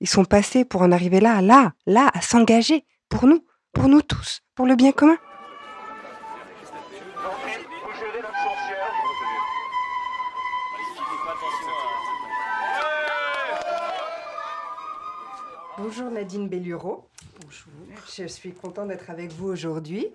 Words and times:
ils 0.00 0.08
sont 0.08 0.24
passés 0.24 0.64
pour 0.64 0.82
en 0.82 0.92
arriver 0.92 1.20
là, 1.20 1.40
là, 1.42 1.72
là, 1.86 2.10
à 2.14 2.20
s'engager, 2.20 2.84
pour 3.08 3.26
nous, 3.26 3.44
pour 3.72 3.88
nous 3.88 4.02
tous, 4.02 4.40
pour 4.54 4.66
le 4.66 4.76
bien 4.76 4.92
commun. 4.92 5.16
Bonjour 15.80 16.10
Nadine 16.10 16.48
Bellureau. 16.48 17.04
Bonjour. 17.40 17.72
Je 18.12 18.26
suis 18.26 18.52
contente 18.52 18.88
d'être 18.88 19.10
avec 19.10 19.30
vous 19.32 19.46
aujourd'hui. 19.46 20.08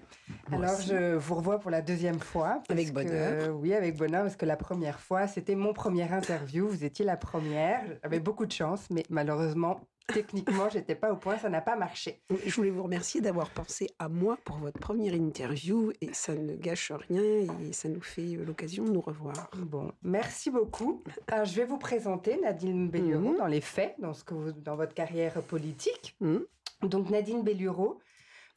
Alors, 0.52 0.82
je 0.82 1.16
vous 1.16 1.36
revois 1.36 1.58
pour 1.58 1.72
la 1.72 1.82
deuxième 1.82 2.20
fois. 2.20 2.62
Avec 2.68 2.92
bonheur. 2.92 3.56
oui, 3.56 3.74
avec 3.74 3.96
bonheur, 3.96 4.24
parce 4.24 4.36
que 4.36 4.46
la 4.46 4.58
première 4.58 5.00
fois, 5.00 5.26
c'était 5.28 5.56
mon 5.56 5.72
première 5.72 6.12
interview. 6.12 6.68
Vous 6.68 6.84
étiez 6.84 7.06
la 7.06 7.16
première. 7.16 7.82
J'avais 8.04 8.20
beaucoup 8.20 8.46
de 8.46 8.52
chance, 8.52 8.90
mais 8.90 9.04
malheureusement, 9.10 9.80
techniquement, 10.08 10.70
j'étais 10.70 10.96
pas 10.96 11.12
au 11.12 11.16
point, 11.18 11.38
ça 11.38 11.50
n'a 11.50 11.62
pas 11.62 11.76
marché. 11.76 12.22
Je 12.46 12.54
voulais 12.56 12.70
vous 12.70 12.84
remercier 12.84 13.22
d'avoir 13.22 13.50
pensé 13.50 13.90
à 14.00 14.10
moi 14.10 14.38
pour 14.44 14.58
votre 14.58 14.80
première 14.80 15.14
interview 15.14 15.92
et 16.02 16.14
ça 16.14 16.36
ne 16.36 16.56
gâche 16.56 16.92
rien 16.92 17.22
et 17.62 17.74
ça 17.74 17.90
nous 17.90 18.02
fait 18.02 18.36
l'occasion 18.36 18.84
de 18.84 18.92
nous 18.92 19.02
revoir. 19.02 19.50
Bon, 19.58 19.92
merci 20.02 20.50
beaucoup. 20.52 21.04
Alors, 21.28 21.46
je 21.46 21.56
vais 21.56 21.66
vous 21.66 21.78
présenter 21.78 22.40
Nadine 22.42 22.90
Bellureau 22.90 23.32
Mhm. 23.32 23.38
dans 23.38 23.48
les 23.48 23.62
faits, 23.62 23.96
dans, 24.00 24.14
ce 24.14 24.24
que 24.24 24.34
vous, 24.34 24.52
dans 24.52 24.76
votre 24.76 24.94
carrière 24.94 25.42
politique. 25.44 26.16
Mhm. 26.20 26.46
Donc, 26.84 27.10
Nadine 27.10 27.44
Bellureau, 27.44 28.00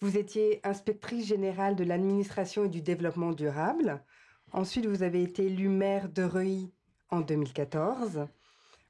vous 0.01 0.19
étiez 0.19 0.61
inspectrice 0.65 1.27
générale 1.27 1.77
de 1.77 1.85
l'administration 1.85 2.65
et 2.65 2.69
du 2.69 2.83
développement 2.83 3.33
durable. 3.33 4.03
Ensuite, 4.53 4.87
vous 4.87 5.03
avez 5.03 5.23
été 5.23 5.47
élue 5.47 5.69
maire 5.69 6.09
de 6.09 6.23
Reuilly 6.23 6.73
en 7.11 7.21
2014. 7.21 8.27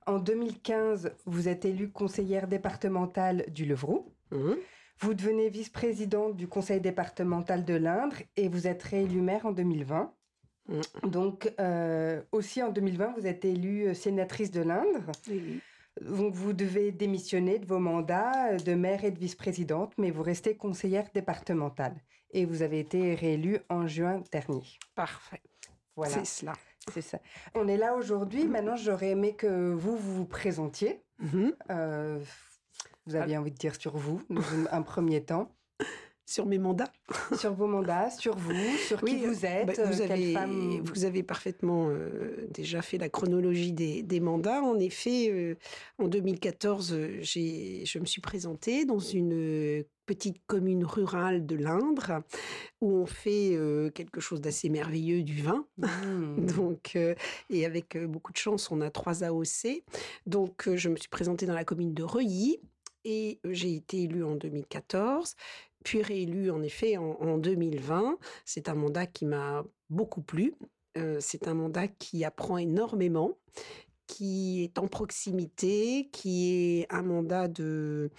En 0.07 0.19
2015, 0.19 1.12
vous 1.27 1.49
êtes 1.49 1.65
élue 1.65 1.91
conseillère 1.91 2.47
départementale 2.47 3.45
du 3.49 3.65
Levroux. 3.65 4.12
Mhm. 4.31 4.57
Vous 4.99 5.15
devenez 5.15 5.51
vice-présidente 5.51 6.37
du 6.37 6.49
conseil 6.49 6.81
départemental 6.81 7.65
de 7.65 7.75
l'Indre 7.75 8.17
et 8.37 8.49
vous 8.49 8.67
êtes 8.67 8.83
réélue 8.83 9.21
maire 9.21 9.45
en 9.45 9.53
2020. 9.53 10.12
Mm. 10.69 11.09
Donc, 11.09 11.53
euh, 11.61 12.23
aussi 12.33 12.62
en 12.62 12.71
2020, 12.71 13.15
vous 13.19 13.27
êtes 13.27 13.45
élue 13.45 13.89
euh, 13.89 13.95
sénatrice 13.95 14.51
de 14.51 14.62
l'Indre. 14.62 15.12
Donc, 16.01 16.34
vous 16.34 16.53
devez 16.53 16.93
démissionner 16.93 17.59
de 17.59 17.67
vos 17.67 17.79
mandats 17.79 18.53
euh, 18.53 18.57
de 18.57 18.75
maire 18.75 19.05
et 19.05 19.11
de 19.11 19.19
vice-présidente, 19.19 19.93
mais 19.99 20.11
vous 20.11 20.23
restez 20.23 20.57
conseillère 20.57 21.09
départementale. 21.15 21.95
Et 22.33 22.45
vous 22.45 22.62
avez 22.62 22.81
été 22.81 23.15
réélue 23.15 23.59
en 23.69 23.87
juin 23.87 24.23
dernier. 24.33 24.65
Parfait. 24.95 25.43
Voilà, 25.95 26.15
C'est 26.15 26.25
cela. 26.25 26.53
C'est 26.92 27.03
ça. 27.03 27.19
On 27.55 27.69
est 27.69 27.77
là 27.77 27.95
aujourd'hui. 27.95 28.47
Maintenant, 28.47 28.77
j'aurais 28.77 29.11
aimé 29.11 29.34
que 29.34 29.73
vous 29.73 29.97
vous, 29.97 30.15
vous 30.15 30.27
présentiez. 30.27 31.03
Mhm. 31.19 31.53
Euh, 31.70 32.19
vous 33.06 33.15
aviez 33.17 33.37
envie 33.39 33.51
de 33.51 33.56
dire 33.56 33.75
sur 33.75 33.97
vous, 33.97 34.23
dans 34.31 34.43
un 34.70 34.83
premier 34.83 35.25
temps. 35.25 35.53
Sur 36.29 36.47
mes 36.47 36.59
mandats. 36.59 36.93
Sur 37.39 37.55
vos 37.55 37.69
mandats, 37.69 38.11
sur 38.11 38.37
vous, 38.37 38.77
sur 38.89 39.01
qui 39.01 39.25
vous 39.25 39.47
êtes, 39.47 39.67
bah, 39.67 39.73
euh, 39.79 39.85
vous, 39.87 39.99
quelle 39.99 40.12
avez, 40.12 40.33
femme... 40.33 40.81
vous 40.83 41.05
avez 41.05 41.23
parfaitement 41.23 41.89
euh, 41.89 42.49
déjà 42.50 42.83
fait 42.83 42.99
la 42.99 43.09
chronologie 43.09 43.73
des, 43.73 44.03
des 44.03 44.19
mandats. 44.19 44.61
En 44.61 44.78
effet, 44.81 45.31
euh, 45.31 45.55
en 45.99 46.09
2014, 46.09 46.93
euh, 46.93 47.19
j'ai, 47.21 47.84
je 47.87 48.00
me 48.00 48.06
suis 48.06 48.21
présentée 48.21 48.84
dans 48.84 48.99
une 48.99 49.34
euh, 49.34 49.84
petite 50.06 50.39
commune 50.47 50.84
rurale 50.84 51.47
de 51.47 51.56
l'Indre 51.56 52.23
où 52.81 52.93
on 52.93 53.06
fait 53.06 53.50
euh, 53.53 53.91
quelque 53.91 54.21
chose 54.21 54.41
d'assez 54.41 54.69
merveilleux 54.69 55.23
du 55.23 55.43
vin. 55.43 55.67
Hmm. 55.79 56.47
Donc, 56.56 56.93
euh, 56.97 57.15
et 57.50 57.67
avec 57.67 57.97
euh, 57.97 58.06
beaucoup 58.06 58.33
de 58.33 58.39
chance, 58.39 58.71
on 58.71 58.81
a 58.81 58.91
trois 58.91 59.23
AOC. 59.23 59.84
Donc, 60.27 60.67
euh, 60.69 60.77
je 60.77 60.89
me 60.89 60.97
suis 60.97 61.09
présentée 61.09 61.47
dans 61.47 61.55
la 61.55 61.65
commune 61.65 61.93
de 61.93 62.03
Reuilly 62.03 62.61
et 63.05 63.39
euh, 63.45 63.50
j'ai 63.53 63.75
été 63.75 64.03
élue 64.03 64.25
en 64.25 64.37
2014, 64.37 65.37
puis 65.87 66.03
réélue 66.03 66.51
en 66.51 66.65
effet 66.65 66.97
en, 66.97 67.13
en 67.21 67.39
2020. 67.39 68.19
C'est 68.45 68.69
un 68.69 68.75
mandat 68.75 69.07
qui 69.07 69.25
m'a 69.25 69.65
beaucoup 69.89 70.21
plu. 70.21 70.53
Euh, 70.99 71.19
c'est 71.21 71.47
un 71.47 71.55
mandat 71.55 71.87
qui 71.87 72.25
apprend 72.25 72.59
énormément, 72.59 73.39
qui 74.09 74.65
est 74.65 74.79
en 74.79 74.89
proximité, 74.89 76.09
qui 76.11 76.81
est 76.81 76.93
un 76.93 77.03
mandat 77.03 77.47
de, 77.47 78.11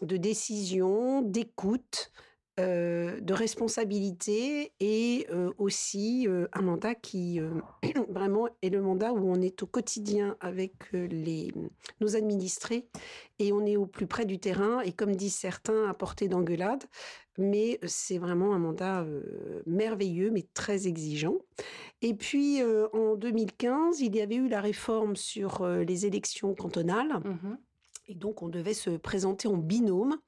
décision, 0.00 1.22
d'écoute, 1.22 2.10
de 2.62 3.34
responsabilité 3.34 4.72
et 4.80 5.26
euh, 5.30 5.52
aussi 5.58 6.26
euh, 6.28 6.46
un 6.52 6.62
mandat 6.62 6.94
qui 6.94 7.40
euh, 7.40 7.50
vraiment 8.08 8.48
est 8.62 8.70
le 8.70 8.80
mandat 8.80 9.12
où 9.12 9.30
on 9.30 9.40
est 9.40 9.62
au 9.62 9.66
quotidien 9.66 10.36
avec 10.40 10.72
euh, 10.94 11.06
les, 11.06 11.52
nos 12.00 12.16
administrés 12.16 12.88
et 13.38 13.52
on 13.52 13.64
est 13.66 13.76
au 13.76 13.86
plus 13.86 14.06
près 14.06 14.24
du 14.24 14.38
terrain 14.38 14.80
et 14.80 14.92
comme 14.92 15.16
disent 15.16 15.34
certains 15.34 15.88
à 15.88 15.94
portée 15.94 16.28
d'engueulade. 16.28 16.84
Mais 17.38 17.80
c'est 17.86 18.18
vraiment 18.18 18.54
un 18.54 18.58
mandat 18.58 19.02
euh, 19.02 19.62
merveilleux 19.66 20.30
mais 20.30 20.46
très 20.54 20.86
exigeant. 20.86 21.38
Et 22.02 22.14
puis 22.14 22.62
euh, 22.62 22.88
en 22.92 23.16
2015 23.16 24.00
il 24.00 24.14
y 24.14 24.20
avait 24.20 24.36
eu 24.36 24.48
la 24.48 24.60
réforme 24.60 25.16
sur 25.16 25.62
euh, 25.62 25.82
les 25.84 26.06
élections 26.06 26.54
cantonales. 26.54 27.20
Mhm. 27.24 27.58
Et 28.12 28.14
donc, 28.14 28.42
on 28.42 28.48
devait 28.50 28.74
se 28.74 28.90
présenter 28.90 29.48
en 29.48 29.56
binôme 29.56 30.18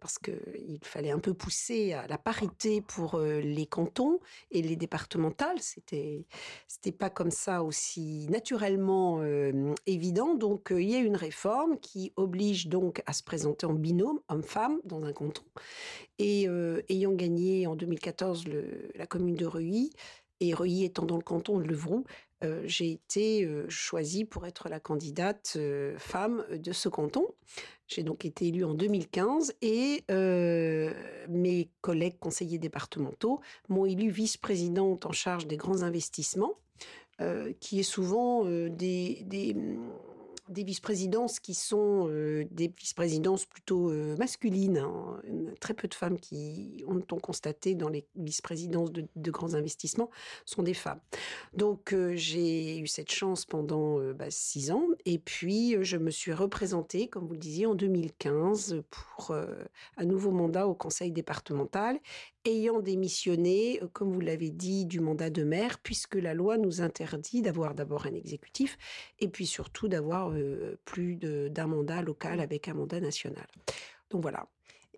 parce 0.00 0.18
qu'il 0.18 0.78
fallait 0.82 1.10
un 1.10 1.18
peu 1.18 1.34
pousser 1.34 1.92
à 1.92 2.06
la 2.06 2.16
parité 2.16 2.80
pour 2.80 3.16
euh, 3.16 3.40
les 3.40 3.66
cantons 3.66 4.18
et 4.50 4.62
les 4.62 4.76
départementales. 4.76 5.60
C'était, 5.60 6.24
c'était 6.68 6.90
pas 6.90 7.10
comme 7.10 7.30
ça 7.30 7.62
aussi 7.62 8.26
naturellement 8.30 9.20
euh, 9.20 9.74
évident. 9.86 10.34
Donc, 10.34 10.72
euh, 10.72 10.80
il 10.80 10.88
y 10.88 10.94
a 10.94 11.00
une 11.00 11.16
réforme 11.16 11.78
qui 11.78 12.14
oblige 12.16 12.68
donc 12.68 13.02
à 13.04 13.12
se 13.12 13.22
présenter 13.22 13.66
en 13.66 13.74
binôme, 13.74 14.20
homme-femme, 14.28 14.78
dans 14.84 15.04
un 15.04 15.12
canton. 15.12 15.44
Et 16.18 16.46
ayant 16.88 17.12
gagné 17.12 17.66
en 17.66 17.76
2014 17.76 18.48
le- 18.48 18.88
la 18.94 19.06
commune 19.06 19.34
de 19.34 19.44
Reuilly, 19.44 19.90
et 20.40 20.54
Reuilly 20.54 20.84
étant 20.84 21.04
dans 21.04 21.16
le 21.16 21.22
canton 21.22 21.58
de 21.58 21.64
Levroux, 21.64 22.04
euh, 22.44 22.62
j'ai 22.66 22.90
été 22.90 23.44
euh, 23.44 23.68
choisie 23.68 24.24
pour 24.24 24.46
être 24.46 24.68
la 24.68 24.80
candidate 24.80 25.54
euh, 25.56 25.96
femme 25.98 26.44
de 26.50 26.72
ce 26.72 26.88
canton. 26.88 27.26
J'ai 27.86 28.02
donc 28.02 28.24
été 28.24 28.48
élue 28.48 28.64
en 28.64 28.74
2015 28.74 29.54
et 29.60 30.04
mes 31.28 31.68
collègues 31.82 32.18
conseillers 32.18 32.58
départementaux 32.58 33.40
m'ont 33.68 33.84
élue 33.84 34.08
vice-présidente 34.08 35.04
en 35.04 35.12
charge 35.12 35.46
des 35.46 35.58
grands 35.58 35.82
investissements, 35.82 36.54
qui 37.60 37.80
est 37.80 37.82
souvent 37.82 38.46
des, 38.46 39.54
des 40.48 40.64
vice-présidences 40.64 41.40
qui 41.40 41.54
sont 41.54 42.08
euh, 42.08 42.44
des 42.50 42.68
vice-présidences 42.68 43.46
plutôt 43.46 43.90
euh, 43.90 44.16
masculines. 44.16 44.78
hein. 44.78 45.20
Très 45.60 45.74
peu 45.74 45.88
de 45.88 45.94
femmes 45.94 46.18
qui 46.18 46.84
ont, 46.86 47.00
constaté 47.18 47.74
dans 47.74 47.88
les 47.88 48.04
vice-présidences 48.16 48.90
de, 48.92 49.30
grands 49.30 49.54
investissements 49.54 50.10
sont 50.44 50.62
des 50.62 50.74
femmes. 50.74 51.00
Donc 51.54 51.92
euh, 51.92 52.14
j'ai 52.16 52.78
eu 52.78 52.86
cette 52.86 53.10
chance 53.10 53.46
pendant 53.46 54.00
bah, 54.12 54.30
six 54.30 54.70
ans 54.70 54.86
et 55.06 55.18
puis 55.18 55.76
je 55.82 55.96
me 55.96 56.10
suis 56.10 56.32
représentée, 56.32 57.08
comme 57.08 57.26
vous 57.26 57.34
le 57.34 57.38
disiez, 57.38 57.66
en 57.66 57.74
2015 57.74 58.82
pour 58.90 59.34
un 59.96 60.04
nouveau 60.04 60.30
mandat 60.32 60.66
au 60.66 60.74
conseil 60.74 61.12
départemental, 61.12 61.98
ayant 62.44 62.80
démissionné, 62.80 63.80
euh, 63.82 63.88
comme 63.92 64.12
vous 64.12 64.20
l'avez 64.20 64.50
dit, 64.50 64.86
du 64.86 65.00
mandat 65.00 65.30
de 65.30 65.44
maire, 65.44 65.78
puisque 65.78 66.16
la 66.16 66.34
loi 66.34 66.58
nous 66.58 66.80
interdit 66.82 67.42
d'avoir 67.42 67.74
d'abord 67.74 68.06
un 68.06 68.14
exécutif 68.14 68.76
et 69.20 69.28
puis 69.28 69.46
surtout 69.46 69.88
d'avoir 69.88 70.30
euh, 70.30 70.78
plus 70.84 71.16
d'un 71.16 71.66
mandat 71.66 72.02
local 72.02 72.40
avec 72.40 72.68
un 72.68 72.74
mandat 72.74 73.00
national. 73.00 73.46
Donc 74.10 74.22
voilà. 74.22 74.46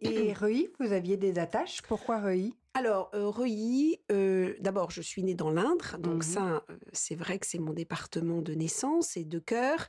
Et 0.02 0.32
Reuilly, 0.34 0.68
vous 0.78 0.92
aviez 0.92 1.16
des 1.16 1.38
attaches? 1.38 1.80
Pourquoi 1.82 2.20
Reuilly? 2.20 2.54
Alors, 2.78 3.10
euh, 3.14 3.30
Reuilly, 3.30 4.00
euh, 4.12 4.54
d'abord, 4.60 4.90
je 4.90 5.00
suis 5.00 5.22
née 5.22 5.34
dans 5.34 5.50
l'Indre, 5.50 5.96
donc 5.96 6.22
Mhm. 6.22 6.22
ça, 6.22 6.62
euh, 6.68 6.76
c'est 6.92 7.14
vrai 7.14 7.38
que 7.38 7.46
c'est 7.46 7.58
mon 7.58 7.72
département 7.72 8.42
de 8.42 8.52
naissance 8.52 9.16
et 9.16 9.24
de 9.24 9.38
cœur. 9.38 9.88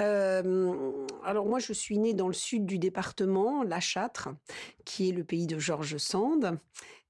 Euh, 0.00 1.04
alors, 1.24 1.46
moi, 1.46 1.58
je 1.58 1.72
suis 1.72 1.98
née 1.98 2.14
dans 2.14 2.28
le 2.28 2.34
sud 2.34 2.64
du 2.64 2.78
département, 2.78 3.64
La 3.64 3.80
Châtre, 3.80 4.28
qui 4.84 5.08
est 5.08 5.12
le 5.12 5.24
pays 5.24 5.48
de 5.48 5.58
Georges 5.58 5.96
Sand 5.96 6.60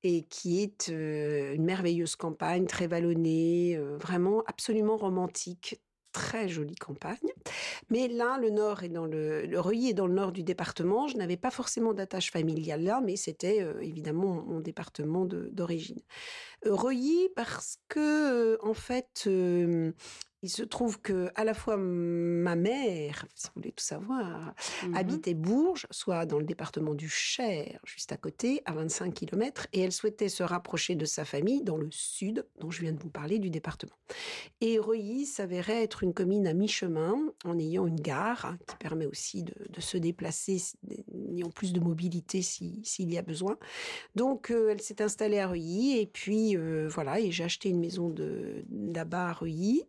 et 0.02 0.22
qui 0.22 0.62
est 0.62 0.88
une 0.88 1.64
merveilleuse 1.64 2.16
campagne, 2.16 2.64
très 2.66 2.86
vallonnée, 2.86 3.76
vraiment 4.00 4.42
absolument 4.46 4.96
romantique, 4.96 5.78
très 6.12 6.48
jolie 6.48 6.74
campagne. 6.74 7.16
Mais 7.90 8.08
là, 8.08 8.38
le 8.38 8.50
nord 8.50 8.82
est 8.82 8.88
dans 8.88 9.06
le, 9.06 9.46
le 9.46 9.60
Reuilly 9.60 9.94
dans 9.94 10.06
le 10.06 10.14
nord 10.14 10.32
du 10.32 10.42
département. 10.42 11.08
Je 11.08 11.16
n'avais 11.16 11.36
pas 11.36 11.50
forcément 11.50 11.94
d'attache 11.94 12.30
familiale 12.30 12.82
là, 12.82 13.00
mais 13.04 13.16
c'était 13.16 13.62
euh, 13.62 13.80
évidemment 13.80 14.42
mon 14.46 14.60
département 14.60 15.24
d'origine. 15.24 16.00
Reuilly 16.64 17.28
parce 17.36 17.78
que, 17.88 18.58
en 18.64 18.74
fait, 18.74 19.24
euh, 19.26 19.92
il 20.42 20.50
se 20.50 20.62
trouve 20.62 21.00
que 21.00 21.30
à 21.34 21.42
la 21.42 21.52
fois 21.52 21.76
ma 21.76 22.54
mère, 22.54 23.26
si 23.34 23.46
vous 23.48 23.52
voulez 23.56 23.72
tout 23.72 23.82
savoir, 23.84 24.54
Mhm. 24.86 24.94
habitait 24.96 25.34
Bourges, 25.34 25.88
soit 25.90 26.26
dans 26.26 26.38
le 26.38 26.44
département 26.44 26.94
du 26.94 27.08
Cher, 27.08 27.80
juste 27.84 28.12
à 28.12 28.16
côté, 28.16 28.62
à 28.64 28.72
25 28.72 29.12
km, 29.14 29.66
et 29.72 29.80
elle 29.80 29.90
souhaitait 29.90 30.28
se 30.28 30.44
rapprocher 30.44 30.94
de 30.94 31.04
sa 31.06 31.24
famille 31.24 31.62
dans 31.64 31.76
le 31.76 31.88
sud, 31.90 32.46
dont 32.60 32.70
je 32.70 32.82
viens 32.82 32.92
de 32.92 33.00
vous 33.00 33.10
parler, 33.10 33.40
du 33.40 33.50
département. 33.50 33.96
Et 34.60 34.78
Reuilly 34.78 35.26
s'avérait 35.26 35.82
être 35.82 36.04
une 36.04 36.14
commune 36.14 36.46
à 36.46 36.52
mi-chemin, 36.54 37.16
en 37.44 37.58
ayant 37.58 37.88
une 37.88 38.00
gare 38.00 38.46
hein, 38.46 38.58
qui 38.68 38.76
permet 38.76 39.06
aussi 39.06 39.42
de, 39.42 39.54
de 39.68 39.80
se 39.80 39.96
déplacer, 39.96 40.62
ayant 41.32 41.50
plus 41.50 41.72
de 41.72 41.80
mobilité 41.80 42.42
si- 42.42 42.80
s'il 42.84 43.12
y 43.12 43.18
a 43.18 43.22
besoin. 43.22 43.58
Donc, 44.14 44.52
euh, 44.52 44.68
elle 44.70 44.80
s'est 44.80 45.02
installée 45.02 45.40
à 45.40 45.48
Reuilly, 45.48 45.98
et 45.98 46.06
puis 46.06 46.47
euh, 46.56 46.88
voilà, 46.88 47.20
et 47.20 47.30
j'ai 47.30 47.44
acheté 47.44 47.68
une 47.68 47.80
maison 47.80 48.08
de 48.08 48.64
là-bas 48.70 49.28
à 49.28 49.32
Reuilly. 49.32 49.84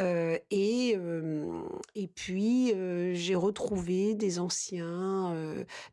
Euh, 0.00 0.38
et, 0.50 0.94
euh, 0.96 1.62
et 1.94 2.06
puis, 2.06 2.74
j'ai 3.14 3.34
retrouvé 3.34 4.14
des 4.14 4.38
anciens, 4.38 5.34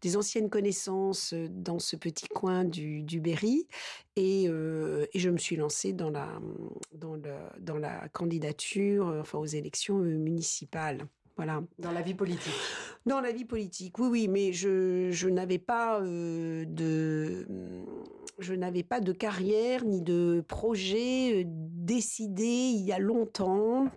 des 0.01 0.17
anciennes 0.17 0.49
connaissances 0.49 1.33
dans 1.33 1.79
ce 1.79 1.95
petit 1.95 2.27
coin 2.27 2.65
du, 2.65 3.01
du 3.01 3.21
Berry. 3.21 3.67
Et, 4.15 4.43
et 4.45 5.19
je 5.19 5.29
me 5.29 5.37
suis 5.37 5.55
lancée 5.55 5.93
dans 5.93 6.09
la, 6.09 6.27
dans 6.93 7.17
dans 7.59 7.77
la 7.77 8.09
candidature, 8.09 9.07
enfin 9.21 9.39
aux 9.39 9.45
élections 9.45 9.97
municipales. 9.97 11.07
Voilà. 11.35 11.63
Dans 11.79 11.91
la 11.91 12.01
vie 12.01 12.13
politique. 12.13 12.53
Dans 13.05 13.19
la 13.19 13.31
vie 13.31 13.45
politique, 13.45 13.99
oui, 13.99 14.07
oui, 14.07 14.27
mais 14.27 14.53
je, 14.53 15.09
je 15.11 15.27
n'avais 15.27 15.57
pas 15.57 15.99
euh, 15.99 16.63
de, 16.65 17.45
je 18.39 18.53
n'avais 18.53 18.83
pas 18.83 19.01
de 19.01 19.11
carrière 19.11 19.83
ni 19.83 20.01
de 20.01 20.43
projet 20.47 21.41
euh, 21.41 21.43
décidé 21.45 22.45
il 22.45 22.85
y 22.85 22.93
a 22.93 22.99
longtemps, 22.99 23.89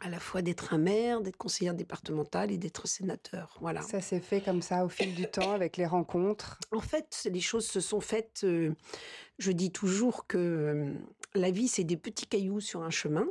à 0.00 0.08
la 0.08 0.18
fois 0.18 0.40
d'être 0.40 0.72
un 0.72 0.78
maire, 0.78 1.20
d'être 1.20 1.36
conseillère 1.36 1.74
départementale 1.74 2.50
et 2.50 2.56
d'être 2.56 2.88
sénateur. 2.88 3.58
Voilà. 3.60 3.82
Ça 3.82 4.00
s'est 4.00 4.20
fait 4.20 4.40
comme 4.40 4.62
ça 4.62 4.86
au 4.86 4.88
fil 4.88 5.14
du 5.14 5.26
temps 5.26 5.52
avec 5.52 5.76
les 5.76 5.84
rencontres? 5.84 6.58
En 6.72 6.80
fait, 6.80 7.28
les 7.30 7.40
choses 7.40 7.66
se 7.66 7.80
sont 7.80 8.00
faites. 8.00 8.40
euh, 8.44 8.74
je 9.38 9.52
dis 9.52 9.70
toujours 9.70 10.26
que 10.26 10.38
euh, 10.38 10.94
la 11.34 11.50
vie, 11.50 11.68
c'est 11.68 11.84
des 11.84 11.98
petits 11.98 12.26
cailloux 12.26 12.60
sur 12.60 12.82
un 12.82 12.90
chemin. 12.90 13.26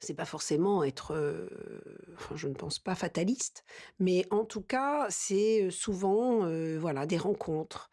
C'est 0.00 0.14
pas 0.14 0.24
forcément 0.24 0.84
être, 0.84 1.12
euh, 1.12 1.48
je 2.34 2.46
ne 2.46 2.54
pense 2.54 2.78
pas 2.78 2.94
fataliste, 2.94 3.64
mais 3.98 4.24
en 4.30 4.44
tout 4.44 4.62
cas, 4.62 5.06
c'est 5.10 5.70
souvent, 5.70 6.44
euh, 6.44 6.78
voilà, 6.78 7.04
des 7.06 7.18
rencontres. 7.18 7.90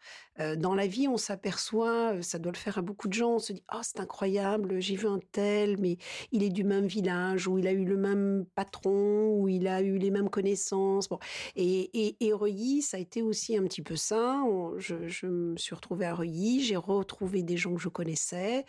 Dans 0.58 0.74
la 0.74 0.86
vie, 0.86 1.08
on 1.08 1.16
s'aperçoit, 1.16 2.20
ça 2.22 2.38
doit 2.38 2.52
le 2.52 2.58
faire 2.58 2.78
à 2.78 2.82
beaucoup 2.82 3.08
de 3.08 3.12
gens, 3.14 3.34
on 3.34 3.38
se 3.38 3.52
dit, 3.52 3.62
oh, 3.72 3.78
c'est 3.82 4.00
incroyable, 4.00 4.80
j'ai 4.80 4.96
vu 4.96 5.06
un 5.06 5.18
tel, 5.32 5.78
mais 5.78 5.96
il 6.32 6.42
est 6.42 6.50
du 6.50 6.64
même 6.64 6.86
village, 6.86 7.48
ou 7.48 7.58
il 7.58 7.66
a 7.66 7.72
eu 7.72 7.84
le 7.84 7.96
même 7.96 8.44
patron, 8.54 9.30
ou 9.38 9.48
il 9.48 9.66
a 9.66 9.80
eu 9.82 9.96
les 9.98 10.10
mêmes 10.10 10.28
connaissances. 10.28 11.08
Bon. 11.08 11.18
Et, 11.54 12.16
et, 12.20 12.32
Reuilly, 12.32 12.82
ça 12.82 12.96
a 12.98 13.00
été 13.00 13.22
aussi 13.22 13.56
un 13.56 13.64
petit 13.64 13.82
peu 13.82 13.96
ça. 13.96 14.42
Je 14.78 15.26
me 15.26 15.56
suis 15.56 15.74
retrouvée 15.74 16.06
à 16.06 16.14
Reuilly, 16.14 16.62
j'ai 16.62 16.76
retrouvé 16.76 17.42
des 17.42 17.56
gens 17.56 17.74
que 17.74 17.80
je 17.80 17.88
connaissais, 17.88 18.64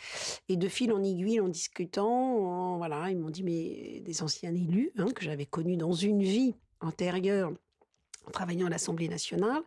et 0.50 0.56
de 0.56 0.68
fil 0.68 0.92
en 0.94 1.04
aiguille, 1.04 1.40
en 1.40 1.50
discutant, 1.50 2.08
en- 2.08 2.78
voilà, 2.78 3.10
ils 3.12 3.18
m'ont 3.18 3.30
dit, 3.30 3.44
mais 3.44 4.02
des 4.02 4.24
anciens 4.24 4.54
élus 4.54 4.92
hein, 4.98 5.08
que 5.14 5.24
j'avais 5.24 5.46
connus 5.46 5.78
dans 5.78 5.92
une 5.94 6.22
vie 6.24 6.56
antérieure 6.80 7.52
en 8.28 8.32
travaillant 8.32 8.68
à 8.68 8.70
l'Assemblée 8.70 9.08
nationale, 9.08 9.62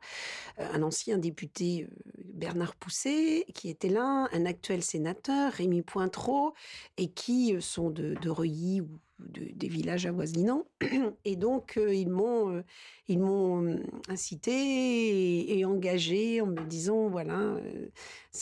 euh, 0.58 0.66
un 0.72 0.82
ancien 0.82 1.18
député 1.18 1.84
euh, 1.84 2.22
Bernard 2.34 2.74
Pousset 2.76 3.46
qui 3.54 3.70
était 3.70 3.88
là, 3.88 4.28
un 4.32 4.46
actuel 4.46 4.82
sénateur 4.82 5.52
Rémi 5.52 5.82
Pointreau, 5.82 6.54
et 6.96 7.10
qui 7.10 7.54
euh, 7.54 7.60
sont 7.60 7.90
de, 7.90 8.16
Reuilly 8.28 8.82
ou 8.82 8.88
de- 9.18 9.50
des 9.54 9.68
villages 9.68 10.06
avoisinants. 10.06 10.64
Et 11.24 11.36
donc 11.36 11.78
ils 11.78 12.08
m'ont 12.08 12.62
ils 13.08 13.18
m'ont 13.18 13.78
incité 14.08 15.58
et, 15.58 15.64
engagé 15.64 16.40
en 16.40 16.46
me 16.46 16.64
disant 16.64 17.08
voilà 17.08 17.56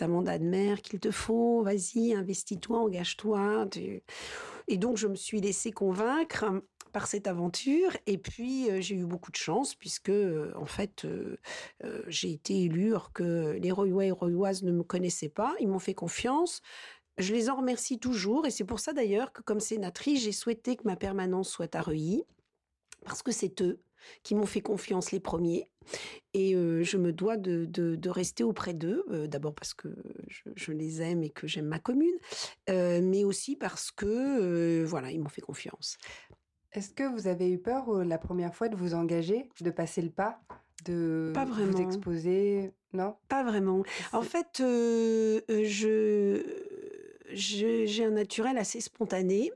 un 0.00 0.08
mandat 0.08 0.38
de 0.38 0.44
maire 0.44 0.82
qu'il 0.82 1.00
te 1.00 1.10
faut, 1.10 1.62
vas-y 1.62 2.14
investis-toi, 2.14 2.78
engage-toi. 2.78 3.66
Et 4.68 4.76
donc 4.76 4.98
je 4.98 5.08
me 5.08 5.16
suis 5.16 5.40
laissée 5.40 5.72
convaincre 5.72 6.44
par 6.88 7.06
cette 7.06 7.26
aventure. 7.26 7.96
Et 8.06 8.18
puis, 8.18 8.70
euh, 8.70 8.80
j'ai 8.80 8.96
eu 8.96 9.04
beaucoup 9.04 9.30
de 9.30 9.36
chance, 9.36 9.74
puisque, 9.74 10.10
euh, 10.10 10.52
en 10.56 10.66
fait, 10.66 11.04
euh, 11.04 11.36
j'ai 12.08 12.32
été 12.32 12.64
élue, 12.64 12.88
alors 12.88 13.12
que 13.12 13.58
les 13.60 13.70
Royois 13.70 14.06
et 14.06 14.10
Royoises 14.10 14.62
ne 14.62 14.72
me 14.72 14.82
connaissaient 14.82 15.28
pas. 15.28 15.54
Ils 15.60 15.68
m'ont 15.68 15.78
fait 15.78 15.94
confiance. 15.94 16.62
Je 17.18 17.34
les 17.34 17.50
en 17.50 17.56
remercie 17.56 17.98
toujours. 17.98 18.46
Et 18.46 18.50
c'est 18.50 18.64
pour 18.64 18.80
ça, 18.80 18.92
d'ailleurs, 18.92 19.32
que 19.32 19.42
comme 19.42 19.60
sénatrice, 19.60 20.22
j'ai 20.22 20.32
souhaité 20.32 20.76
que 20.76 20.84
ma 20.84 20.96
permanence 20.96 21.48
soit 21.48 21.74
à 21.74 21.82
Reuilly, 21.82 22.24
parce 23.04 23.22
que 23.22 23.32
c'est 23.32 23.60
eux 23.62 23.80
qui 24.22 24.34
m'ont 24.34 24.46
fait 24.46 24.60
confiance 24.60 25.10
les 25.10 25.20
premiers. 25.20 25.68
Et 26.32 26.52
je 26.52 26.96
me 26.96 27.12
dois 27.12 27.36
de, 27.36 28.08
rester 28.08 28.44
auprès 28.44 28.74
d'eux, 28.74 29.04
d'abord 29.26 29.54
parce 29.54 29.74
que 29.74 29.88
je, 30.54 30.70
les 30.70 31.02
aime 31.02 31.24
et 31.24 31.30
que 31.30 31.48
j'aime 31.48 31.66
ma 31.66 31.80
commune, 31.80 32.16
mais 32.68 33.24
aussi 33.24 33.56
parce 33.56 33.90
que, 33.90 34.84
voilà, 34.84 35.10
ils 35.10 35.20
m'ont 35.20 35.28
fait 35.28 35.40
confiance. 35.40 35.98
Est-ce 36.72 36.90
que 36.90 37.02
vous 37.04 37.26
avez 37.28 37.50
eu 37.50 37.58
peur 37.58 37.88
euh, 37.88 38.04
la 38.04 38.18
première 38.18 38.54
fois 38.54 38.68
de 38.68 38.76
vous 38.76 38.94
engager, 38.94 39.48
de 39.60 39.70
passer 39.70 40.02
le 40.02 40.10
pas, 40.10 40.40
de 40.84 41.32
Pas 41.34 41.44
vous 41.44 41.80
exposer? 41.80 42.72
Non? 42.92 43.16
Pas 43.28 43.42
vraiment. 43.44 43.82
En 44.12 44.22
fait, 44.22 44.60
euh, 44.60 45.40
euh, 45.50 45.62
je, 45.64 46.42
j'ai 47.32 48.04
un 48.04 48.10
naturel 48.10 48.58
assez 48.58 48.80
spontané. 48.80 49.50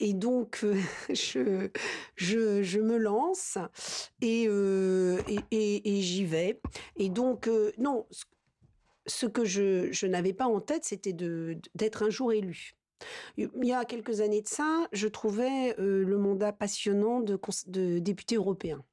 Et 0.00 0.12
donc, 0.12 0.60
euh, 0.64 0.74
je, 1.12 1.68
je, 2.16 2.62
je 2.62 2.80
me 2.80 2.96
lance 2.98 3.58
et, 4.20 4.44
et, 4.44 5.38
et- 5.50 5.98
et 5.98 6.00
j'y 6.02 6.24
vais. 6.24 6.60
Et 6.96 7.08
donc, 7.08 7.48
non, 7.78 8.06
ce, 8.10 8.24
ce 9.06 9.26
que 9.26 9.44
je, 9.44 9.92
je 9.92 10.06
n'avais 10.06 10.32
pas 10.32 10.46
en 10.46 10.60
tête, 10.60 10.84
c'était 10.84 11.12
de, 11.12 11.58
d'être 11.74 12.02
un 12.02 12.10
jour 12.10 12.32
élu. 12.32 12.72
Il 13.36 13.50
y 13.62 13.72
a 13.72 13.84
quelques 13.84 14.20
années 14.20 14.42
de 14.42 14.48
ça, 14.48 14.86
je 14.92 15.08
trouvais 15.08 15.74
euh, 15.78 16.04
le 16.04 16.18
mandat 16.18 16.52
passionnant 16.52 17.20
de, 17.20 17.38
député 17.98 18.36
européen. 18.36 18.84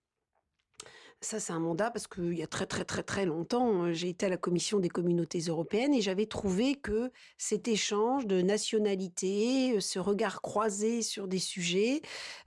Ça, 1.23 1.39
c'est 1.39 1.53
un 1.53 1.59
mandat 1.59 1.91
parce 1.91 2.07
qu'il 2.07 2.33
y 2.33 2.41
a 2.41 2.47
très, 2.47 2.65
très, 2.65 2.83
très, 2.83 3.03
très 3.03 3.27
longtemps, 3.27 3.83
euh, 3.83 3.93
j'ai 3.93 4.09
été 4.09 4.25
à 4.25 4.29
la 4.29 4.37
Commission 4.37 4.79
des 4.79 4.89
communautés 4.89 5.37
européennes 5.41 5.93
et 5.93 6.01
j'avais 6.01 6.25
trouvé 6.25 6.73
que 6.73 7.11
cet 7.37 7.67
échange 7.67 8.25
de 8.25 8.41
nationalité, 8.41 9.75
euh, 9.75 9.79
ce 9.79 9.99
regard 9.99 10.41
croisé 10.41 11.03
sur 11.03 11.27
des 11.27 11.37
sujets, 11.37 12.01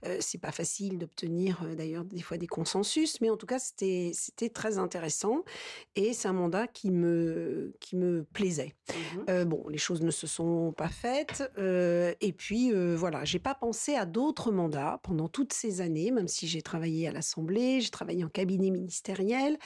euh, 0.05 0.17
c'est 0.19 0.39
pas 0.39 0.51
facile 0.51 0.97
d'obtenir 0.97 1.63
euh, 1.63 1.73
d'ailleurs 1.73 2.03
des 2.03 2.21
fois 2.21 2.35
des 2.35 2.47
consensus, 2.47 3.21
mais 3.21 3.29
en 3.29 3.37
tout 3.37 3.45
cas, 3.45 3.59
c'était, 3.59 4.11
c'était 4.13 4.49
très 4.49 4.77
intéressant 4.77 5.45
et 5.95 6.11
c'est 6.11 6.27
un 6.27 6.33
mandat 6.33 6.67
qui 6.67 6.91
me, 6.91 7.73
qui 7.79 7.95
me 7.95 8.25
plaisait. 8.33 8.75
Euh, 9.29 9.45
bon, 9.45 9.65
les 9.69 9.77
choses 9.77 10.01
ne 10.01 10.11
se 10.11 10.27
sont 10.27 10.73
pas 10.73 10.89
faites. 10.89 11.49
euh, 11.57 12.13
et 12.19 12.33
puis, 12.33 12.73
voilà, 12.73 13.23
j'ai 13.23 13.39
pas 13.39 13.55
pensé 13.55 13.95
à 13.95 14.05
d'autres 14.05 14.51
mandats 14.51 14.99
pendant 15.01 15.29
toutes 15.29 15.53
ces 15.53 15.79
années, 15.79 16.11
même 16.11 16.27
si 16.27 16.45
j'ai 16.45 16.61
travaillé 16.61 17.07
à 17.07 17.13
l'Assemblée, 17.13 17.79
j'ai 17.79 17.89
travaillé 17.89 18.25
en 18.25 18.29
cabinet 18.29 18.64
ministériel. 18.71 19.57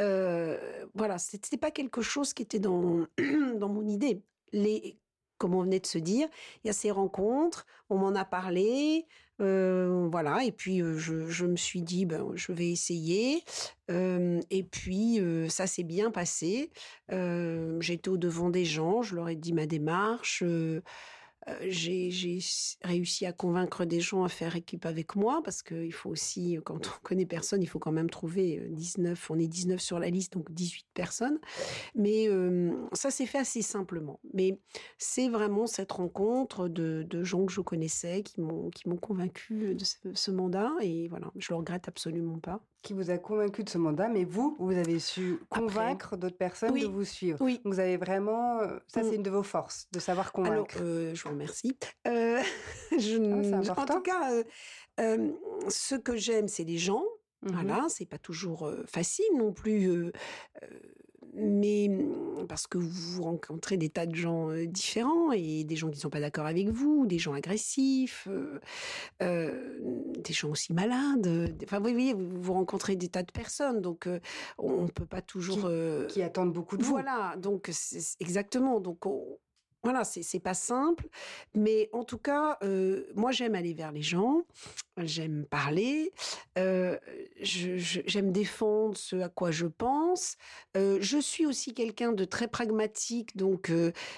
Euh, 0.00 0.58
voilà, 0.94 1.18
c'était 1.18 1.56
pas 1.56 1.70
quelque 1.70 2.02
chose 2.02 2.34
qui 2.34 2.42
était 2.42 2.58
dans, 2.58 3.06
dans 3.56 3.68
mon 3.68 3.86
idée. 3.86 4.22
Les, 4.52 4.98
comme 5.38 5.54
on 5.54 5.62
venait 5.62 5.80
de 5.80 5.86
se 5.86 5.98
dire, 5.98 6.28
il 6.62 6.68
y 6.68 6.70
a 6.70 6.72
ces 6.72 6.90
rencontres, 6.90 7.66
on 7.90 7.98
m'en 7.98 8.14
a 8.14 8.24
parlé, 8.24 9.06
euh, 9.40 10.08
voilà, 10.10 10.42
et 10.44 10.50
puis 10.50 10.78
je, 10.78 11.28
je 11.28 11.46
me 11.46 11.56
suis 11.56 11.82
dit, 11.82 12.06
ben, 12.06 12.26
je 12.34 12.50
vais 12.52 12.70
essayer. 12.70 13.44
Et 13.88 14.62
puis, 14.64 15.20
ça 15.48 15.66
s'est 15.66 15.84
bien 15.84 16.10
passé. 16.10 16.70
J'étais 17.08 18.08
au 18.08 18.16
devant 18.16 18.50
des 18.50 18.64
gens, 18.64 19.02
je 19.02 19.14
leur 19.14 19.28
ai 19.28 19.36
dit 19.36 19.52
ma 19.52 19.66
démarche. 19.66 20.42
Euh, 21.46 21.58
euh, 21.58 21.66
j'ai 21.68 22.10
réussi 22.82 23.26
à 23.26 23.32
convaincre 23.32 23.84
des 23.84 24.00
gens 24.00 24.24
à 24.24 24.28
faire 24.28 24.56
équipe 24.56 24.86
avec 24.86 25.16
moi 25.16 25.40
parce 25.44 25.62
qu'il 25.62 25.92
faut 25.92 26.10
aussi, 26.10 26.58
quand 26.64 26.86
on 26.86 26.90
connaît 27.02 27.26
personne, 27.26 27.62
il 27.62 27.66
faut 27.66 27.78
quand 27.78 27.92
même 27.92 28.10
trouver 28.10 28.58
euh, 28.58 28.68
19. 28.70 29.30
On 29.30 29.38
est 29.38 29.46
19 29.46 29.80
sur 29.80 29.98
la 29.98 30.10
liste, 30.10 30.32
donc 30.34 30.50
18 30.52 30.86
personnes. 30.94 31.38
Mais 31.94 32.28
euh, 32.28 32.72
ça 32.92 33.10
s'est 33.10 33.26
fait 33.26 33.38
assez 33.38 33.62
simplement. 33.62 34.20
Mais 34.34 34.58
c'est 34.98 35.28
vraiment 35.28 35.66
cette 35.66 35.92
rencontre 35.92 36.68
de, 36.68 37.06
gens 37.22 37.46
que 37.46 37.52
je 37.52 37.60
connaissais 37.60 38.22
qui 38.22 38.40
m'ont 38.40 38.70
convaincu 39.00 39.74
de 39.74 39.84
ce, 39.84 39.96
ce 40.14 40.30
mandat 40.30 40.70
et 40.80 41.08
voilà, 41.08 41.32
je 41.36 41.48
le 41.50 41.56
regrette 41.56 41.88
absolument 41.88 42.38
pas. 42.38 42.62
Qui 42.88 42.94
vous 42.94 43.10
a 43.10 43.18
convaincu 43.18 43.64
de 43.64 43.68
ce 43.68 43.76
mandat, 43.76 44.08
mais 44.08 44.24
vous, 44.24 44.56
vous 44.58 44.72
avez 44.74 44.98
su 44.98 45.40
convaincre 45.50 46.16
d'autres 46.16 46.38
personnes 46.38 46.70
Oui. 46.72 46.80
de 46.84 46.86
vous 46.86 47.04
suivre. 47.04 47.36
Oui. 47.42 47.60
Donc 47.62 47.74
vous 47.74 47.80
avez 47.80 47.98
vraiment, 47.98 48.60
euh, 48.60 48.78
ça 48.86 49.02
Mm. 49.02 49.04
c'est 49.10 49.16
une 49.16 49.22
de 49.22 49.28
vos 49.28 49.42
forces, 49.42 49.88
de 49.92 49.98
savoir 49.98 50.30
Alors, 50.32 50.46
convaincre. 50.48 50.78
euh, 50.80 51.14
je 51.14 51.22
vous 51.22 51.28
remercie. 51.28 51.76
Euh, 52.06 52.40
je, 52.98 53.68
Ah, 53.76 53.82
en 53.82 53.84
tout 53.84 54.00
cas, 54.00 54.32
euh, 55.00 55.32
ce 55.68 55.96
que 55.96 56.16
j'aime, 56.16 56.48
c'est 56.48 56.64
les 56.64 56.78
gens. 56.78 57.04
Mhm. 57.42 57.52
Voilà, 57.52 57.86
c'est 57.90 58.06
pas 58.06 58.16
toujours 58.16 58.72
facile 58.86 59.26
non 59.36 59.52
plus, 59.52 59.84
euh, 59.90 60.10
euh, 60.62 60.66
mais 61.40 61.88
mm, 61.88 62.46
parce 62.48 62.66
que 62.66 62.78
vous 62.78 63.22
rencontrez 63.22 63.76
des 63.76 63.88
tas 63.88 64.06
de 64.06 64.14
gens 64.14 64.48
différents 64.66 65.32
et 65.32 65.64
des 65.64 65.76
gens 65.76 65.90
qui 65.90 65.98
sont 66.00 66.10
pas 66.10 66.20
d'accord 66.20 66.46
avec 66.46 66.68
vous, 66.68 67.06
des 67.06 67.18
gens 67.18 67.32
agressifs, 67.34 68.26
euh, 68.30 68.60
euh, 69.22 70.12
des 70.18 70.32
gens 70.32 70.50
aussi 70.50 70.72
malades. 70.72 71.54
Enfin, 71.64 71.78
vous 71.78 71.90
voyez, 71.90 72.14
vous, 72.14 72.28
vous 72.40 72.52
rencontrez 72.52 72.96
des 72.96 73.08
tas 73.08 73.22
de 73.22 73.32
personnes, 73.32 73.80
donc 73.80 74.06
euh, 74.06 74.20
on 74.58 74.82
ne 74.82 74.88
peut 74.88 75.06
pas 75.06 75.22
toujours. 75.22 75.68
Qui 76.08 76.22
attendent 76.22 76.52
beaucoup 76.52 76.76
de 76.76 76.82
vous. 76.82 76.90
voilà, 76.90 77.34
donc 77.36 77.70
exactement. 78.20 78.80
Donc 78.80 79.06
on- 79.06 79.38
voilà, 79.84 80.02
c'est 80.02 80.40
pas 80.40 80.54
simple, 80.54 81.08
mais 81.54 81.88
en 81.92 82.02
tout 82.02 82.18
cas, 82.18 82.58
euh, 82.64 83.06
moi 83.14 83.30
j'aime 83.30 83.54
aller 83.54 83.74
vers 83.74 83.92
les 83.92 84.02
gens, 84.02 84.42
j'aime 84.96 85.46
parler, 85.48 86.12
euh, 86.58 86.98
j'aime 87.40 88.32
défendre 88.32 88.96
ce 88.96 89.16
à 89.16 89.28
quoi 89.28 89.52
je 89.52 89.66
pense. 89.66 90.36
Euh, 90.76 90.98
je 91.00 91.18
suis 91.18 91.46
aussi 91.46 91.74
quelqu'un 91.74 92.10
de 92.10 92.24
très 92.24 92.48
pragmatique, 92.48 93.36
donc 93.36 93.70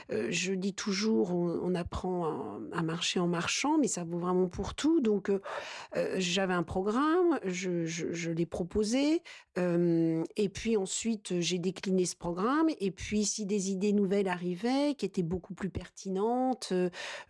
je 0.09 0.55
dis 0.55 0.73
toujours, 0.73 1.35
on, 1.35 1.75
apprend 1.75 2.59
à, 2.73 2.83
marcher 2.83 3.21
en 3.21 3.29
marchant, 3.29 3.76
mais 3.79 3.87
ça 3.87 4.02
vaut 4.02 4.19
vraiment 4.19 4.49
pour 4.49 4.75
tout. 4.75 5.00
Donc 5.00 5.31
j'avais 6.17 6.55
un 6.55 6.62
programme, 6.62 7.38
je, 7.45 7.85
je, 7.85 8.12
je 8.12 8.31
l'ai 8.31 8.47
proposé, 8.47 9.23
et 9.57 10.49
puis 10.49 10.76
ensuite 10.79 11.38
j'ai 11.40 11.59
décliné 11.59 12.07
ce 12.07 12.17
programme, 12.17 12.71
et 12.81 12.90
puis 12.90 13.25
si 13.25 13.45
des 13.45 13.71
idées 13.71 13.93
nouvelles 13.93 14.29
arrivaient, 14.29 14.95
qui 14.97 15.05
étaient 15.05 15.23
beaucoup 15.23 15.50
plus 15.54 15.71
pertinentes, 15.71 16.73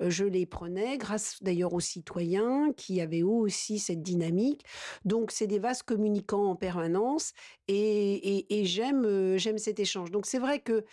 je 0.00 0.24
les 0.24 0.46
prenais, 0.46 0.98
grâce 0.98 1.42
d'ailleurs 1.42 1.74
aux 1.74 1.80
citoyens 1.80 2.72
qui 2.76 3.00
avaient 3.00 3.20
eux 3.20 3.26
aussi 3.26 3.78
cette 3.78 4.02
dynamique. 4.02 4.64
Donc 5.04 5.30
c'est 5.30 5.46
des 5.46 5.58
vases 5.58 5.82
communicants 5.82 6.50
en 6.50 6.56
permanence, 6.56 7.32
et, 7.68 8.62
j'aime 8.64 9.36
j'aime 9.36 9.58
cet 9.58 9.80
échange. 9.80 10.10
Donc 10.10 10.26
c'est 10.26 10.38
vrai 10.38 10.60
que 10.60 10.84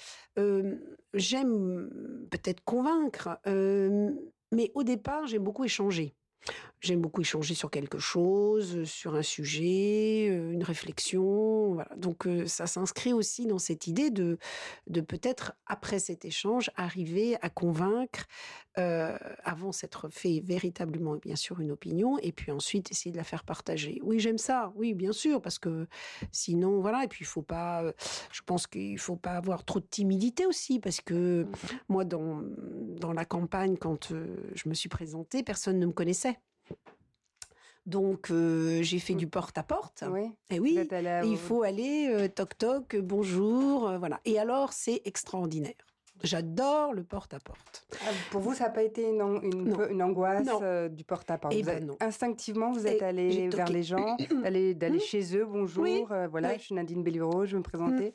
j'aime 1.14 1.90
peut-être 2.32 2.64
convaincre, 2.64 3.40
mais 3.46 4.72
au 4.76 4.84
départ 4.84 5.28
j'aime 5.28 5.44
beaucoup 5.44 5.64
échanger. 5.64 6.17
J'aime 6.80 7.02
beaucoup 7.02 7.22
échanger 7.22 7.56
sur 7.56 7.72
quelque 7.72 7.98
chose, 7.98 8.84
sur 8.84 9.16
un 9.16 9.24
sujet, 9.24 10.28
euh, 10.30 10.52
une 10.52 10.64
réflexion. 10.64 11.74
Voilà. 11.74 11.90
Donc 11.98 12.28
euh, 12.28 12.46
ça 12.46 12.68
s'inscrit 12.68 13.14
aussi 13.14 13.48
dans 13.48 13.58
cette 13.58 13.88
idée 13.88 14.12
de, 14.12 14.38
de 14.86 15.02
peut-être, 15.02 15.54
après 15.66 15.98
cet 15.98 16.24
échange, 16.24 16.70
arriver 16.76 17.36
à 17.42 17.50
convaincre, 17.50 18.26
euh, 18.78 19.18
avant 19.44 19.72
s'être 19.72 20.08
fait 20.10 20.40
véritablement, 20.46 21.16
bien 21.16 21.36
sûr, 21.36 21.60
une 21.60 21.72
opinion, 21.72 22.20
et 22.20 22.32
puis 22.32 22.52
ensuite 22.52 22.92
essayer 22.92 23.12
de 23.12 23.18
la 23.18 23.24
faire 23.24 23.44
partager. 23.44 24.00
Oui, 24.04 24.20
j'aime 24.20 24.38
ça, 24.38 24.72
oui, 24.76 24.94
bien 24.94 25.14
sûr, 25.14 25.42
parce 25.42 25.58
que 25.58 25.88
sinon, 26.32 26.80
voilà, 26.80 27.04
et 27.04 27.08
puis 27.08 27.24
il 27.24 27.28
faut 27.28 27.42
pas, 27.42 27.82
euh, 27.84 27.92
je 28.32 28.42
pense 28.46 28.68
qu'il 28.68 29.00
faut 29.00 29.16
pas 29.16 29.32
avoir 29.32 29.66
trop 29.66 29.80
de 29.80 29.86
timidité 29.90 30.46
aussi, 30.46 30.80
parce 30.80 31.02
que 31.02 31.46
Mhm. 31.46 31.80
moi, 31.90 32.06
dans, 32.06 32.44
dans 33.00 33.14
la 33.14 33.26
campagne, 33.26 33.78
quand 33.78 34.12
euh, 34.12 34.28
je 34.54 34.70
me 34.70 34.76
suis 34.76 34.90
présentée, 34.90 35.42
personne 35.42 35.80
ne 35.80 35.86
me 35.88 35.92
connaissait. 35.92 36.37
Donc, 37.88 38.30
euh, 38.32 38.84
j'ai 38.84 39.00
fait 39.00 39.14
Mm. 39.14 39.18
du 39.18 39.28
porte-à-porte. 39.28 40.04
Oui. 40.12 40.30
Et 40.52 40.60
oui, 40.60 40.78
et 40.78 41.28
il 41.28 41.38
faut 41.38 41.64
aller 41.64 42.10
euh, 42.12 42.28
toc 42.28 42.58
toc, 42.58 42.98
bonjour, 42.98 43.88
euh, 43.88 43.98
voilà. 43.98 44.20
Et 44.26 44.38
alors, 44.38 44.74
c'est 44.74 45.02
extraordinaire. 45.06 45.74
J'adore 46.24 46.94
le 46.94 47.04
porte-à-porte. 47.04 47.88
Ah, 48.02 48.10
Pour 48.32 48.42
vous, 48.42 48.54
ça 48.56 48.66
n'a 48.66 48.70
pas 48.72 48.82
été 48.84 49.08
une, 49.08 49.22
an- 49.22 49.40
une, 49.42 49.70
Non. 49.70 49.76
peu- 49.76 49.92
une 49.92 50.02
angoisse 50.04 50.48
euh, 50.64 50.90
du 50.90 51.04
porte-à-porte? 51.04 51.54
Eh 51.56 51.62
ben. 51.64 51.92
Instinctivement, 52.02 52.72
vous 52.72 52.88
êtes 52.88 53.04
allé 53.04 53.48
vers 53.50 53.70
les 53.70 53.84
gens, 53.84 54.18
d'aller 54.44 54.74
d'aller 54.74 54.98
Mm. 54.98 55.02
chez 55.02 55.38
eux, 55.38 55.46
bonjour, 55.46 55.84
Oui. 55.84 56.04
euh, 56.12 56.28
voilà, 56.28 56.50
Oui. 56.50 56.56
je 56.58 56.64
suis 56.64 56.76
Nadine 56.76 57.04
Bellivro, 57.04 57.46
je 57.46 57.52
vais 57.52 57.58
me 57.60 57.64
présenter. 57.64 58.14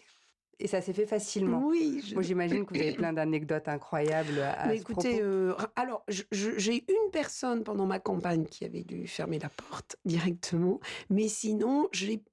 Et 0.64 0.68
ça 0.68 0.80
s'est 0.80 0.92
fait 0.92 1.06
facilement. 1.06 1.66
Oui, 1.66 2.00
je- 2.06 2.14
Moi, 2.14 2.22
j'imagine 2.22 2.64
que 2.64 2.72
vous 2.72 2.80
avez 2.80 2.92
plein 2.92 3.12
d'anecdotes 3.12 3.66
incroyables 3.66 4.38
à, 4.38 4.68
Mais 4.68 4.76
ce 4.76 4.82
écoutez, 4.82 5.10
propos. 5.16 5.24
euh, 5.24 5.54
alors 5.74 6.06
j'ai 6.30 6.84
une 6.88 7.10
personne 7.10 7.64
pendant 7.64 7.84
ma 7.84 7.98
campagne 7.98 8.44
qui 8.46 8.64
avait 8.64 8.84
dû 8.84 9.08
fermer 9.08 9.40
la 9.40 9.48
porte 9.48 9.96
directement, 10.04 10.78
mais 11.10 11.26
sinon, 11.26 11.88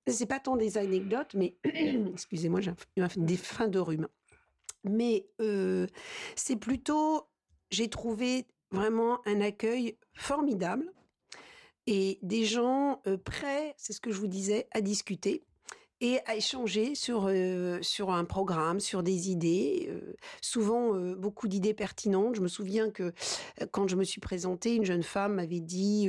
c'est 0.05 0.27
pas 0.27 0.39
tant 0.39 0.57
des 0.57 0.77
anecdotes, 0.77 1.33
mais 1.33 1.55
excusez-moi, 2.13 2.61
j'ai 2.61 2.71
des 3.17 3.35
fins 3.37 3.67
de 3.67 3.79
rhume. 3.79 4.07
Mais 4.83 5.25
euh, 5.41 5.87
c'est 6.35 6.55
plutôt, 6.55 7.23
j'ai 7.71 7.89
trouvé 7.89 8.45
vraiment 8.69 9.21
un 9.25 9.41
accueil 9.41 9.97
formidable 10.13 10.93
et 11.87 12.19
des 12.21 12.45
gens 12.45 13.01
euh, 13.07 13.17
prêts, 13.17 13.73
c'est 13.77 13.93
ce 13.93 13.99
que 13.99 14.11
je 14.11 14.19
vous 14.19 14.27
disais, 14.27 14.67
à 14.69 14.81
discuter 14.81 15.43
et 16.01 16.19
à 16.25 16.35
échanger 16.35 16.95
sur, 16.95 17.25
euh, 17.27 17.79
sur 17.81 18.11
un 18.11 18.23
programme, 18.23 18.79
sur 18.79 19.03
des 19.03 19.29
idées, 19.29 19.89
euh, 19.89 20.15
souvent 20.41 20.95
euh, 20.95 21.15
beaucoup 21.15 21.47
d'idées 21.47 21.73
pertinentes. 21.73 22.35
Je 22.35 22.41
me 22.41 22.47
souviens 22.47 22.89
que 22.89 23.13
quand 23.71 23.87
je 23.87 23.95
me 23.95 24.03
suis 24.03 24.21
présentée, 24.21 24.75
une 24.75 24.85
jeune 24.85 25.03
femme 25.03 25.35
m'avait 25.35 25.59
dit 25.59 26.07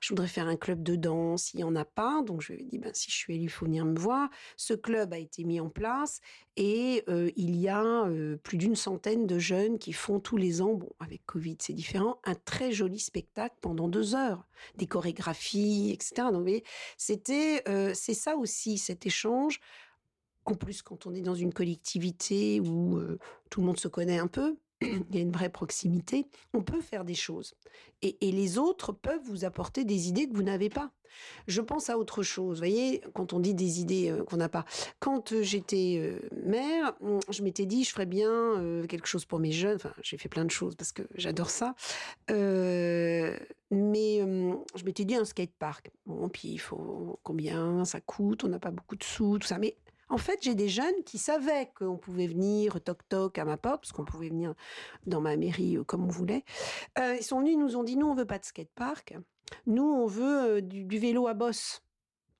Je 0.00 0.08
voudrais 0.08 0.28
faire 0.28 0.46
un 0.46 0.56
club 0.56 0.82
de 0.82 0.94
danse, 0.94 1.54
il 1.54 1.58
n'y 1.58 1.64
en 1.64 1.74
a 1.74 1.84
pas. 1.84 2.22
Donc 2.22 2.40
je 2.40 2.52
lui 2.52 2.62
ai 2.62 2.64
dit 2.64 2.78
ben, 2.78 2.92
Si 2.94 3.10
je 3.10 3.16
suis 3.16 3.34
élue, 3.34 3.44
il 3.44 3.50
faut 3.50 3.66
venir 3.66 3.84
me 3.84 3.98
voir. 3.98 4.28
Ce 4.56 4.74
club 4.74 5.12
a 5.12 5.18
été 5.18 5.44
mis 5.44 5.60
en 5.60 5.68
place 5.68 6.20
et 6.56 7.04
il 7.36 7.56
y 7.56 7.68
a 7.68 8.06
plus 8.42 8.58
d'une 8.58 8.76
centaine 8.76 9.26
de 9.26 9.38
jeunes 9.38 9.78
qui 9.78 9.92
font 9.92 10.20
tous 10.20 10.36
les 10.36 10.60
ans, 10.60 10.74
bon, 10.74 10.90
avec 11.00 11.24
Covid 11.24 11.56
c'est 11.60 11.72
différent, 11.72 12.20
un 12.24 12.34
très 12.34 12.72
joli 12.72 13.00
spectacle 13.00 13.56
pendant 13.60 13.88
deux 13.88 14.14
heures, 14.14 14.46
des 14.76 14.86
chorégraphies, 14.86 15.92
etc. 15.92 16.28
Donc, 16.30 16.48
c'était, 16.98 17.64
c'est 17.94 18.14
ça 18.14 18.36
aussi, 18.36 18.76
cet 18.78 19.06
échange. 19.06 19.31
En 20.44 20.54
plus, 20.54 20.82
quand 20.82 21.06
on 21.06 21.14
est 21.14 21.20
dans 21.22 21.34
une 21.34 21.52
collectivité 21.52 22.60
où 22.60 23.00
tout 23.48 23.60
le 23.60 23.66
monde 23.66 23.78
se 23.78 23.88
connaît 23.88 24.18
un 24.18 24.26
peu, 24.26 24.56
il 25.10 25.16
y 25.16 25.18
a 25.18 25.22
une 25.22 25.32
vraie 25.32 25.50
proximité, 25.50 26.26
on 26.54 26.62
peut 26.62 26.80
faire 26.80 27.04
des 27.04 27.14
choses. 27.14 27.54
Et, 28.02 28.16
les 28.20 28.58
autres 28.58 28.92
peuvent 28.92 29.22
vous 29.24 29.44
apporter 29.44 29.84
des 29.84 30.08
idées 30.08 30.28
que 30.28 30.34
vous 30.34 30.42
n'avez 30.42 30.68
pas. 30.68 30.90
Je 31.46 31.60
pense 31.60 31.90
à 31.90 31.98
autre 31.98 32.22
chose. 32.22 32.56
Vous 32.56 32.66
voyez, 32.66 33.02
quand 33.14 33.32
on 33.32 33.38
dit 33.38 33.54
des 33.54 33.80
idées 33.80 34.10
euh, 34.10 34.24
qu'on 34.24 34.38
n'a 34.38 34.48
pas. 34.48 34.64
Quand 34.98 35.32
euh, 35.32 35.42
j'étais 35.42 35.98
euh, 36.00 36.18
mère, 36.44 36.94
je 37.28 37.42
m'étais 37.42 37.66
dit, 37.66 37.84
je 37.84 37.90
ferais 37.90 38.06
bien 38.06 38.82
quelque 38.88 39.06
chose 39.06 39.24
pour 39.24 39.38
mes 39.38 39.52
jeunes. 39.52 39.76
Enfin, 39.76 39.92
j'ai 40.02 40.16
fait 40.16 40.28
plein 40.30 40.44
de 40.44 40.50
choses 40.50 40.74
parce 40.74 40.90
que 40.92 41.02
j'adore 41.14 41.50
ça. 41.50 41.74
Mais 42.28 44.18
je 44.20 44.84
m'étais 44.84 45.04
dit 45.04 45.14
un 45.14 45.24
skatepark. 45.24 45.90
Bon, 46.06 46.28
puis 46.28 46.48
il 46.48 46.58
faut 46.58 47.20
combien 47.22 47.84
ça 47.84 48.00
coûte, 48.00 48.44
on 48.44 48.48
n'a 48.48 48.58
pas 48.58 48.70
beaucoup 48.70 48.96
de 48.96 49.04
sous, 49.04 49.38
tout 49.38 49.46
ça. 49.46 49.58
Mais 49.58 49.76
en 50.12 50.18
fait, 50.18 50.40
j'ai 50.42 50.54
des 50.54 50.68
jeunes 50.68 51.02
qui 51.06 51.16
savaient 51.16 51.70
qu'on 51.74 51.96
pouvait 51.96 52.26
venir 52.26 52.78
toc 52.82 52.98
toc 53.08 53.38
à 53.38 53.46
ma 53.46 53.56
porte, 53.56 53.80
parce 53.80 53.92
qu'on 53.92 54.04
pouvait 54.04 54.28
venir 54.28 54.54
dans 55.06 55.22
ma 55.22 55.36
mairie 55.36 55.78
euh, 55.78 55.84
comme 55.84 56.04
on 56.04 56.10
voulait. 56.10 56.44
Euh, 56.98 57.16
ils 57.18 57.24
sont 57.24 57.40
venus, 57.40 57.56
nous 57.56 57.76
ont 57.76 57.82
dit 57.82 57.96
nous 57.96 58.08
on 58.08 58.14
veut 58.14 58.26
pas 58.26 58.38
de 58.38 58.44
skatepark, 58.44 59.16
nous 59.66 59.82
on 59.84 60.06
veut 60.06 60.56
euh, 60.56 60.60
du, 60.60 60.84
du 60.84 60.98
vélo 60.98 61.26
à 61.28 61.34
bosse. 61.34 61.82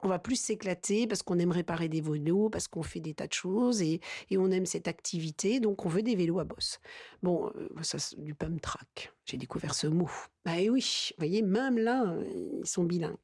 On 0.03 0.09
va 0.09 0.19
plus 0.19 0.37
s'éclater 0.37 1.07
parce 1.07 1.23
qu'on 1.23 1.39
aime 1.39 1.53
réparer 1.53 1.89
des 1.89 2.01
vélos, 2.01 2.51
parce 2.51 2.69
qu'on 2.69 2.83
fait 2.83 3.01
des 3.01 3.15
tas 3.15 3.27
de 3.27 3.33
choses 3.33 3.83
et, 3.83 4.01
on 4.33 4.51
aime 4.51 4.67
cette 4.67 4.89
activité, 4.89 5.61
donc 5.61 5.87
on 5.87 5.89
veut 5.89 6.03
des 6.03 6.17
vélos 6.17 6.41
à 6.41 6.45
bosse. 6.45 6.81
Bon, 7.23 7.53
euh, 7.57 7.69
ça 7.83 7.99
c'est 7.99 8.21
du 8.21 8.35
pump 8.35 8.61
track. 8.61 9.13
J'ai 9.25 9.37
découvert 9.37 9.75
ce 9.75 9.87
mot. 9.87 10.11
Bah 10.45 10.59
et 10.59 10.69
oui, 10.69 11.11
vous 11.11 11.17
voyez, 11.19 11.43
même 11.43 11.79
là, 11.79 12.17
ils 12.35 12.67
sont 12.67 12.83
bilingues. 12.83 13.17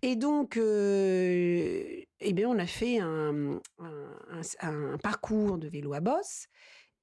Et 0.00 0.16
donc, 0.16 0.56
euh, 0.56 1.84
eh 2.20 2.32
bien, 2.32 2.48
on 2.48 2.58
a 2.58 2.66
fait 2.66 2.98
un 2.98 3.60
parcours 5.02 5.58
de 5.58 5.68
vélo 5.68 5.92
à 5.92 6.00
bosse. 6.00 6.48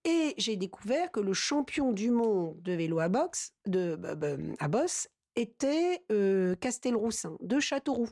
Et 0.03 0.33
j'ai 0.37 0.55
découvert 0.55 1.11
que 1.11 1.19
le 1.19 1.33
champion 1.33 1.91
du 1.91 2.09
monde 2.09 2.59
de 2.61 2.73
vélo 2.73 2.99
à, 2.99 3.09
boxe, 3.09 3.53
de, 3.67 3.95
bah, 3.95 4.15
bah, 4.15 4.35
à 4.59 4.67
bosse 4.67 5.07
était 5.35 6.03
euh, 6.11 6.55
Castelroussin, 6.55 7.37
de 7.39 7.59
Châteauroux, 7.59 8.09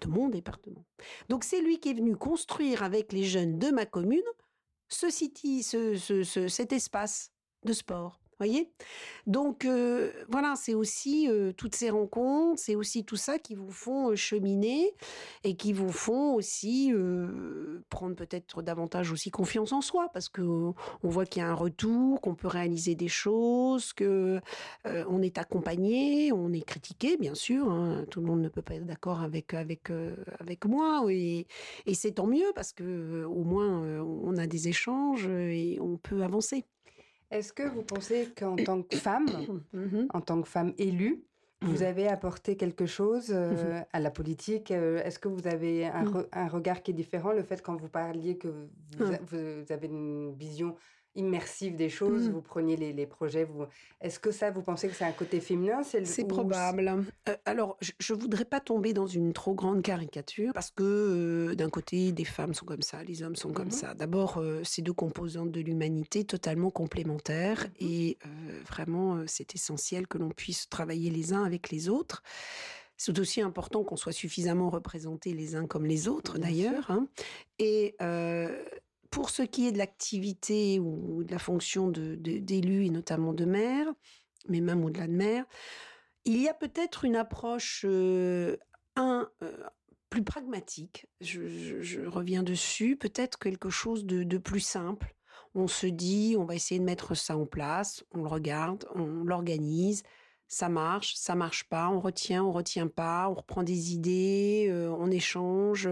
de 0.00 0.06
mon 0.08 0.28
département. 0.28 0.84
Donc 1.28 1.44
c'est 1.44 1.60
lui 1.60 1.80
qui 1.80 1.90
est 1.90 1.94
venu 1.94 2.16
construire 2.16 2.82
avec 2.82 3.12
les 3.12 3.24
jeunes 3.24 3.58
de 3.58 3.70
ma 3.70 3.86
commune 3.86 4.22
ce 4.88 5.10
city, 5.10 5.62
ce, 5.62 5.96
ce- 5.96 6.22
ce- 6.24 6.48
cet 6.48 6.72
espace 6.72 7.30
de 7.64 7.72
sport. 7.72 8.20
Voyez? 8.38 8.70
Donc 9.26 9.64
euh, 9.64 10.12
voilà, 10.28 10.54
c'est 10.56 10.74
aussi 10.74 11.28
euh, 11.28 11.52
toutes 11.52 11.74
ces 11.74 11.90
rencontres, 11.90 12.60
c'est 12.62 12.76
aussi 12.76 13.04
tout 13.04 13.16
ça 13.16 13.38
qui 13.38 13.56
vous 13.56 13.70
font 13.70 14.10
euh, 14.10 14.16
cheminer 14.16 14.94
et 15.42 15.56
qui 15.56 15.72
vous 15.72 15.90
font 15.90 16.34
aussi 16.34 16.92
prendre 17.90 18.14
peut-être 18.14 18.62
davantage 18.62 19.10
aussi 19.12 19.30
confiance 19.30 19.72
en 19.72 19.80
soi 19.80 20.08
parce 20.12 20.28
que 20.28 20.42
on 20.42 20.74
voit 21.08 21.26
qu'il 21.26 21.42
y 21.42 21.44
a 21.44 21.48
un 21.48 21.54
retour, 21.54 22.20
qu'on 22.20 22.34
peut 22.34 22.48
réaliser 22.48 22.94
des 22.94 23.08
choses, 23.08 23.92
que 23.92 24.40
on 24.84 25.22
est 25.22 25.38
accompagné, 25.38 26.32
on 26.32 26.52
est 26.52 26.64
critiqué 26.64 27.16
bien 27.16 27.34
sûr. 27.34 27.70
hein. 27.70 28.04
tout 28.10 28.20
le 28.20 28.26
monde 28.26 28.40
ne 28.42 28.48
peut 28.48 28.62
pas 28.62 28.74
être 28.74 28.86
d'accord 28.86 29.20
avec 29.22 29.54
avec 29.54 29.90
avec 30.38 30.64
moi 30.64 31.04
et, 31.10 31.46
et 31.86 31.94
c'est 31.94 32.12
tant 32.12 32.26
mieux 32.26 32.52
parce 32.54 32.72
que 32.72 33.24
au 33.24 33.44
moins 33.44 33.82
on 34.02 34.36
a 34.36 34.46
des 34.46 34.68
échanges 34.68 35.26
et 35.28 35.78
on 35.80 35.96
peut 35.96 36.22
avancer. 36.22 36.64
Est-ce 37.30 37.52
que 37.52 37.62
vous 37.62 37.82
pensez 37.82 38.28
qu'en 38.36 38.56
tant 38.56 38.82
que 38.82 38.96
femme, 38.96 39.26
Mhm. 39.72 40.08
en 40.14 40.20
tant 40.20 40.40
que 40.42 40.48
femme 40.48 40.72
élue, 40.78 41.24
vous 41.60 41.78
Mhm. 41.82 41.88
avez 41.88 42.08
apporté 42.08 42.56
quelque 42.56 42.86
chose 42.86 43.30
euh, 43.34 43.80
à 43.92 43.98
la 44.00 44.10
politique 44.10 44.70
Euh, 44.70 45.02
Est-ce 45.02 45.18
que 45.18 45.28
vous 45.28 45.46
avez 45.46 45.86
un, 45.86 46.04
Mhm. 46.04 46.12
re- 46.14 46.28
un 46.32 46.48
regard 46.48 46.82
qui 46.82 46.92
est 46.92 46.94
différent 46.94 47.32
Le 47.32 47.42
fait 47.42 47.60
quand 47.62 47.76
vous 47.76 47.88
parliez 47.88 48.38
que 48.38 48.48
vous, 48.48 49.04
Mhm. 49.06 49.14
a- 49.14 49.20
vous 49.26 49.72
avez 49.72 49.88
une 49.88 50.32
vision 50.34 50.76
immersive 51.18 51.76
des 51.76 51.90
choses, 51.90 52.28
Mhm. 52.28 52.32
vous 52.32 52.40
preniez 52.40 52.76
les, 52.76 52.92
les 52.94 53.06
projets, 53.06 53.44
vous... 53.44 53.64
est-ce 54.00 54.18
que 54.18 54.30
ça, 54.30 54.50
vous 54.50 54.62
pensez 54.62 54.88
que 54.88 54.94
c'est 54.94 55.04
un 55.04 55.12
côté 55.12 55.40
féminin 55.40 55.82
le- 55.92 56.04
C'est 56.04 56.22
ou- 56.24 56.28
probable. 56.28 57.04
Euh, 57.28 57.36
alors, 57.44 57.76
je, 57.80 57.92
je 57.98 58.14
voudrais 58.14 58.44
pas 58.46 58.60
tomber 58.60 58.92
dans 58.92 59.06
une 59.06 59.32
trop 59.32 59.52
grande 59.54 59.82
caricature 59.82 60.52
parce 60.54 60.70
que 60.70 60.82
euh, 60.82 61.54
d'un 61.54 61.68
côté, 61.68 62.12
des 62.12 62.24
femmes 62.24 62.54
sont 62.54 62.64
comme 62.64 62.82
ça, 62.82 63.02
les 63.04 63.22
hommes 63.22 63.36
sont 63.36 63.52
comme 63.52 63.66
Mhm. 63.66 63.72
ça. 63.72 63.94
D'abord, 63.94 64.38
euh, 64.38 64.62
ces 64.64 64.80
deux 64.80 64.92
composantes 64.94 65.50
de 65.50 65.60
l'humanité 65.60 66.24
totalement 66.24 66.70
complémentaires 66.70 67.66
Mhm. 67.80 67.88
et 67.88 68.18
euh, 68.24 68.28
vraiment, 68.66 69.24
c'est 69.26 69.54
essentiel 69.54 70.06
que 70.06 70.16
l'on 70.18 70.30
puisse 70.30 70.68
travailler 70.68 71.10
les 71.10 71.32
uns 71.32 71.42
avec 71.44 71.70
les 71.70 71.88
autres. 71.88 72.22
C'est 73.00 73.16
aussi 73.20 73.40
important 73.40 73.84
qu'on 73.84 73.96
soit 73.96 74.12
suffisamment 74.12 74.70
représentés 74.70 75.32
les 75.32 75.54
uns 75.54 75.66
comme 75.66 75.86
les 75.86 76.08
autres, 76.08 76.38
d'ailleurs. 76.38 76.90
hein. 76.90 77.06
Et 77.60 77.94
euh, 78.02 78.60
pour 79.10 79.30
ce 79.30 79.42
qui 79.42 79.66
est 79.66 79.72
de 79.72 79.78
l'activité 79.78 80.78
ou 80.78 81.24
de 81.24 81.30
la 81.30 81.38
fonction 81.38 81.88
d'élu 81.88 82.86
et 82.86 82.90
notamment 82.90 83.32
de 83.32 83.44
maire, 83.44 83.86
mais 84.48 84.60
même 84.60 84.84
au-delà 84.84 85.06
de 85.06 85.12
maire, 85.12 85.44
il 86.24 86.40
y 86.40 86.48
a 86.48 86.54
peut-être 86.54 87.04
une 87.04 87.16
approche, 87.16 87.84
euh, 87.88 88.56
un, 88.96 89.30
euh, 89.42 89.64
plus 90.10 90.22
pragmatique. 90.24 91.06
Je, 91.20 92.06
reviens 92.06 92.42
dessus. 92.42 92.96
Peut-être 92.96 93.38
quelque 93.38 93.70
chose 93.70 94.04
de, 94.04 94.22
de 94.22 94.38
plus 94.38 94.60
simple. 94.60 95.14
On 95.54 95.66
se 95.66 95.86
dit, 95.86 96.36
on 96.38 96.44
va 96.44 96.54
essayer 96.54 96.78
de 96.78 96.84
mettre 96.84 97.14
ça 97.14 97.36
en 97.36 97.46
place. 97.46 98.04
On 98.12 98.22
le 98.22 98.28
regarde, 98.28 98.86
on 98.94 99.24
l'organise. 99.24 100.02
Ça 100.46 100.68
marche, 100.68 101.14
ça 101.16 101.34
marche 101.34 101.68
pas. 101.68 101.88
On 101.90 102.00
retient, 102.00 102.44
on 102.44 102.52
retient 102.52 102.88
pas. 102.88 103.28
On 103.28 103.34
reprend 103.34 103.62
des 103.62 103.92
idées, 103.92 104.66
euh, 104.70 104.94
on 104.98 105.10
échange. 105.10 105.88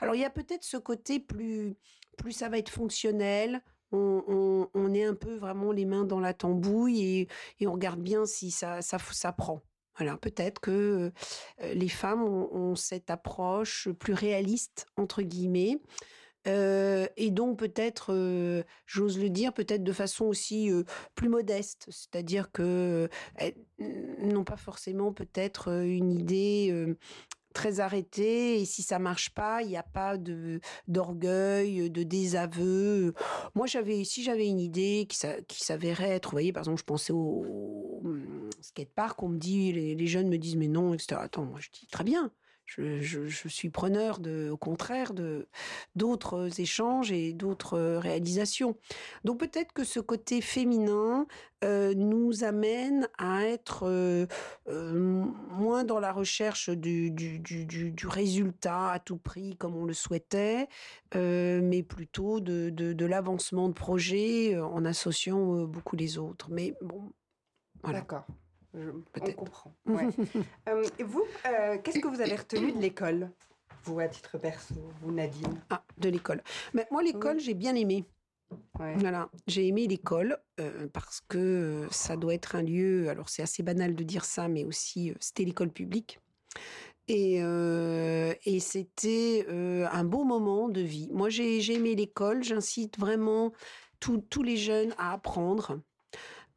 Alors 0.00 0.14
il 0.14 0.20
y 0.20 0.24
a 0.24 0.30
peut-être 0.30 0.64
ce 0.64 0.76
côté 0.76 1.20
plus, 1.20 1.76
plus 2.20 2.32
ça 2.32 2.48
va 2.48 2.58
être 2.58 2.70
fonctionnel. 2.70 3.62
On, 3.92 4.94
est 4.94 5.04
un 5.04 5.14
peu 5.14 5.34
vraiment 5.34 5.72
les 5.72 5.84
mains 5.84 6.04
dans 6.04 6.20
la 6.20 6.32
tambouille 6.32 7.28
et, 7.58 7.66
on 7.66 7.72
regarde 7.72 8.00
bien 8.00 8.24
si 8.24 8.50
ça, 8.52 8.82
ça, 8.82 9.32
prend. 9.32 9.62
Voilà, 9.96 10.16
peut-être 10.16 10.60
que 10.60 11.12
euh, 11.62 11.74
les 11.74 11.88
femmes 11.88 12.22
ont, 12.22 12.76
cette 12.76 13.10
approche 13.10 13.88
plus 13.98 14.14
réaliste, 14.14 14.86
entre 14.96 15.22
guillemets, 15.22 15.80
euh, 16.46 17.06
et 17.16 17.30
donc 17.30 17.58
peut-être, 17.58 18.14
euh, 18.14 18.62
j'ose 18.86 19.18
le 19.18 19.28
dire, 19.28 19.52
peut-être 19.52 19.82
de 19.82 19.92
façon 19.92 20.26
aussi 20.26 20.70
plus 21.16 21.28
modeste, 21.28 21.86
c'est-à-dire 21.90 22.52
que 22.52 23.08
n'ont 23.78 24.44
pas 24.44 24.56
forcément 24.56 25.12
peut-être 25.12 25.68
une 25.84 26.12
idée 26.12 26.96
très 27.52 27.80
arrêtée, 27.80 28.60
et 28.60 28.64
si 28.64 28.82
ça 28.82 28.98
marche 28.98 29.30
pas, 29.30 29.62
il 29.62 29.68
n'y 29.68 29.76
a 29.76 29.82
pas 29.82 30.16
de 30.16 30.60
d'orgueil, 30.88 31.90
de 31.90 32.02
désaveu. 32.02 33.14
Moi, 33.54 33.66
j'avais, 33.66 34.04
si 34.04 34.22
j'avais 34.22 34.46
une 34.46 34.60
idée 34.60 35.06
qui, 35.08 35.18
qui 35.48 35.64
s'avérait 35.64 36.10
être, 36.10 36.30
vous 36.30 36.34
voyez, 36.36 36.52
par 36.52 36.62
exemple, 36.62 36.80
je 36.80 36.84
pensais 36.84 37.12
au, 37.12 37.16
au, 37.18 38.00
hum, 38.04 38.50
skatepark, 38.60 39.22
on 39.22 39.28
me 39.28 39.38
dit, 39.38 39.72
les, 39.72 39.94
les 39.94 40.06
jeunes 40.06 40.28
me 40.28 40.38
disent, 40.38 40.56
mais 40.56 40.68
non, 40.68 40.94
etc. 40.94 41.20
Attends, 41.22 41.44
moi, 41.44 41.58
je 41.60 41.68
dis, 41.70 41.86
très 41.86 42.04
bien. 42.04 42.30
Je, 42.76 43.48
suis 43.48 43.70
preneur, 43.70 44.20
au 44.50 44.56
contraire, 44.56 45.12
de 45.12 45.48
d'autres 45.96 46.60
échanges 46.60 47.10
et 47.12 47.32
d'autres 47.32 47.78
réalisations. 47.96 48.76
Donc 49.24 49.40
peut-être 49.40 49.72
que 49.72 49.84
ce 49.84 50.00
côté 50.00 50.40
féminin 50.40 51.26
euh, 51.62 51.92
nous 51.94 52.42
amène 52.44 53.08
à 53.18 53.44
être 53.44 53.86
euh, 53.86 54.26
euh, 54.68 55.26
moins 55.50 55.84
dans 55.84 56.00
la 56.00 56.12
recherche 56.12 56.70
du, 56.70 57.12
résultat 58.04 58.92
à 58.92 58.98
tout 58.98 59.18
prix 59.18 59.56
comme 59.56 59.76
on 59.76 59.84
le 59.84 59.92
souhaitait, 59.92 60.68
euh, 61.16 61.60
mais 61.62 61.82
plutôt 61.82 62.40
de, 62.40 62.70
de, 62.70 63.04
l'avancement 63.04 63.68
de 63.68 63.74
projet 63.74 64.54
euh, 64.54 64.64
en 64.64 64.84
associant 64.84 65.56
euh, 65.56 65.66
beaucoup 65.66 65.96
les 65.96 66.18
autres. 66.18 66.48
Mais 66.50 66.74
bon, 66.80 67.12
voilà. 67.82 68.00
D'accord. 68.00 68.26
Je- 68.74 68.90
on 69.20 69.32
comprend. 69.32 69.74
ouais. 69.86 70.08
Euh, 70.68 70.84
et 70.98 71.02
vous, 71.02 71.24
euh, 71.46 71.78
qu'est-ce 71.82 71.98
que 71.98 72.08
vous 72.08 72.20
avez 72.20 72.36
retenu 72.36 72.72
de 72.72 72.78
l'école 72.78 73.30
Vous, 73.84 73.98
à 73.98 74.08
titre 74.08 74.38
perso, 74.38 74.74
vous, 75.00 75.10
Nadine? 75.12 75.60
Ah, 75.70 75.82
de 75.98 76.08
l'école. 76.08 76.42
Mais 76.74 76.86
moi, 76.90 77.02
l'école, 77.02 77.40
j'ai 77.40 77.54
bien 77.54 77.74
aimé. 77.74 78.04
Ouais. 78.78 78.94
Voilà, 78.96 79.30
j'ai 79.46 79.66
aimé 79.68 79.86
l'école 79.86 80.36
euh, 80.58 80.88
parce 80.92 81.20
que 81.28 81.86
ça 81.90 82.16
doit 82.16 82.34
être 82.34 82.56
un 82.56 82.62
lieu. 82.62 83.08
Alors 83.08 83.28
c'est 83.28 83.42
assez 83.42 83.62
banal 83.62 83.94
de 83.94 84.02
dire 84.02 84.24
ça, 84.24 84.48
mais 84.48 84.64
aussi 84.64 85.12
c'était 85.20 85.44
l'école 85.44 85.70
publique. 85.70 86.18
Et, 87.06 87.42
euh, 87.42 88.34
et 88.44 88.58
c'était 88.60 89.46
euh, 89.48 89.86
un 89.92 90.04
beau 90.04 90.24
moment 90.24 90.68
de 90.68 90.80
vie. 90.80 91.08
Moi, 91.12 91.28
j'ai 91.28 91.72
aimé 91.72 91.94
l'école. 91.94 92.42
J'incite 92.42 92.98
vraiment 92.98 93.52
tous 94.00 94.42
les 94.42 94.56
jeunes 94.56 94.94
à 94.98 95.12
apprendre. 95.12 95.80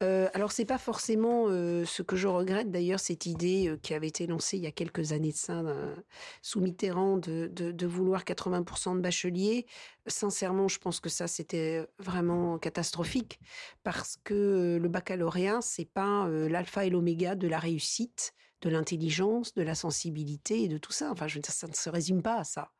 Euh, 0.03 0.29
alors 0.33 0.51
c'est 0.51 0.65
pas 0.65 0.77
forcément 0.77 1.45
euh, 1.47 1.85
ce 1.85 2.01
que 2.01 2.15
je 2.15 2.27
regrette 2.27 2.69
d'ailleurs 2.69 2.99
cette 2.99 3.25
idée 3.25 3.69
euh, 3.69 3.77
qui 3.77 3.93
avait 3.93 4.07
été 4.07 4.27
lancée 4.27 4.57
il 4.57 4.63
y 4.63 4.67
a 4.67 4.71
quelques 4.71 5.13
années 5.13 5.31
de 5.31 5.37
ça 5.37 5.59
euh, 5.59 5.95
sous 6.41 6.59
Mitterrand 6.59 7.17
de, 7.17 7.47
de, 7.47 7.87
vouloir 7.87 8.23
80% 8.23 8.95
de 8.97 9.01
bacheliers. 9.01 9.65
Sincèrement, 10.07 10.67
je 10.67 10.79
pense 10.79 10.99
que 10.99 11.09
ça 11.09 11.27
c'était 11.27 11.87
vraiment 11.99 12.57
catastrophique 12.57 13.39
parce 13.83 14.17
que 14.23 14.77
le 14.81 14.89
baccalauréat 14.89 15.61
c'est 15.61 15.85
pas 15.85 16.27
euh, 16.27 16.49
l'alpha 16.49 16.85
et 16.85 16.89
l'oméga 16.89 17.35
de 17.35 17.47
la 17.47 17.59
réussite, 17.59 18.33
de 18.61 18.69
l'intelligence, 18.69 19.53
de 19.53 19.61
la 19.61 19.75
sensibilité 19.75 20.63
et 20.63 20.67
de 20.67 20.77
tout 20.77 20.91
ça. 20.91 21.11
Enfin, 21.11 21.27
je 21.27 21.35
veux 21.35 21.41
dire, 21.41 21.53
ça 21.53 21.67
ne 21.67 21.73
se 21.73 21.89
résume 21.89 22.21
pas 22.21 22.39
à 22.39 22.43
ça. 22.43 22.71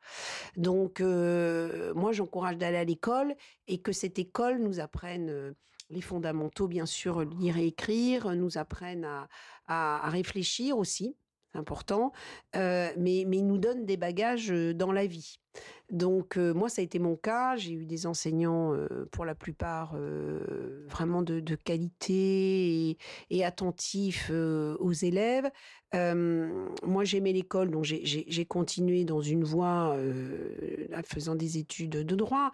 Donc 0.56 1.00
euh, 1.00 1.92
moi 1.94 2.12
j'encourage 2.12 2.56
d'aller 2.56 2.78
à 2.78 2.84
l'école 2.84 3.34
et 3.68 3.80
que 3.80 3.92
cette 3.92 4.18
école 4.18 4.58
nous 4.58 4.80
apprenne 4.80 5.30
euh, 5.30 5.52
les 5.90 6.00
fondamentaux, 6.00 6.68
bien 6.68 6.86
sûr, 6.86 7.22
lire 7.24 7.56
et 7.58 7.66
écrire, 7.66 8.34
nous 8.34 8.58
apprennent 8.58 9.08
à, 9.66 10.08
réfléchir 10.08 10.78
aussi, 10.78 11.16
important, 11.54 12.12
euh, 12.56 12.90
mais, 12.98 13.24
mais 13.26 13.40
nous 13.40 13.58
donnent 13.58 13.86
des 13.86 13.96
bagages 13.96 14.50
euh, 14.50 14.74
dans 14.74 14.92
la 14.92 15.06
vie. 15.06 15.38
Donc 15.94 16.36
euh, 16.38 16.52
moi, 16.52 16.68
ça 16.68 16.82
a 16.82 16.84
été 16.84 16.98
mon 16.98 17.14
cas. 17.14 17.56
J'ai 17.56 17.72
eu 17.72 17.86
des 17.86 18.06
enseignants, 18.06 18.74
euh, 18.74 19.08
pour 19.12 19.24
la 19.24 19.36
plupart, 19.36 19.92
euh, 19.94 20.84
vraiment 20.88 21.22
de, 21.22 21.54
qualité 21.54 22.98
et, 23.30 23.44
attentifs 23.44 24.30
aux 24.30 24.92
élèves. 24.92 25.48
Moi, 25.92 27.04
j'aimais 27.04 27.32
l'école, 27.32 27.70
donc 27.70 27.84
j'ai- 27.84 28.44
continué 28.46 29.04
dans 29.04 29.20
une 29.20 29.44
voie, 29.44 29.96
faisant 31.04 31.36
des 31.36 31.58
études 31.58 31.92
de 31.92 32.16
droit. 32.16 32.50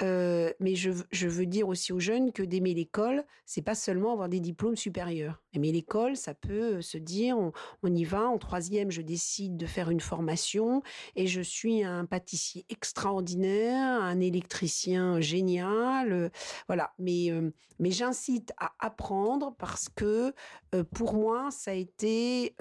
Mais 0.00 0.74
je, 0.76 0.90
je 1.10 1.26
veux 1.26 1.46
dire 1.46 1.66
aussi 1.66 1.92
aux 1.92 1.98
jeunes 1.98 2.30
que 2.30 2.44
d'aimer 2.44 2.74
l'école, 2.74 3.24
c'est 3.44 3.62
pas 3.62 3.74
seulement 3.74 4.12
avoir 4.12 4.28
des 4.28 4.40
diplômes 4.40 4.76
supérieurs. 4.76 5.42
Aimer 5.52 5.72
l'école, 5.72 6.16
ça 6.16 6.34
peut 6.34 6.80
se 6.80 6.98
dire, 6.98 7.36
on, 7.36 7.52
on 7.82 7.92
y 7.92 8.04
va. 8.04 8.28
En 8.28 8.38
troisième, 8.38 8.92
je 8.92 9.02
décide 9.02 9.56
de 9.56 9.66
faire 9.66 9.90
une 9.90 10.00
formation 10.00 10.82
et 11.16 11.26
je 11.26 11.40
suis 11.40 11.82
un 11.82 12.04
pâtissier 12.06 12.64
extraordinaire, 12.84 14.02
un 14.02 14.20
électricien 14.20 15.18
génial, 15.18 16.12
euh, 16.12 16.28
voilà. 16.66 16.92
Mais 16.98 17.30
euh, 17.30 17.50
mais 17.78 17.90
j'incite 17.90 18.52
à 18.58 18.74
apprendre 18.78 19.54
parce 19.58 19.88
que 19.88 20.34
euh, 20.74 20.84
pour 20.94 21.14
moi, 21.14 21.50
ça 21.50 21.70
a 21.70 21.74
été 21.74 22.54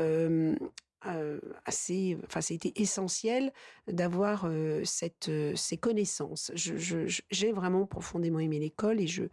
assez, 1.66 2.18
enfin, 2.26 2.40
été 2.50 2.82
essentiel 2.82 3.52
d'avoir 3.88 4.48
cette, 4.86 5.30
ces 5.56 5.78
connaissances. 5.78 6.50
J'ai 6.56 7.52
vraiment 7.52 7.86
profondément 7.86 8.40
aimé 8.40 8.58
l'école 8.58 9.02
et 9.02 9.08
je, 9.08 9.24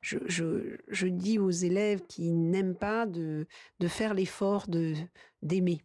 je, 0.00 0.18
je, 0.26 0.76
je 0.86 1.08
dis 1.08 1.40
aux 1.40 1.50
élèves 1.50 2.02
qui 2.06 2.30
n'aiment 2.30 2.76
pas 2.76 3.06
de, 3.06 3.48
de 3.80 3.88
faire 3.88 4.14
l'effort 4.14 4.68
de, 4.68 4.94
d'aimer. 5.42 5.82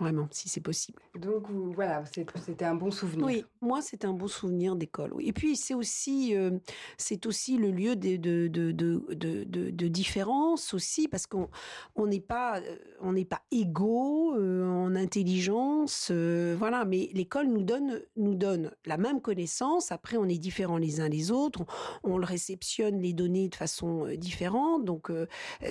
Vraiment, 0.00 0.26
si 0.32 0.48
c'est 0.48 0.60
possible. 0.60 1.00
Donc, 1.14 1.48
voilà, 1.50 2.02
c'était 2.44 2.64
un 2.64 2.74
bon 2.74 2.90
souvenir. 2.90 3.24
Oui, 3.24 3.44
moi, 3.60 3.80
c'est 3.80 4.04
un 4.04 4.12
beau 4.12 4.26
souvenir 4.26 4.74
d'école. 4.74 5.12
oui. 5.14 5.28
Et 5.28 5.32
puis, 5.32 5.54
c'est 5.54 5.74
aussi, 5.74 6.36
euh, 6.36 6.50
c'est 6.98 7.26
aussi 7.26 7.56
le 7.58 7.70
lieu 7.70 7.94
de, 7.94 8.16
de, 8.16 8.48
de, 8.48 8.72
de, 8.72 9.44
de, 9.44 9.88
différence 9.88 10.74
aussi, 10.74 11.06
parce 11.06 11.28
qu'on 11.28 11.48
on 11.94 12.08
n'est 12.08 12.20
pas, 12.20 12.58
euh, 12.58 12.76
on 13.00 13.12
n'est 13.12 13.24
pas 13.24 13.42
égaux 13.52 14.34
euh, 14.34 14.66
en 14.68 14.96
intelligence, 14.96 16.08
euh, 16.10 16.56
voilà. 16.58 16.84
Mais 16.84 17.10
l'école 17.12 17.46
nous 17.46 17.62
donne, 17.62 18.02
nous 18.16 18.34
donne 18.34 18.72
la 18.86 18.96
même 18.96 19.20
connaissance. 19.20 19.92
Après, 19.92 20.16
on 20.16 20.24
est 20.24 20.38
différents 20.38 20.78
les 20.78 21.00
uns 21.00 21.08
les 21.08 21.30
autres. 21.30 21.60
On, 22.02 22.14
on 22.14 22.18
le 22.18 22.26
réceptionne 22.26 22.98
les 23.00 23.12
données 23.12 23.48
de 23.48 23.54
façon 23.54 24.08
différente. 24.16 24.84
Donc, 24.84 25.10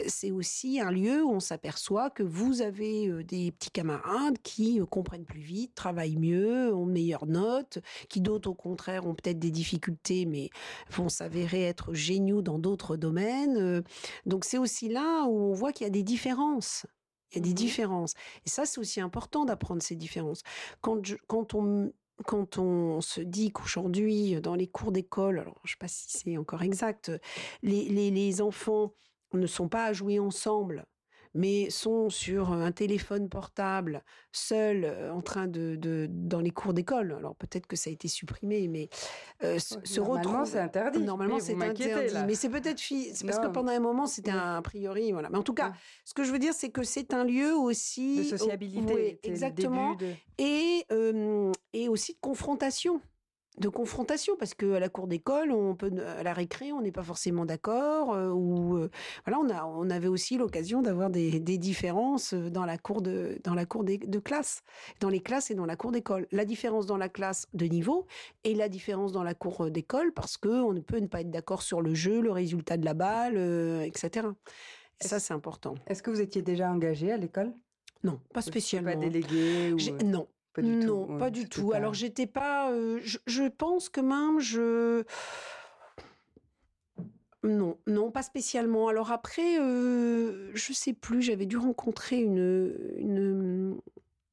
c'est 0.08 0.32
aussi 0.32 0.80
un 0.80 0.92
lieu 0.92 1.24
où 1.24 1.32
on 1.32 1.40
s'aperçoit 1.40 2.10
que 2.10 2.24
vous 2.24 2.62
avez 2.62 3.24
des 3.24 3.52
petits 3.52 3.72
camarades 3.72 4.13
qui 4.44 4.80
euh, 4.80 4.86
comprennent 4.86 5.26
plus 5.26 5.42
vite, 5.42 5.76
travaillent 5.76 6.18
mieux, 6.18 6.74
ont 6.74 6.86
meilleures 6.86 7.26
notes, 7.26 7.80
qui 8.10 8.22
d'autres 8.22 8.50
au 8.50 8.54
contraire 8.54 9.06
ont 9.06 9.16
peut-être 9.16 9.40
des 9.40 9.52
difficultés 9.52 10.26
mais 10.26 10.50
vont 10.90 11.10
s'avérer 11.10 11.64
être 11.64 11.94
géniaux 11.94 12.42
dans 12.42 12.60
d'autres 12.60 12.98
domaines. 12.98 13.58
Euh, 13.58 13.82
donc 14.26 14.46
c'est 14.46 14.58
aussi 14.58 14.90
là 14.90 15.26
où 15.26 15.52
on 15.52 15.54
voit 15.54 15.72
qu'il 15.72 15.86
y 15.86 15.88
a 15.88 15.92
des 15.92 16.04
différences. 16.04 16.86
Il 17.32 17.38
y 17.38 17.40
a 17.40 17.44
des 17.44 17.52
mmh 17.52 17.66
différences. 17.66 18.14
Et 18.46 18.50
ça, 18.50 18.66
c'est 18.66 18.80
aussi 18.80 19.02
important 19.02 19.44
d'apprendre 19.44 19.82
ces 19.82 19.96
différences. 19.96 20.44
Quand, 20.82 21.02
quand 21.28 21.56
on 21.56 21.92
quand 22.26 22.60
on 22.60 23.02
se 23.02 23.22
dit 23.22 23.52
qu'aujourd'hui, 23.52 24.40
dans 24.40 24.54
les 24.54 24.68
cours 24.68 24.92
d'école, 24.92 25.40
alors 25.40 25.60
je 25.64 25.72
ne 25.72 25.74
sais 25.74 25.78
pas 25.80 25.88
si 25.88 26.06
c'est 26.08 26.38
encore 26.38 26.62
exact, 26.62 27.12
les, 27.64 27.90
les, 27.90 28.12
les, 28.12 28.42
enfants 28.42 28.94
ne 29.34 29.48
sont 29.48 29.68
pas 29.68 29.86
à 29.86 29.94
jouer 29.94 30.20
ensemble, 30.20 30.86
mais 31.34 31.70
sont 31.70 32.10
sur 32.10 32.52
un 32.52 32.72
téléphone 32.72 33.30
portable, 33.30 34.04
seuls, 34.32 34.86
en 35.12 35.22
train 35.22 35.48
de, 35.48 35.76
de 35.76 36.08
dans 36.10 36.40
les 36.40 36.52
cours 36.52 36.74
d'école. 36.74 37.16
Alors 37.18 37.36
peut-être 37.36 37.68
que 37.68 37.76
ça 37.76 37.90
a 37.90 37.94
été 37.94 38.08
supprimé, 38.08 38.68
mais 38.68 38.90
euh, 39.44 39.60
se 39.60 40.00
Normalement, 40.00 40.46
c'est 40.46 40.60
interdit. 40.60 41.00
Normalement, 41.00 41.40
c'est 41.40 41.54
interdit. 41.54 42.16
Mais 42.28 42.36
c'est 42.36 42.50
peut-être 42.50 42.80
c'est 42.80 43.26
parce 43.26 43.40
que 43.40 43.48
pendant 43.48 43.72
un 43.72 43.80
moment, 43.80 44.06
c'était 44.06 44.32
un 44.32 44.58
a 44.58 44.62
priori, 44.62 45.12
voilà. 45.12 45.30
Mais 45.30 45.38
en 45.38 45.44
tout 45.44 45.54
cas, 45.54 45.74
ce 46.06 46.14
que 46.14 46.24
je 46.24 46.32
veux 46.32 46.40
dire, 46.40 46.54
c'est 46.54 46.70
que 46.70 46.84
c'est 46.84 47.14
un 47.14 47.24
lieu 47.24 47.56
aussi 47.56 48.18
de 48.18 48.24
sociabilité, 48.24 49.20
exactement, 49.24 49.98
et 50.38 50.86
euh, 50.92 51.52
et 51.74 51.90
aussi 51.90 52.14
de 52.14 52.20
confrontation 52.20 53.02
de 53.58 53.70
confrontation 53.70 54.36
parce 54.38 54.54
que 54.54 54.74
à 54.74 54.80
la 54.80 54.90
cour 54.90 55.08
d'école 55.08 55.52
on 55.52 55.76
peut 55.76 55.92
à 56.18 56.24
la 56.24 56.34
récré 56.34 56.72
on 56.72 56.82
n'est 56.82 56.92
pas 56.92 57.04
forcément 57.04 57.46
d'accord 57.46 58.14
euh, 58.14 58.30
ou 58.30 58.78
euh, 58.78 58.90
voilà 59.26 59.40
on 59.40 59.50
a 59.50 59.66
on 59.66 59.90
avait 59.90 60.08
aussi 60.08 60.38
l'occasion 60.38 60.82
d'avoir 60.82 61.10
des, 61.10 61.40
des, 61.40 61.58
différences 61.58 62.34
dans 62.34 62.66
la 62.66 62.78
cour 62.78 63.02
de 63.02 63.40
dans 63.44 63.54
la 63.54 63.66
cour 63.66 63.84
de, 63.84 63.98
de 64.04 64.20
classe 64.20 64.64
dans 65.00 65.10
les 65.10 65.20
classes 65.22 65.52
et 65.52 65.56
dans 65.56 65.66
la 65.66 65.76
cour 65.76 65.92
d'école. 65.92 66.28
La 66.32 66.46
différence 66.46 66.86
dans 66.86 66.98
la 66.98 67.10
classe 67.10 67.48
de 67.54 67.66
niveau 67.66 68.08
et 68.44 68.56
la 68.56 68.70
différence 68.70 69.12
dans 69.12 69.24
la 69.24 69.34
cour 69.34 69.70
d'école 69.70 70.14
parce 70.14 70.38
que 70.38 70.50
on 70.50 70.74
ne 70.74 70.80
peut 70.80 71.00
ne 71.00 71.08
pas 71.08 71.22
être 71.22 71.32
d'accord 71.32 71.62
sur 71.62 71.82
le 71.82 71.94
jeu 71.94 72.22
le 72.22 72.32
résultat 72.32 72.78
de 72.78 72.86
la 72.86 72.94
balle 72.94 73.36
euh, 73.38 73.82
etc 73.82 74.28
et 75.02 75.08
ça 75.08 75.20
c'est 75.20 75.34
important. 75.34 75.76
est-ce 75.88 76.02
que 76.04 76.10
vous 76.10 76.22
étiez 76.22 76.42
déjà 76.42 76.72
engagé 76.72 77.12
à 77.12 77.18
l'école? 77.18 77.54
Non, 78.04 78.20
pas 78.34 78.42
spécialement. 78.42 78.92
Pas 78.92 78.98
délégué 78.98 79.72
ou... 79.72 79.78
Non, 80.06 80.28
non, 80.62 81.18
pas 81.18 81.30
du 81.30 81.50
tout. 81.50 81.72
Alors 81.74 81.94
j'étais 81.94 82.28
pas. 82.28 82.72
Euh, 82.72 83.00
je, 83.04 83.48
pense 83.48 83.90
que 83.90 84.02
même 84.02 84.40
je. 84.40 85.04
Non, 87.44 87.78
non, 87.88 88.12
pas 88.12 88.24
spécialement. 88.24 88.88
Alors 88.88 89.12
après, 89.12 89.60
euh, 89.60 90.52
je 90.54 90.74
sais 90.74 90.94
plus. 90.94 91.22
J'avais 91.22 91.46
dû 91.46 91.58
rencontrer 91.58 92.22
une, 92.22 93.80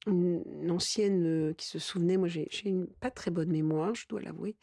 une, 0.06 0.70
ancienne 0.70 1.24
euh, 1.26 1.52
qui 1.54 1.66
se 1.66 1.78
souvenait. 1.78 2.16
Moi, 2.16 2.28
j'ai 2.28 2.48
une 2.64 2.87
pas 2.87 3.11
très 3.11 3.30
bonne 3.30 3.50
mémoire, 3.50 3.94
je 3.94 4.06
dois 4.06 4.20
l'avouer. 4.20 4.54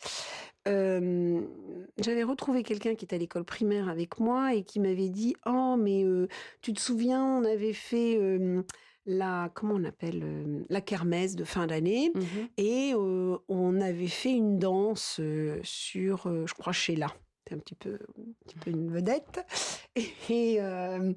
Euh, 0.67 1.41
j'avais 1.97 2.23
retrouvé 2.23 2.63
quelqu'un 2.63 2.95
qui 2.95 3.05
était 3.05 3.15
à 3.15 3.19
l'école 3.19 3.45
primaire 3.45 3.89
avec 3.89 4.19
moi 4.19 4.53
et 4.53 4.63
qui 4.63 4.79
m'avait 4.79 5.09
dit 5.09 5.35
Oh, 5.45 5.75
mais 5.77 6.05
tu 6.61 6.73
te 6.73 6.79
souviens, 6.79 7.23
on 7.23 7.43
avait 7.43 7.73
fait 7.73 8.17
la 9.07 9.49
comment 9.53 9.75
on 9.75 9.83
appelle 9.85 10.21
euh, 10.23 10.65
la 10.69 10.81
kermesse 10.81 11.35
de 11.35 11.45
fin 11.45 11.65
d'année. 11.65 12.11
Mmh 12.13 12.21
et 12.57 12.93
euh, 12.93 13.37
on 13.47 13.81
avait 13.81 14.07
fait 14.07 14.33
une 14.33 14.59
danse 14.59 15.17
euh, 15.19 15.59
sur 15.63 16.29
je 16.45 16.53
crois 16.53 16.73
Sheila 16.73 17.07
un 17.53 17.59
petit 17.59 17.75
peu, 17.75 17.93
un 18.17 18.45
petit 18.45 18.55
peu 18.57 18.71
une 18.71 18.91
vedette. 18.91 19.45
Et, 20.29 20.57
euh, 20.59 21.13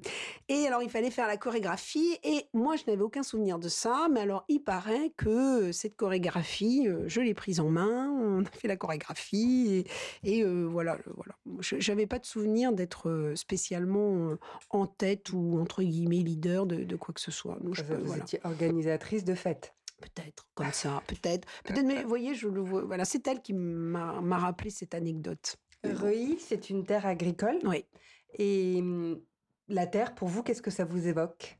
et, 0.49 0.65
alors, 0.67 0.81
il 0.81 0.89
fallait 0.89 1.11
faire 1.11 1.27
la 1.27 1.37
chorégraphie. 1.37 2.17
Et 2.23 2.47
moi, 2.53 2.75
je 2.75 2.83
n'avais 2.87 3.01
aucun 3.01 3.23
souvenir 3.23 3.59
de 3.59 3.69
ça. 3.69 4.07
Mais 4.11 4.21
alors, 4.21 4.43
il 4.47 4.59
paraît 4.59 5.11
que 5.17 5.71
cette 5.71 5.95
chorégraphie, 5.95 6.87
euh, 6.87 7.03
je 7.07 7.21
l'ai 7.21 7.33
prise 7.33 7.59
en 7.59 7.69
main. 7.69 8.09
On 8.09 8.43
a 8.43 8.49
fait 8.51 8.67
la 8.67 8.77
chorégraphie. 8.77 9.85
Et, 10.23 10.37
et 10.37 10.43
euh, 10.43 10.65
voilà, 10.65 10.97
voilà. 11.15 11.35
J'avais 11.59 12.07
pas 12.07 12.19
de 12.19 12.25
souvenir 12.25 12.73
d'être 12.73 13.33
spécialement 13.35 14.35
en 14.69 14.87
tête 14.87 15.31
ou, 15.33 15.59
entre 15.59 15.83
guillemets, 15.83 16.17
leader 16.17 16.65
de, 16.65 16.83
de 16.83 16.95
quoi 16.95 17.13
que 17.13 17.21
ce 17.21 17.31
soit. 17.31 17.57
Donc, 17.61 17.75
je, 17.75 17.83
vous 17.83 18.17
étiez 18.17 18.39
organisatrice 18.43 19.23
de 19.23 19.35
fête 19.35 19.73
Peut-être, 20.01 20.47
comme 20.55 20.71
ça, 20.71 21.03
peut-être. 21.07 21.47
Peut-être, 21.63 21.85
mais 21.85 22.01
vous 22.01 22.09
voyez, 22.09 22.33
je 22.33 22.47
le 22.47 22.59
vois. 22.59 22.81
Voilà, 22.81 23.05
c'est 23.05 23.25
elle 23.27 23.41
qui 23.41 23.53
m'a 23.53 24.37
rappelé 24.37 24.71
cette 24.71 24.95
anecdote. 24.95 25.57
Reuilly, 25.83 26.37
c'est 26.39 26.69
une 26.69 26.85
terre 26.85 27.05
agricole. 27.05 27.59
Oui. 27.63 27.85
Et 28.37 28.77
hum, 28.79 29.21
la 29.67 29.87
terre, 29.87 30.15
pour 30.15 30.27
vous, 30.27 30.43
qu'est-ce 30.43 30.61
que 30.61 30.71
ça 30.71 30.85
vous 30.85 31.07
évoque? 31.07 31.59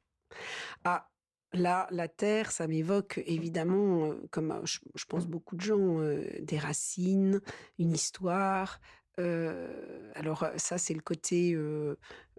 Ah, 0.84 1.10
là, 1.54 1.88
la 1.92 2.08
terre, 2.08 2.52
ça 2.52 2.68
m'évoque 2.68 3.22
évidemment, 3.26 4.06
euh, 4.06 4.28
comme 4.32 4.52
euh, 4.52 4.66
je, 4.66 5.06
pense 5.08 5.28
beaucoup 5.28 5.56
de 5.56 5.62
gens, 5.62 6.00
euh, 6.00 6.26
des 6.42 6.58
racines, 6.58 7.42
une 7.80 7.92
histoire, 7.92 8.80
euh, 9.20 10.12
alors 10.16 10.48
ça, 10.58 10.78
c'est 10.78 10.94
le 10.94 11.02
côté 11.02 11.56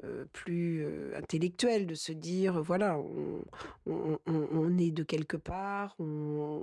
euh, 0.02 0.08
euh, 0.12 0.24
plus 0.32 0.86
intellectuel 1.14 1.86
de 1.86 1.94
se 1.94 2.12
dire, 2.12 2.62
voilà, 2.62 2.98
on, 3.86 4.78
est 4.78 4.90
de 4.90 5.02
quelque 5.02 5.36
part, 5.36 5.94
on, 5.98 6.62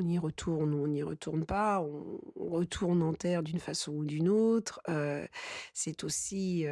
y 0.00 0.18
retourne 0.18 0.74
ou 0.74 0.84
on 0.84 0.86
n'y 0.88 1.02
retourne 1.02 1.44
pas, 1.44 1.80
on, 1.80 2.20
retourne 2.36 3.02
en 3.02 3.12
terre 3.12 3.42
d'une 3.42 3.58
façon 3.58 3.92
ou 3.92 4.04
d'une 4.04 4.28
autre. 4.28 4.80
c'est 5.72 6.04
aussi 6.04 6.66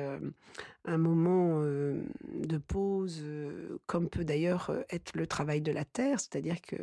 un 0.84 0.98
moment 0.98 1.62
de 1.62 2.58
pause, 2.58 3.24
comme 3.86 4.08
peut 4.08 4.24
d'ailleurs 4.24 4.72
être 4.90 5.16
le 5.16 5.26
travail 5.26 5.60
de 5.60 5.72
la 5.72 5.84
terre, 5.84 6.20
c'est-à-dire 6.20 6.60
que 6.60 6.76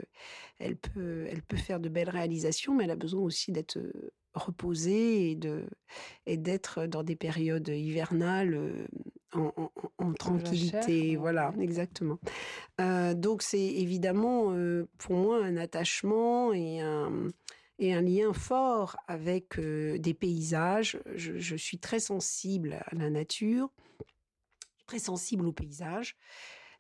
elle 0.59 0.75
peut, 0.75 1.25
elle 1.29 1.41
peut 1.41 1.57
faire 1.57 1.79
de 1.79 1.89
belles 1.89 2.09
réalisations, 2.09 2.75
mais 2.75 2.83
elle 2.85 2.91
a 2.91 2.95
besoin 2.95 3.21
aussi 3.21 3.51
d'être 3.51 3.79
reposer 4.33 5.31
et 5.31 5.35
de 5.35 5.65
et 6.25 6.37
d'être 6.37 6.85
dans 6.85 7.03
des 7.03 7.15
périodes 7.15 7.67
hivernales 7.67 8.87
euh, 9.35 9.49
en, 9.97 10.13
tranquillité 10.13 11.15
voilà 11.15 11.53
exactement. 11.59 12.19
Euh, 12.79 13.13
donc 13.13 13.41
c'est 13.41 13.59
évidemment 13.59 14.51
euh, 14.51 14.87
pour 14.97 15.15
moi 15.15 15.43
un 15.43 15.57
attachement 15.57 16.53
et 16.53 16.81
un 16.81 17.27
et 17.79 17.93
un 17.93 18.01
lien 18.01 18.33
fort 18.33 18.95
avec 19.07 19.59
des 19.59 20.13
paysages. 20.13 20.99
Je, 21.15 21.39
je, 21.39 21.55
suis 21.55 21.79
très 21.79 21.99
sensible 21.99 22.73
à 22.73 22.95
la 22.95 23.09
nature 23.09 23.69
très 24.85 24.99
sensible 24.99 25.47
aux 25.47 25.53
paysages 25.53 26.17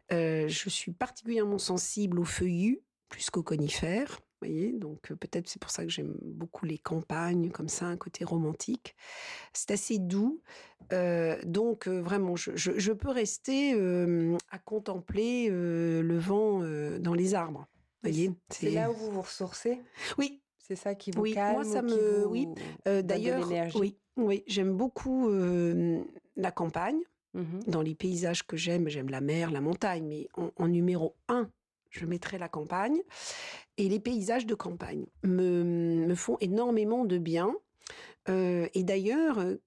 je 0.09 0.69
suis 0.69 0.91
particulièrement 0.91 1.57
sensible 1.57 2.19
aux 2.19 2.25
feuillus 2.25 2.81
plus 3.07 3.29
qu'aux 3.29 3.43
conifères 3.43 4.19
voyez, 4.41 4.71
donc 4.71 5.11
euh, 5.11 5.15
peut-être 5.15 5.47
c'est 5.47 5.61
pour 5.61 5.71
ça 5.71 5.83
que 5.83 5.89
j'aime 5.89 6.15
beaucoup 6.21 6.65
les 6.65 6.77
campagnes, 6.77 7.49
comme 7.51 7.69
ça, 7.69 7.85
un 7.85 7.97
côté 7.97 8.25
romantique. 8.25 8.95
C'est 9.53 9.71
assez 9.71 9.99
doux. 9.99 10.41
Euh, 10.93 11.37
donc 11.45 11.87
euh, 11.87 12.01
vraiment, 12.01 12.35
je, 12.35 12.91
peux 12.91 13.09
rester 13.09 13.73
à 14.49 14.59
contempler 14.59 15.49
le 15.49 16.17
vent 16.17 16.59
dans 16.99 17.13
les 17.13 17.35
arbres. 17.35 17.67
voyez, 18.03 18.31
c'est 18.49 18.71
là 18.71 18.91
où 18.91 18.93
vous 18.93 19.11
vous 19.11 19.21
ressourcez? 19.21 19.79
Oui. 20.17 20.41
C'est 20.57 20.75
ça 20.75 20.95
qui 20.95 21.11
vous 21.11 21.23
oui, 21.23 21.33
calme 21.33 21.55
moi 21.55 21.65
ça 21.65 21.81
me, 21.81 22.25
oui. 22.27 22.47
D'ailleurs, 22.85 23.49
oui, 23.75 23.97
oui, 24.15 24.43
j'aime 24.47 24.73
beaucoup 24.73 25.29
la 25.29 26.51
campagne. 26.51 26.99
Mmh 27.33 27.61
dans 27.67 27.81
les 27.81 27.95
paysages 27.95 28.45
que 28.45 28.57
j'aime, 28.57 28.89
j'aime 28.89 29.09
la 29.09 29.21
mer, 29.21 29.51
la 29.51 29.61
montagne, 29.61 30.05
mais 30.05 30.27
en, 30.35 30.51
en 30.57 30.67
numéro 30.67 31.15
un, 31.29 31.49
je 31.91 32.05
mettrai 32.05 32.37
la 32.37 32.49
campagne. 32.49 33.01
Et 33.77 33.87
les 33.89 33.99
paysages 33.99 34.45
de 34.45 34.55
campagne 34.55 35.05
me, 35.23 36.13
font 36.15 36.37
énormément 36.39 37.05
de 37.05 37.17
bien. 37.17 37.53
Euh, 38.29 38.67
et 38.73 38.83
d'ailleurs, 38.83 39.39
euh, 39.39 39.57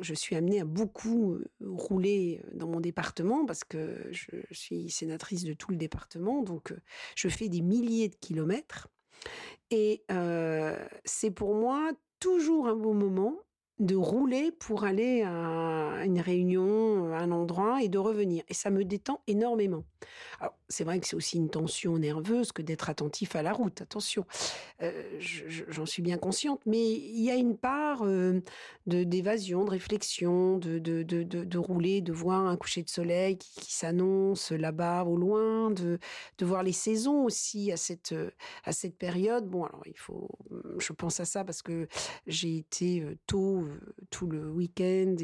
je 0.00 0.14
suis 0.14 0.36
amenée 0.36 0.60
à 0.60 0.64
beaucoup 0.64 1.34
euh, 1.34 1.44
rouler 1.60 2.40
dans 2.52 2.68
mon 2.68 2.80
département 2.80 3.44
parce 3.44 3.64
que 3.64 4.06
je 4.10 4.36
suis 4.52 4.88
sénatrice 4.90 5.44
de 5.44 5.52
tout 5.52 5.70
le 5.72 5.76
département, 5.76 6.42
donc 6.42 6.72
je 7.16 7.28
fais 7.28 7.48
des 7.48 7.60
milliers 7.60 8.08
de 8.08 8.16
kilomètres. 8.16 8.88
Et 9.70 10.04
c'est 11.04 11.32
pour 11.32 11.54
moi 11.54 11.90
toujours 12.20 12.68
un 12.68 12.76
beau 12.76 12.94
moment 12.94 13.36
de 13.78 13.94
rouler 13.94 14.50
pour 14.50 14.84
aller 14.84 15.22
à 15.22 16.04
une 16.04 16.20
réunion, 16.20 17.12
à 17.12 17.18
un 17.18 17.30
endroit 17.30 17.82
et 17.82 17.88
de 17.88 17.98
revenir. 17.98 18.42
Et 18.48 18.54
ça 18.54 18.70
me 18.70 18.84
détend 18.84 19.20
énormément. 19.26 19.84
Alors, 20.40 20.54
c'est 20.68 20.84
vrai 20.84 21.00
que 21.00 21.06
c'est 21.06 21.16
aussi 21.16 21.36
une 21.36 21.50
tension 21.50 21.98
nerveuse 21.98 22.52
que 22.52 22.62
d'être 22.62 22.90
attentif 22.90 23.34
à 23.36 23.42
la 23.42 23.52
route. 23.52 23.80
Attention, 23.82 24.24
euh, 24.82 25.18
j'en 25.68 25.86
suis 25.86 26.02
bien 26.02 26.18
consciente, 26.18 26.60
mais 26.66 26.92
il 26.92 27.22
y 27.22 27.30
a 27.30 27.34
une 27.34 27.56
part 27.56 28.02
euh, 28.02 28.40
d'évasion, 28.86 29.64
de 29.64 29.70
réflexion, 29.70 30.58
de 30.58 30.78
de, 30.78 31.02
de, 31.02 31.58
rouler, 31.58 32.00
de 32.00 32.12
voir 32.12 32.46
un 32.46 32.56
coucher 32.56 32.82
de 32.82 32.88
soleil 32.88 33.38
qui, 33.38 33.74
s'annonce 33.74 34.52
là-bas 34.52 35.04
au 35.04 35.16
loin, 35.16 35.70
de, 35.70 35.98
voir 36.40 36.62
les 36.62 36.72
saisons 36.72 37.24
aussi 37.24 37.72
à 37.72 37.76
cette 37.76 38.14
à 38.64 38.72
cette 38.72 38.96
période. 38.96 39.48
Bon, 39.48 39.64
alors 39.64 39.82
il 39.86 39.98
faut, 39.98 40.28
je 40.78 40.92
pense 40.92 41.20
à 41.20 41.24
ça 41.24 41.44
parce 41.44 41.62
que 41.62 41.88
j'ai 42.26 42.56
été 42.56 43.00
euh, 43.00 43.16
tôt 43.68 44.08
tout 44.10 44.26
le 44.26 44.50
week-end 44.50 45.16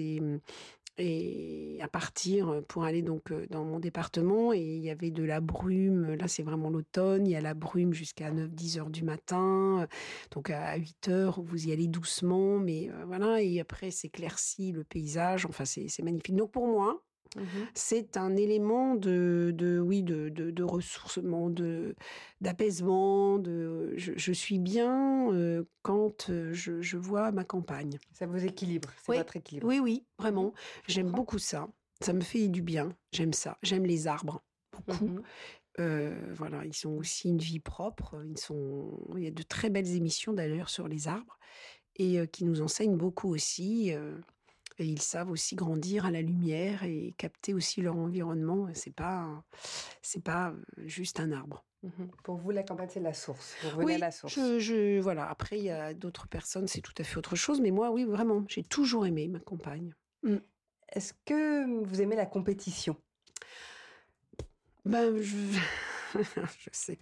et 0.97 1.79
à 1.81 1.89
partir 1.89 2.63
pour 2.69 2.85
aller 2.85 3.03
donc 3.03 3.33
dans 3.51 3.65
mon 3.65 3.81
département. 3.81 4.53
Et 4.53 4.61
il 4.61 4.83
y 4.83 4.91
avait 4.91 5.11
de 5.11 5.25
la 5.25 5.41
brume. 5.41 6.15
Là 6.15 6.29
c'est 6.29 6.43
vraiment 6.43 6.71
l'automne. 6.71 7.27
Il 7.27 7.33
y 7.33 7.37
a 7.37 7.41
la 7.41 7.55
brume 7.55 7.93
jusqu'à 7.93 8.31
9 8.31 8.51
10 8.51 8.79
heures 8.79 8.91
du 8.91 9.03
matin. 9.03 9.89
Donc 10.31 10.51
à 10.51 10.77
8 10.77 11.09
heures 11.09 11.43
vous 11.43 11.67
y 11.69 11.73
allez 11.73 11.89
doucement. 11.89 12.59
Mais 12.59 12.91
voilà. 13.07 13.43
Et 13.43 13.61
après 13.61 13.91
s'éclaircit 13.91 14.73
le 14.73 14.85
paysage. 14.85 15.47
Enfin 15.47 15.65
c'est 15.65 16.03
magnifique. 16.03 16.37
Donc 16.37 16.53
pour 16.53 16.67
moi 16.67 17.03
Mmh 17.35 17.43
c'est 17.75 18.17
un 18.17 18.37
élément 18.37 18.95
de, 18.95 19.53
de 19.55 19.81
oui, 19.81 20.03
de, 20.03 20.29
de, 20.29 20.51
de 20.51 20.63
ressourcement, 20.63 21.51
de, 21.51 21.97
d'apaisement. 22.41 23.39
De, 23.39 23.93
je, 23.97 24.33
suis 24.33 24.59
bien 24.59 25.33
euh, 25.33 25.65
quand 25.83 26.31
euh, 26.31 26.53
je, 26.53 26.81
je, 26.81 26.97
vois 26.97 27.33
ma 27.33 27.45
campagne. 27.45 27.99
Ça 28.13 28.27
vous 28.27 28.45
équilibre, 28.45 28.91
c'est 29.03 29.13
oui. 29.13 29.19
votre 29.19 29.37
équilibre. 29.37 29.67
Oui, 29.67 29.81
oui, 29.81 30.05
vraiment. 30.19 30.53
J'aime 30.87 31.11
beaucoup 31.11 31.39
ça. 31.39 31.69
Ça 32.01 32.13
me 32.13 32.21
fait 32.21 32.49
du 32.49 32.63
bien. 32.63 32.95
J'aime 33.13 33.33
ça. 33.33 33.59
J'aime 33.63 33.85
les 33.85 34.07
arbres, 34.07 34.43
beaucoup. 34.73 35.07
Mmh 35.07 35.23
euh, 35.81 36.17
voilà, 36.37 36.63
ils 36.65 36.87
ont 36.87 36.99
aussi 36.99 37.29
une 37.29 37.39
vie 37.39 37.59
propre. 37.59 38.23
Ils 38.25 38.39
sont... 38.39 38.97
Il 39.17 39.25
y 39.25 39.27
a 39.27 39.33
de 39.33 39.43
très 39.43 39.71
belles 39.71 39.97
émissions 39.97 40.33
d'ailleurs 40.33 40.71
sur 40.71 40.87
les 40.87 41.09
arbres 41.09 41.37
et 41.97 42.29
qui 42.29 42.45
nous 42.45 42.63
enseignent 42.63 42.97
beaucoup 42.97 43.35
aussi. 43.35 43.93
Et 44.79 44.87
ils 44.87 45.01
savent 45.01 45.31
aussi 45.31 45.55
grandir 45.55 46.05
à 46.07 46.11
la 46.11 46.21
lumière 46.21 46.83
et 46.83 47.15
capter 47.17 47.55
aussi 47.55 47.81
leur 47.81 47.97
environnement. 47.97 48.69
C'est 48.75 48.95
pas, 48.95 49.45
c'est 50.03 50.23
pas 50.23 50.51
euh, 50.51 50.65
juste 50.87 51.21
un 51.21 51.31
arbre. 51.31 51.65
Mmh 51.85 52.07
Pour 52.25 52.37
vous, 52.37 52.51
la 52.51 52.65
campagne, 52.65 52.89
c'est 52.91 53.01
la 53.01 53.15
source. 53.15 53.55
Vous 53.63 53.69
revenez 53.71 53.85
oui, 53.85 53.95
à 53.95 53.99
la 53.99 54.11
source. 54.11 54.35
Je, 54.35 54.59
je, 54.59 55.01
voilà. 55.01 55.29
Après, 55.29 55.59
il 55.59 55.65
y 55.65 55.71
a 55.71 55.95
d'autres 55.95 56.27
personnes, 56.27 56.67
c'est 56.67 56.81
tout 56.81 56.95
à 56.99 57.05
fait 57.05 57.19
autre 57.19 57.37
chose. 57.37 57.61
Mais 57.61 57.71
moi, 57.71 57.91
oui, 57.91 58.05
vraiment, 58.05 58.45
j'ai 58.49 58.65
toujours 58.65 59.07
aimé 59.07 59.29
ma 59.29 59.39
campagne. 59.39 59.95
Mmh. 60.23 60.37
Est-ce 60.93 61.13
que 61.25 61.85
vous 61.85 62.01
aimez 62.03 62.17
la 62.17 62.27
compétition? 62.27 62.97
Ben, 64.85 65.17
je... 65.21 65.37
je 66.15 66.69
sais. 66.73 66.99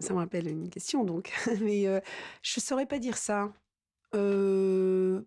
Ça 0.00 0.12
me 0.12 0.18
rappelle 0.18 0.48
une 0.48 0.70
question, 0.70 1.04
donc. 1.04 1.32
Mais 1.60 1.88
euh, 1.88 2.00
je 2.42 2.60
saurais 2.60 2.86
pas 2.86 2.98
dire 2.98 3.16
ça. 3.16 3.52
Euh 4.14 5.22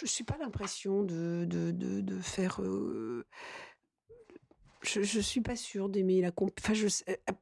je 0.00 0.06
suis 0.06 0.24
pas 0.24 0.36
l'impression 0.38 1.02
de, 1.02 1.44
de, 1.44 1.70
de, 1.70 2.18
faire. 2.20 2.62
Euh, 2.62 3.26
je, 4.82 5.00
ne 5.00 5.22
suis 5.22 5.40
pas 5.40 5.56
sûre 5.56 5.88
d'aimer 5.88 6.20
la 6.20 6.32
enfin, 6.58 6.74
je, 6.74 6.86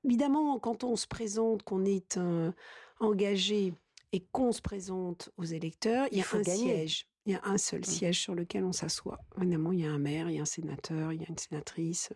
Évidemment, 0.04 0.58
quand 0.58 0.84
on 0.84 0.96
se 0.96 1.06
présente, 1.06 1.62
qu'on 1.62 1.84
est 1.84 2.16
un, 2.16 2.54
engagé 2.98 3.72
et 4.12 4.20
qu'on 4.32 4.52
se 4.52 4.60
présente 4.60 5.30
aux 5.36 5.44
électeurs, 5.44 6.06
il, 6.10 6.18
y 6.18 6.22
a 6.22 6.26
un 6.32 6.44
siège. 6.44 7.06
Il 7.26 7.32
y 7.32 7.36
a 7.36 7.40
un 7.44 7.58
seul 7.58 7.80
mmh. 7.80 7.84
siège 7.84 8.20
sur 8.20 8.34
lequel 8.34 8.64
on 8.64 8.72
s'assoit. 8.72 9.18
Évidemment, 9.36 9.72
il 9.72 9.80
y 9.80 9.86
a 9.86 9.90
un 9.90 9.98
maire, 9.98 10.30
il 10.30 10.36
y 10.36 10.38
a 10.38 10.42
un 10.42 10.46
sénateur, 10.46 11.12
il 11.12 11.20
y 11.20 11.24
a 11.24 11.28
une 11.28 11.38
sénatrice. 11.38 12.10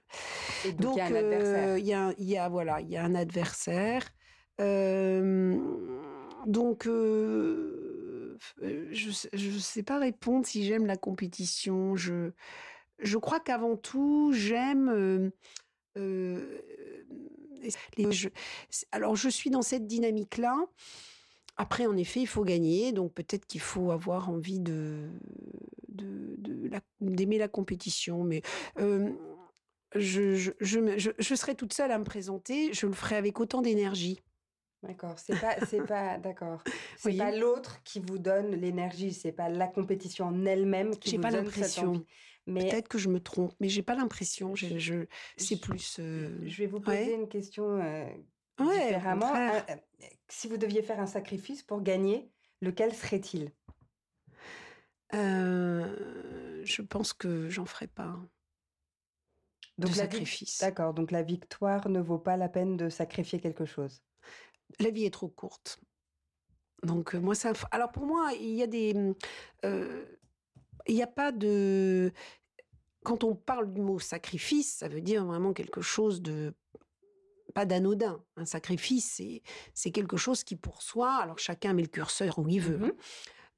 Et 0.65 0.73
donc, 0.73 0.97
il 0.97 0.99
y 0.99 1.01
a 1.03 1.07
un 1.07 1.15
adversaire. 1.15 1.69
Euh, 1.69 1.79
il, 1.79 1.87
y 1.87 1.93
a, 1.93 2.15
il 2.19 2.25
y 2.25 2.37
a, 2.39 2.49
voilà, 2.49 2.81
il 2.81 2.89
y 2.89 2.97
a 2.97 3.05
un 3.05 3.15
adversaire. 3.15 4.09
Euh, 4.61 5.59
donc, 6.47 6.87
euh, 6.87 7.94
je 8.61 9.09
ne 9.37 9.59
sais 9.59 9.83
pas 9.83 9.99
répondre 9.99 10.47
si 10.47 10.65
j'aime 10.65 10.87
la 10.87 10.97
compétition. 10.97 11.97
Je, 11.97 12.31
je 12.99 13.19
crois 13.19 13.41
qu'avant 13.41 13.77
tout, 13.77 14.33
j'aime... 14.33 15.31
Alors, 18.93 19.17
je 19.17 19.29
suis 19.29 19.51
dans 19.51 19.63
cette 19.63 19.87
dynamique-là. 19.87 20.57
Après, 21.57 21.87
en 21.87 21.97
effet, 21.97 22.21
il 22.21 22.27
faut 22.27 22.45
gagner, 22.45 22.93
donc 22.93 23.15
peut-être 23.15 23.47
qu'il 23.47 23.61
faut 23.61 23.91
avoir 23.91 24.29
envie 24.29 24.61
de 24.61 25.09
d'aimer 27.01 27.39
la, 27.39 27.47
compétition, 27.47 28.25
mais 28.25 28.43
je, 29.95 30.35
je, 30.35 30.51
je, 30.61 31.35
serai 31.35 31.55
toute 31.55 31.73
seule 31.73 31.93
à 31.93 31.99
me 31.99 32.05
présenter, 32.05 32.73
je 32.73 32.87
le 32.87 32.93
ferai 32.93 33.17
avec 33.17 33.39
autant 33.39 33.63
d'énergie. 33.63 34.21
D'accord, 34.87 35.19
c'est 35.19 35.41
pas, 35.41 35.57
c'est 35.67 35.83
pas, 35.87 36.19
d'accord. 36.19 36.63
C'est 36.97 37.17
pas 37.17 37.31
l'autre 37.31 37.83
qui 37.85 38.01
vous 38.01 38.19
donne 38.19 38.51
l'énergie, 38.55 39.13
c'est 39.13 39.33
pas 39.33 39.49
la 39.49 39.67
compétition 39.67 40.27
en 40.27 40.45
elle-même 40.45 40.97
qui 40.97 41.17
vous 41.17 41.23
pas 41.23 41.31
donne 41.31 41.51
cette 41.51 41.79
envie. 41.79 42.05
Mais 42.47 42.69
peut-être 42.69 42.89
que 42.89 42.99
je 42.99 43.09
me 43.09 43.21
trompe, 43.21 43.55
mais 43.59 43.71
j'ai 43.71 43.83
pas 43.83 43.95
l'impression. 43.95 44.55
Je, 44.55 44.79
je 44.79 45.07
c'est 45.39 45.59
plus. 45.59 45.97
Euh, 45.99 46.39
je 46.45 46.59
vais 46.59 46.67
vous 46.67 46.81
poser 46.81 47.15
une 47.15 47.29
question 47.29 47.81
euh, 47.81 48.07
différemment. 48.59 49.35
Euh, 49.35 49.61
si 50.29 50.49
vous 50.49 50.59
deviez 50.59 50.83
faire 50.83 51.01
un 51.01 51.07
sacrifice 51.07 51.63
pour 51.63 51.81
gagner, 51.81 52.31
lequel 52.61 52.95
serait-il? 52.95 53.51
Je 55.13 56.83
pense 56.83 57.13
que 57.15 57.49
j'en 57.49 57.65
ferai 57.65 57.87
pas. 57.87 58.19
Donc 59.79 59.91
de 59.91 59.97
sacrifice. 59.97 60.61
D'accord, 60.61 60.93
donc 60.93 61.11
la 61.11 61.23
victoire 61.23 61.89
ne 61.89 62.01
vaut 62.01 62.19
pas 62.19 62.37
la 62.37 62.49
peine 62.49 62.77
de 62.77 62.89
sacrifier 62.91 63.41
quelque 63.41 63.65
chose 63.65 64.03
la 64.81 64.91
vie 64.91 65.05
est 65.05 65.13
trop 65.13 65.29
courte. 65.29 65.81
Donc, 66.83 67.15
moi, 67.15 67.35
ça. 67.35 67.53
Alors, 67.71 67.93
pour 67.93 68.07
moi, 68.07 68.31
il 68.39 68.55
y 68.55 68.63
a 68.63 68.67
des. 68.67 68.95
Euh, 69.65 70.05
il 70.87 70.95
n'y 70.95 71.03
a 71.03 71.09
pas 71.09 71.33
de. 71.33 72.13
Quand 73.05 73.25
on 73.25 73.35
parle 73.35 73.73
du 73.73 73.81
mot 73.81 73.99
sacrifice, 73.99 74.77
ça 74.77 74.89
veut 74.89 75.01
dire 75.01 75.25
vraiment 75.25 75.53
quelque 75.53 75.81
chose 75.81 76.23
de. 76.23 76.55
Pas 77.55 77.67
d'anodin. 77.67 78.21
Un 78.37 78.47
sacrifice, 78.47 79.23
c'est 79.75 79.91
quelque 79.93 80.17
chose 80.17 80.43
qui, 80.43 80.57
pour 80.57 80.83
soi, 80.83 81.15
alors 81.15 81.39
chacun 81.39 81.73
met 81.73 81.83
le 81.83 81.89
curseur 81.89 82.39
où 82.41 82.49
il 82.49 82.61
veut. 82.61 82.81
Hein. 82.83 82.89
Mm-hmm. 82.89 82.95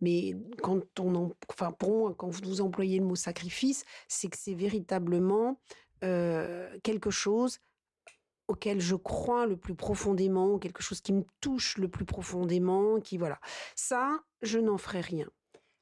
Mais 0.02 0.34
quand 0.62 1.00
on, 1.00 1.32
enfin 1.48 1.72
pour 1.72 1.90
moi, 1.90 2.14
quand 2.14 2.28
vous 2.28 2.60
employez 2.60 2.98
le 2.98 3.06
mot 3.06 3.14
sacrifice, 3.14 3.84
c'est 4.08 4.28
que 4.28 4.36
c'est 4.36 4.54
véritablement 4.54 5.58
euh, 6.04 6.78
quelque 6.82 7.10
chose 7.10 7.58
auquel 8.48 8.80
je 8.80 8.94
crois 8.94 9.46
le 9.46 9.56
plus 9.56 9.74
profondément, 9.74 10.58
quelque 10.58 10.82
chose 10.82 11.00
qui 11.00 11.12
me 11.12 11.24
touche 11.40 11.78
le 11.78 11.88
plus 11.88 12.04
profondément, 12.04 13.00
qui 13.00 13.18
voilà. 13.18 13.40
Ça, 13.74 14.20
je 14.42 14.58
n'en 14.58 14.78
ferai 14.78 15.00
rien. 15.00 15.26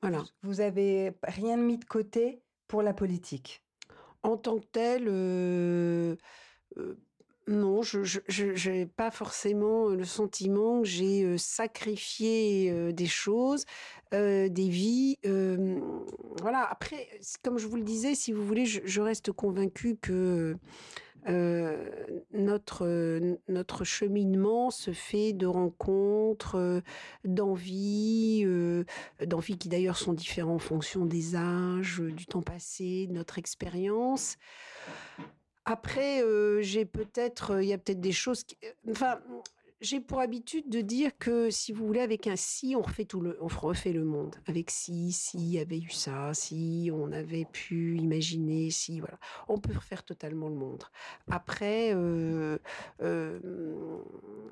Voilà. 0.03 0.23
Vous 0.43 0.61
avez 0.61 1.13
rien 1.23 1.57
mis 1.57 1.79
de 1.79 1.85
côté 1.85 2.43
pour 2.69 2.83
la 2.83 2.93
politique? 2.93 3.63
En 4.23 4.37
tant 4.37 4.59
que 4.59 4.67
tel, 4.73 5.05
euh, 5.09 6.17
euh, 6.79 6.99
non, 7.47 7.83
je 7.83 8.71
n'ai 8.71 8.87
pas 8.87 9.11
forcément 9.11 9.89
le 9.89 10.05
sentiment 10.05 10.81
que 10.81 10.89
j'ai 10.89 11.25
euh, 11.25 11.39
sacrifié 11.39 12.93
des 12.93 13.07
choses, 13.07 13.65
des 14.13 14.69
vies. 14.69 15.19
voilà. 16.41 16.69
Après, 16.71 17.09
comme 17.43 17.59
je 17.59 17.67
vous 17.67 17.77
le 17.77 17.83
disais, 17.83 18.15
si 18.15 18.33
vous 18.33 18.45
voulez, 18.47 18.67
je, 18.67 18.81
je 18.85 19.01
reste 19.01 19.33
convaincue 19.33 19.97
que 19.97 20.13
euh, 20.13 20.57
notre, 22.33 23.85
cheminement 23.85 24.71
se 24.71 24.93
fait 24.93 25.33
de 25.33 25.47
rencontres, 25.47 26.83
d'envies, 27.25 28.47
d'envies 29.25 29.59
qui 29.59 29.69
d'ailleurs 29.69 29.97
sont 29.97 30.13
différentes 30.13 30.57
en 30.57 30.59
fonction 30.59 31.07
des 31.07 31.37
âges, 31.37 32.01
du 32.01 32.27
temps 32.27 32.43
passé, 32.43 33.07
de 33.07 33.13
notre 33.13 33.39
expérience. 33.39 34.37
Après, 35.65 36.23
j'ai 36.61 36.85
peut-être, 36.85 37.63
il 37.63 37.69
y 37.69 37.73
a 37.73 37.79
peut-être 37.79 38.01
des 38.01 38.13
choses 38.13 38.45
qui, 38.45 38.57
enfin, 38.91 39.19
j'ai 39.81 40.01
pour 40.01 40.21
habitude 40.21 40.69
de 40.69 40.81
dire 40.81 41.17
que 41.19 41.51
si 41.51 41.73
vous 41.73 41.87
voulez, 41.87 42.01
avec 42.01 42.27
un 42.27 42.37
si, 42.37 42.75
on 42.77 42.83
refait 42.83 43.05
tout 43.05 43.21
le, 43.21 43.37
on 43.41 43.49
refait 43.49 43.93
le 43.93 44.05
monde. 44.05 44.37
Avec 44.47 44.71
si, 44.71 45.13
si 45.13 45.39
y 45.39 45.59
avait 45.59 45.79
eu 45.79 45.91
ça, 45.91 46.33
si 46.33 46.91
on 46.93 47.13
avait 47.13 47.45
pu 47.45 47.97
imaginer, 47.99 48.71
si 48.71 49.01
voilà, 49.01 49.19
on 49.49 49.59
peut 49.59 49.75
refaire 49.75 50.05
totalement 50.05 50.49
le 50.49 50.55
monde. 50.55 50.85
Après, 51.31 51.93
euh, 51.95 52.59
euh, 53.03 53.39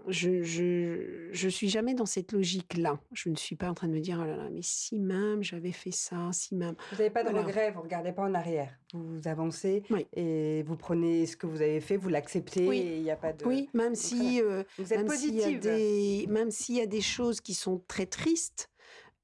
je, 0.08 0.42
je, 0.42 1.28
je 1.32 1.48
suis 1.48 1.68
jamais 1.68 1.94
dans 1.94 2.06
cette 2.06 2.32
logique-là. 2.32 3.00
Je 3.12 3.28
ne 3.28 3.36
suis 3.36 3.56
pas 3.56 3.70
en 3.70 3.74
train 3.74 3.88
de 3.88 3.92
me 3.94 4.00
dire 4.00 4.18
oh 4.20 4.26
là 4.26 4.36
là, 4.36 4.48
mais 4.50 4.62
si 4.62 4.98
même 4.98 5.42
j'avais 5.42 5.72
fait 5.72 5.92
ça, 5.92 6.30
si 6.32 6.54
même. 6.54 6.74
Vous 6.90 6.98
n'avez 6.98 7.10
pas 7.10 7.24
de 7.24 7.30
regret, 7.30 7.70
vous 7.70 7.82
regardez 7.82 8.12
pas 8.12 8.22
en 8.22 8.34
arrière. 8.34 8.76
Vous 8.92 9.26
avancez 9.26 9.82
et 10.14 10.62
vous 10.64 10.76
prenez 10.76 11.24
ce 11.24 11.36
que 11.36 11.46
vous 11.46 11.62
avez 11.62 11.80
fait, 11.80 11.96
vous 11.96 12.10
l'acceptez 12.10 12.68
oui. 12.68 12.78
et 12.78 12.96
il 12.96 13.02
n'y 13.02 13.10
a 13.10 13.16
pas 13.16 13.32
de. 13.32 13.44
Oui, 13.46 13.70
même 13.72 13.94
si. 13.94 14.42
Euh, 14.42 14.64
vous 14.76 14.92
êtes 14.92 15.10
s'il 15.12 15.34
y 15.34 15.44
a 15.44 15.58
des, 15.58 16.26
même 16.28 16.50
s'il 16.50 16.76
y 16.76 16.80
a 16.80 16.86
des 16.86 17.00
choses 17.00 17.40
qui 17.40 17.54
sont 17.54 17.82
très 17.88 18.04
tristes, 18.04 18.68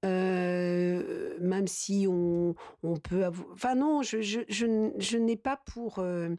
euh, 0.05 1.37
même 1.41 1.67
si 1.67 2.07
on, 2.09 2.55
on 2.83 2.97
peut 2.97 3.25
avoir... 3.25 3.49
Enfin 3.53 3.75
non, 3.75 4.03
je, 4.03 4.23
je, 4.23 4.41
je, 4.49 4.91
je 4.99 5.19
n'ai 5.19 5.37
pas 5.37 5.61
pour... 5.67 5.99
Euh, 5.99 6.31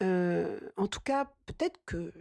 en 0.00 0.86
tout 0.86 1.00
cas, 1.00 1.30
peut-être 1.46 1.78
que 1.84 2.12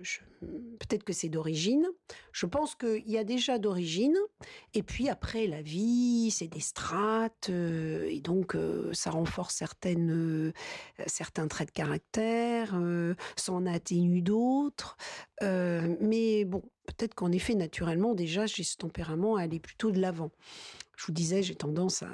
peut-être 0.79 1.03
que 1.03 1.13
c'est 1.13 1.29
d'origine. 1.29 1.87
Je 2.31 2.45
pense 2.45 2.75
qu'il 2.75 3.07
y 3.07 3.17
a 3.17 3.23
déjà 3.23 3.57
d'origine. 3.57 4.15
Et 4.73 4.83
puis 4.83 5.09
après, 5.09 5.47
la 5.47 5.61
vie, 5.61 6.31
c'est 6.31 6.47
des 6.47 6.59
strates, 6.59 7.49
et 7.49 8.21
donc 8.21 8.55
ça 8.93 9.11
renforce 9.11 9.55
certaines, 9.55 10.53
certains 11.07 11.47
traits 11.47 11.69
de 11.69 11.73
caractère, 11.73 12.79
ça 13.35 13.53
en 13.53 13.65
atténue 13.65 14.21
d'autres. 14.21 14.97
mais 15.41 16.45
bon, 16.45 16.63
peut-être 16.85 17.15
qu'en 17.15 17.31
effet, 17.31 17.55
naturellement, 17.55 18.13
déjà, 18.13 18.45
j'ai 18.45 18.63
ce 18.63 18.77
tempérament 18.77 19.35
à 19.35 19.43
aller 19.43 19.59
plutôt 19.59 19.91
de 19.91 19.99
l'avant. 19.99 20.31
Je 20.97 21.05
vous 21.05 21.13
disais, 21.13 21.43
j'ai 21.43 21.55
tendance 21.55 22.03
à 22.03 22.09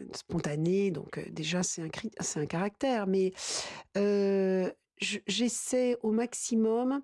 être 0.00 0.16
spontanée, 0.16 0.90
donc 0.90 1.20
déjà, 1.30 1.62
c'est 1.62 1.82
un, 1.82 2.40
un 2.40 2.46
caractère. 2.46 3.06
Mais 3.06 3.32
j'essaie 5.26 5.96
au 6.02 6.10
maximum 6.10 7.02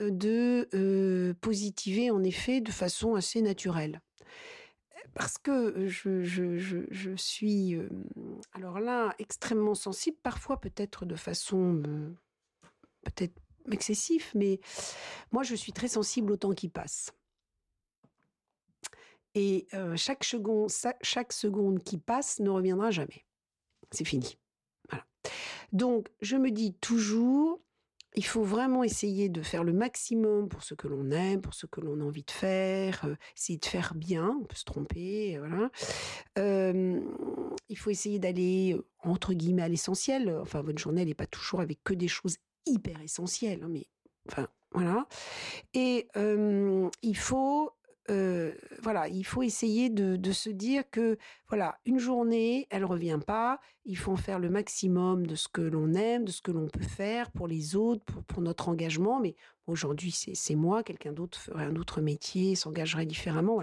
de 0.00 1.34
positiver, 1.40 2.10
en 2.10 2.22
effet, 2.24 2.60
de 2.60 2.72
façon 2.72 3.14
assez 3.14 3.42
naturelle. 3.42 4.00
Parce 5.14 5.36
que 5.36 5.86
je, 5.88 7.14
suis, 7.16 7.76
alors 8.52 8.80
là, 8.80 9.14
extrêmement 9.18 9.74
sensible, 9.74 10.16
parfois 10.22 10.60
peut-être 10.60 11.04
de 11.04 11.16
façon 11.16 11.82
peut-être 13.04 13.34
excessif, 13.70 14.32
mais 14.34 14.60
moi, 15.30 15.42
je 15.42 15.54
suis 15.54 15.72
très 15.72 15.88
sensible 15.88 16.32
au 16.32 16.36
temps 16.36 16.52
qui 16.52 16.68
passe. 16.68 17.12
Et 19.34 19.66
chaque 19.96 20.24
seconde 20.24 21.82
qui 21.84 21.98
passe 21.98 22.40
ne 22.40 22.50
reviendra 22.50 22.90
jamais. 22.90 23.24
C'est 23.90 24.04
fini. 24.04 24.36
Donc, 25.72 26.08
je 26.20 26.36
me 26.36 26.50
dis 26.50 26.74
toujours, 26.74 27.60
il 28.14 28.24
faut 28.24 28.42
vraiment 28.42 28.84
essayer 28.84 29.28
de 29.28 29.42
faire 29.42 29.64
le 29.64 29.72
maximum 29.72 30.48
pour 30.48 30.62
ce 30.62 30.74
que 30.74 30.86
l'on 30.86 31.10
aime, 31.10 31.40
pour 31.40 31.54
ce 31.54 31.66
que 31.66 31.80
l'on 31.80 32.00
a 32.00 32.04
envie 32.04 32.24
de 32.24 32.30
faire, 32.30 33.04
euh, 33.06 33.14
essayer 33.36 33.58
de 33.58 33.64
faire 33.64 33.94
bien, 33.94 34.38
on 34.40 34.44
peut 34.44 34.56
se 34.56 34.64
tromper, 34.64 35.38
voilà. 35.38 35.70
Euh, 36.38 37.00
il 37.68 37.78
faut 37.78 37.90
essayer 37.90 38.18
d'aller, 38.18 38.76
entre 39.02 39.32
guillemets, 39.32 39.62
à 39.62 39.68
l'essentiel. 39.68 40.36
Enfin, 40.40 40.62
votre 40.62 40.78
journée, 40.78 41.04
n'est 41.04 41.14
pas 41.14 41.26
toujours 41.26 41.60
avec 41.60 41.82
que 41.84 41.94
des 41.94 42.08
choses 42.08 42.36
hyper 42.66 43.00
essentiel, 43.00 43.62
hein, 43.62 43.68
mais 43.70 43.86
enfin 44.28 44.46
voilà. 44.72 45.06
Et 45.74 46.08
il 46.14 47.16
faut 47.16 47.72
voilà, 48.08 49.08
il 49.08 49.24
faut 49.24 49.42
essayer 49.42 49.90
de, 49.90 50.32
se 50.32 50.50
dire 50.50 50.84
que 50.90 51.18
voilà, 51.48 51.78
une 51.86 51.98
journée, 51.98 52.66
elle 52.70 52.84
revient 52.84 53.20
pas. 53.24 53.60
Il 53.84 53.96
faut 53.96 54.12
en 54.12 54.16
faire 54.16 54.38
le 54.38 54.48
maximum 54.48 55.26
de 55.26 55.34
ce 55.34 55.48
que 55.48 55.60
l'on 55.60 55.94
aime, 55.94 56.24
de 56.24 56.30
ce 56.30 56.42
que 56.42 56.52
l'on 56.52 56.68
peut 56.68 56.82
faire 56.82 57.30
pour 57.30 57.48
les 57.48 57.76
autres, 57.76 58.04
pour, 58.26 58.42
notre 58.42 58.68
engagement. 58.68 59.20
Mais 59.20 59.34
aujourd'hui, 59.66 60.12
c'est 60.12 60.54
moi, 60.54 60.82
quelqu'un 60.82 61.12
d'autre 61.12 61.38
ferait 61.38 61.64
un 61.64 61.76
autre 61.76 62.00
métier, 62.00 62.54
s'engagerait 62.54 63.06
différemment. 63.06 63.60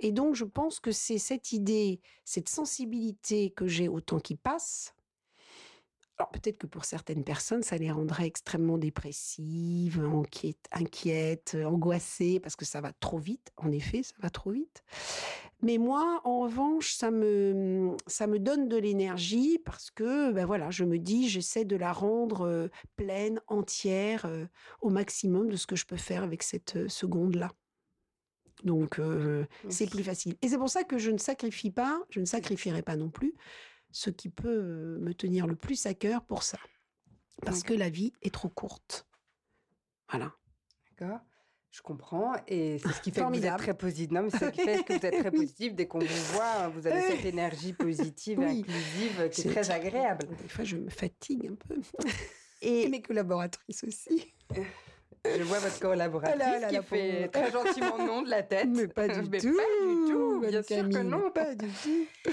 Et 0.00 0.12
donc, 0.12 0.34
je 0.34 0.44
pense 0.44 0.80
que 0.80 0.92
c'est 0.92 1.18
cette 1.18 1.52
idée, 1.52 2.00
cette 2.24 2.48
sensibilité 2.48 3.50
que 3.50 3.66
j'ai 3.66 3.88
au 3.88 4.00
temps 4.00 4.20
qui 4.20 4.36
passe, 4.36 4.94
alors 6.18 6.30
peut-être 6.30 6.58
que 6.58 6.66
pour 6.66 6.84
certaines 6.84 7.24
personnes, 7.24 7.62
ça 7.62 7.76
les 7.78 7.90
rendrait 7.90 8.26
extrêmement 8.26 8.78
dépressives, 8.78 10.00
inquiètes, 10.00 10.68
inquiètes, 10.70 11.56
angoissées, 11.64 12.38
parce 12.38 12.54
que 12.54 12.64
ça 12.64 12.80
va 12.80 12.92
trop 12.92 13.18
vite. 13.18 13.50
En 13.56 13.72
effet, 13.72 14.02
ça 14.02 14.14
va 14.20 14.30
trop 14.30 14.50
vite. 14.50 14.84
Mais 15.62 15.78
moi, 15.78 16.20
en 16.24 16.40
revanche, 16.40 16.92
ça 16.94 17.10
me, 17.10 17.96
ça 18.08 18.26
me 18.26 18.38
donne 18.38 18.68
de 18.68 18.76
l'énergie 18.76 19.58
parce 19.64 19.90
que, 19.90 20.32
ben 20.32 20.44
voilà, 20.44 20.70
je 20.70 20.84
me 20.84 20.98
dis, 20.98 21.28
j'essaie 21.28 21.64
de 21.64 21.76
la 21.76 21.92
rendre 21.92 22.46
euh, 22.46 22.68
pleine, 22.96 23.40
entière, 23.46 24.26
euh, 24.26 24.44
au 24.80 24.90
maximum 24.90 25.48
de 25.48 25.56
ce 25.56 25.66
que 25.66 25.76
je 25.76 25.86
peux 25.86 25.96
faire 25.96 26.24
avec 26.24 26.42
cette 26.42 26.76
euh, 26.76 26.88
seconde-là. 26.88 27.52
Donc, 28.64 29.00
c'est 29.68 29.90
plus 29.90 30.04
facile. 30.04 30.36
Et 30.40 30.48
c'est 30.48 30.56
pour 30.56 30.70
ça 30.70 30.84
que 30.84 30.96
je 30.96 31.10
ne 31.10 31.18
sacrifie 31.18 31.72
pas, 31.72 32.00
je 32.10 32.20
ne 32.20 32.24
sacrifierai 32.24 32.82
pas 32.82 32.94
non 32.94 33.10
plus 33.10 33.34
ce 33.92 34.10
qui 34.10 34.28
peut 34.28 34.98
me 35.00 35.14
tenir 35.14 35.46
le 35.46 35.54
plus 35.54 35.86
à 35.86 35.94
cœur 35.94 36.24
pour 36.24 36.42
ça. 36.42 36.58
Parce 37.44 37.62
que 37.62 37.74
la 37.74 37.90
vie 37.90 38.12
est 38.22 38.32
trop 38.32 38.48
courte. 38.48 39.06
Voilà. 40.10 40.32
D'accord. 40.90 41.20
Je 41.70 41.80
comprends. 41.80 42.34
Et 42.46 42.78
c'est 42.78 42.92
ce 42.92 43.00
qui 43.00 43.10
fait 43.10 43.22
que 43.22 43.26
vous 43.26 43.46
êtes 43.46 43.56
très 43.56 43.74
positif. 43.74 44.10
Non, 44.10 44.22
mais 44.22 44.30
c'est 44.30 44.44
ce 44.44 44.50
qui 44.50 44.60
fait 44.60 44.84
que 44.84 44.92
vous 44.92 45.06
êtes 45.06 45.20
très 45.20 45.30
positif. 45.30 45.74
Dès 45.74 45.86
qu'on 45.86 46.00
vous 46.00 46.24
voit, 46.34 46.68
vous 46.68 46.86
avez 46.86 47.00
cette 47.02 47.24
énergie 47.24 47.72
positive, 47.72 48.40
inclusive, 48.40 49.30
qui 49.30 49.40
est, 49.40 49.50
très 49.50 49.70
agréable. 49.70 50.28
Des 50.36 50.48
fois, 50.48 50.64
je 50.64 50.76
me 50.76 50.90
fatigue 50.90 51.46
un 51.50 51.54
peu. 51.54 51.80
Et, 52.60 52.88
mes 52.88 53.00
collaboratrices 53.00 53.84
aussi. 53.84 54.34
Je 55.24 55.42
vois 55.44 55.60
votre 55.60 55.78
collaboratrice 55.78 56.42
ah 56.42 56.68
qui 56.68 56.82
fait 56.82 57.28
très 57.28 57.50
gentiment 57.50 57.98
non 57.98 58.22
de 58.22 58.30
la 58.30 58.42
tête. 58.42 58.68
Mais 58.68 58.88
pas 58.88 59.06
du 59.06 59.22
tout. 59.22 59.30
Pas 59.30 59.38
du 59.38 60.12
tout. 60.12 60.40
Bien 60.40 60.62
sûr 60.62 60.88
que 60.88 61.02
non. 61.02 61.30
Pas 61.30 61.54
du 61.54 61.68
tout. 61.68 62.30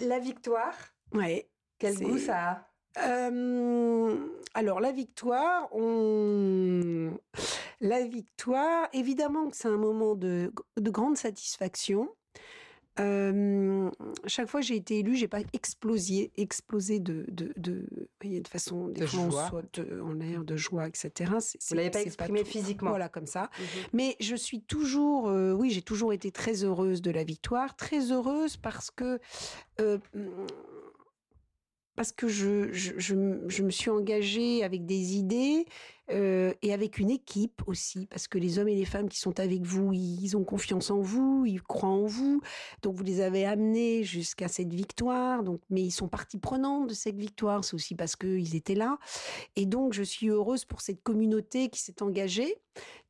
La 0.06 0.18
victoire. 0.20 0.74
Ouais. 1.12 1.48
Quel 1.78 1.98
goût 1.98 2.18
ça 2.18 2.66
a 2.96 3.00
euh, 3.08 4.16
Alors 4.54 4.80
la 4.80 4.92
victoire, 4.92 5.68
on... 5.72 7.12
la 7.80 8.02
victoire, 8.04 8.88
évidemment 8.92 9.48
que 9.48 9.56
c'est 9.56 9.68
un 9.68 9.78
moment 9.78 10.14
de, 10.14 10.52
de 10.76 10.90
grande 10.90 11.16
satisfaction 11.16 12.08
chaque 12.96 14.48
fois 14.48 14.60
que 14.60 14.66
j'ai 14.66 14.76
été 14.76 14.98
élue, 14.98 15.16
j'ai 15.16 15.28
pas 15.28 15.40
explosé, 15.52 16.30
explosé 16.36 17.00
de, 17.00 17.24
de, 17.28 17.52
de, 17.56 17.86
de 18.22 18.48
façon 18.48 18.88
de 18.88 19.06
joie. 19.06 19.50
en 20.02 20.12
l'air, 20.12 20.44
de 20.44 20.56
joie, 20.56 20.88
etc. 20.88 21.32
Vous 21.68 21.76
l'avez 21.76 21.90
pas 21.90 22.02
exprimé 22.02 22.44
physiquement. 22.44 22.90
Voilà, 22.90 23.08
comme 23.08 23.26
ça. 23.26 23.44
Mmh 23.44 23.64
Mais 23.92 24.16
je 24.20 24.36
suis 24.36 24.60
toujours, 24.60 25.24
oui, 25.58 25.70
j'ai 25.70 25.82
toujours 25.82 26.12
été 26.12 26.30
très 26.30 26.64
heureuse 26.64 27.02
de 27.02 27.10
la 27.10 27.24
victoire, 27.24 27.76
très 27.76 28.12
heureuse 28.12 28.56
parce 28.56 28.90
que 28.90 29.18
parce 32.00 32.12
que 32.12 32.28
je, 32.28 33.12
me 33.14 33.70
suis 33.70 33.90
engagée 33.90 34.64
avec 34.64 34.86
des 34.86 35.16
idées 35.18 35.66
euh, 36.10 36.54
et 36.62 36.72
avec 36.72 36.96
une 36.96 37.10
équipe 37.10 37.60
aussi, 37.66 38.06
parce 38.06 38.26
que 38.26 38.38
les 38.38 38.58
hommes 38.58 38.68
et 38.68 38.74
les 38.74 38.86
femmes 38.86 39.10
qui 39.10 39.18
sont 39.18 39.38
avec 39.38 39.60
vous, 39.66 39.92
ils 39.92 40.34
ont 40.34 40.42
confiance 40.42 40.90
en 40.90 41.02
vous, 41.02 41.44
ils 41.44 41.60
croient 41.60 41.90
en 41.90 42.06
vous, 42.06 42.40
donc 42.80 42.94
vous 42.94 43.04
les 43.04 43.20
avez 43.20 43.44
amenés 43.44 44.02
jusqu'à 44.02 44.48
cette 44.48 44.72
victoire, 44.72 45.42
donc, 45.42 45.60
mais 45.68 45.82
ils 45.82 45.90
sont 45.90 46.08
partie 46.08 46.38
prenante 46.38 46.88
de 46.88 46.94
cette 46.94 47.18
victoire, 47.18 47.64
c'est 47.64 47.74
aussi 47.74 47.94
parce 47.94 48.16
qu'ils 48.16 48.56
étaient 48.56 48.74
là. 48.74 48.96
Et 49.56 49.66
donc 49.66 49.92
je 49.92 50.02
suis 50.02 50.30
heureuse 50.30 50.64
pour 50.64 50.80
cette 50.80 51.02
communauté 51.02 51.68
qui 51.68 51.80
s'est 51.80 52.02
engagée 52.02 52.56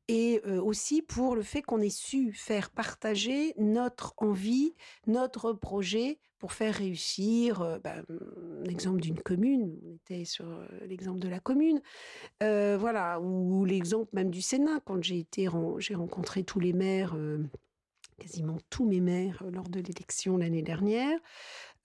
et 0.09 0.41
euh, 0.45 0.61
aussi 0.61 1.01
pour 1.01 1.37
le 1.37 1.43
fait 1.43 1.61
qu'on 1.61 1.79
ait 1.79 1.89
su 1.89 2.33
faire 2.33 2.69
partager 2.69 3.53
notre 3.57 4.13
envie, 4.17 4.75
notre 5.07 5.53
projet 5.53 6.19
pour 6.41 6.53
faire 6.53 6.73
réussir 6.73 7.61
euh, 7.61 7.77
bah, 7.77 7.97
l'exemple 8.65 8.99
d'une 8.99 9.19
commune. 9.19 9.77
On 9.85 9.93
était 9.93 10.25
sur 10.25 10.49
euh, 10.49 10.65
l'exemple 10.87 11.19
de 11.19 11.29
la 11.29 11.39
commune, 11.39 11.79
voilà, 12.41 13.21
ou, 13.21 13.63
l'exemple 13.63 14.09
même 14.13 14.31
du 14.31 14.41
Sénat 14.41 14.79
quand 14.83 15.03
j'ai 15.03 15.19
été, 15.19 15.47
j'ai 15.77 15.93
rencontré 15.95 16.43
tous 16.43 16.59
les 16.59 16.73
maires 16.73 17.15
quasiment 18.17 18.57
tous 18.69 18.85
mes 18.85 18.99
maires 18.99 19.43
lors 19.51 19.69
de 19.69 19.79
l'élection 19.79 20.37
l'année 20.37 20.63
dernière. 20.63 21.19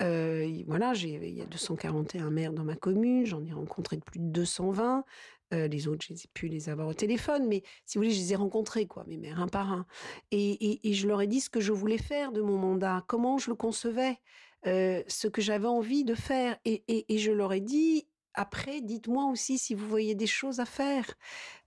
voilà, 0.00 0.92
il 0.94 1.34
y 1.34 1.42
a 1.42 1.46
241 1.46 2.30
maires 2.30 2.52
dans 2.52 2.64
ma 2.64 2.76
commune, 2.76 3.26
j'en 3.26 3.44
ai 3.44 3.52
rencontré 3.52 3.98
plus 3.98 4.20
de 4.20 4.26
220. 4.26 5.04
Euh, 5.54 5.68
les 5.68 5.86
autres, 5.86 6.04
j'ai 6.08 6.28
pu 6.34 6.48
les 6.48 6.68
avoir 6.68 6.88
au 6.88 6.94
téléphone, 6.94 7.46
mais 7.46 7.62
si 7.84 7.96
vous 7.96 8.02
voulez, 8.04 8.14
je 8.14 8.20
les 8.20 8.32
ai 8.32 8.36
rencontrés, 8.36 8.86
quoi, 8.86 9.04
mes 9.06 9.16
mères, 9.16 9.40
un 9.40 9.48
par 9.48 9.72
un. 9.72 9.86
Et, 10.32 10.80
je 10.92 11.06
leur 11.06 11.22
ai 11.22 11.26
dit 11.26 11.40
ce 11.40 11.50
que 11.50 11.60
je 11.60 11.72
voulais 11.72 11.98
faire 11.98 12.32
de 12.32 12.40
mon 12.40 12.56
mandat, 12.56 13.04
comment 13.06 13.38
je 13.38 13.50
le 13.50 13.56
concevais, 13.56 14.18
euh, 14.66 15.02
ce 15.06 15.28
que 15.28 15.40
j'avais 15.40 15.68
envie 15.68 16.04
de 16.04 16.14
faire. 16.14 16.58
Et, 16.64 16.82
et, 16.88 17.18
je 17.18 17.30
leur 17.30 17.52
ai 17.52 17.60
dit, 17.60 18.08
après, 18.34 18.80
dites-moi 18.80 19.26
aussi 19.30 19.56
si 19.58 19.74
vous 19.74 19.88
voyez 19.88 20.14
des 20.14 20.26
choses 20.26 20.58
à 20.58 20.66
faire. 20.66 21.14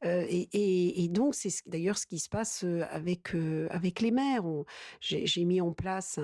Et, 0.03 1.07
donc, 1.09 1.35
c'est 1.35 1.51
d'ailleurs 1.67 1.97
ce 1.97 2.05
qui 2.05 2.19
se 2.19 2.29
passe 2.29 2.65
avec, 2.91 3.33
avec 3.69 4.01
les 4.01 4.11
maires. 4.11 4.43
J'ai 5.01 5.45
mis 5.45 5.61
en 5.61 5.71
place 5.71 6.19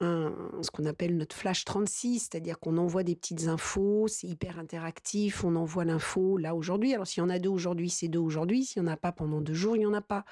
ce 0.00 0.70
qu'on 0.70 0.86
appelle 0.86 1.16
notre 1.16 1.36
flash 1.36 1.64
36, 1.64 2.20
c'est-à-dire 2.20 2.58
qu'on 2.58 2.76
envoie 2.78 3.02
des 3.02 3.14
petites 3.14 3.46
infos, 3.46 4.08
c'est 4.08 4.26
hyper 4.26 4.58
interactif, 4.58 5.44
on 5.44 5.56
envoie 5.56 5.84
l'info 5.84 6.36
là 6.36 6.54
aujourd'hui. 6.54 6.94
Alors 6.94 7.06
s'il 7.06 7.22
y 7.22 7.24
en 7.24 7.30
a 7.30 7.38
deux 7.38 7.50
aujourd'hui, 7.50 7.90
c'est 7.90 8.08
deux 8.08 8.18
aujourd'hui. 8.18 8.64
S'il 8.64 8.82
n'y 8.82 8.88
en 8.88 8.92
a 8.92 8.96
pas 8.96 9.12
pendant 9.12 9.40
deux 9.40 9.54
jours, 9.54 9.76
il 9.76 9.80
n'y 9.80 9.86
en 9.86 9.94
a 9.94 10.00
pas. 10.00 10.24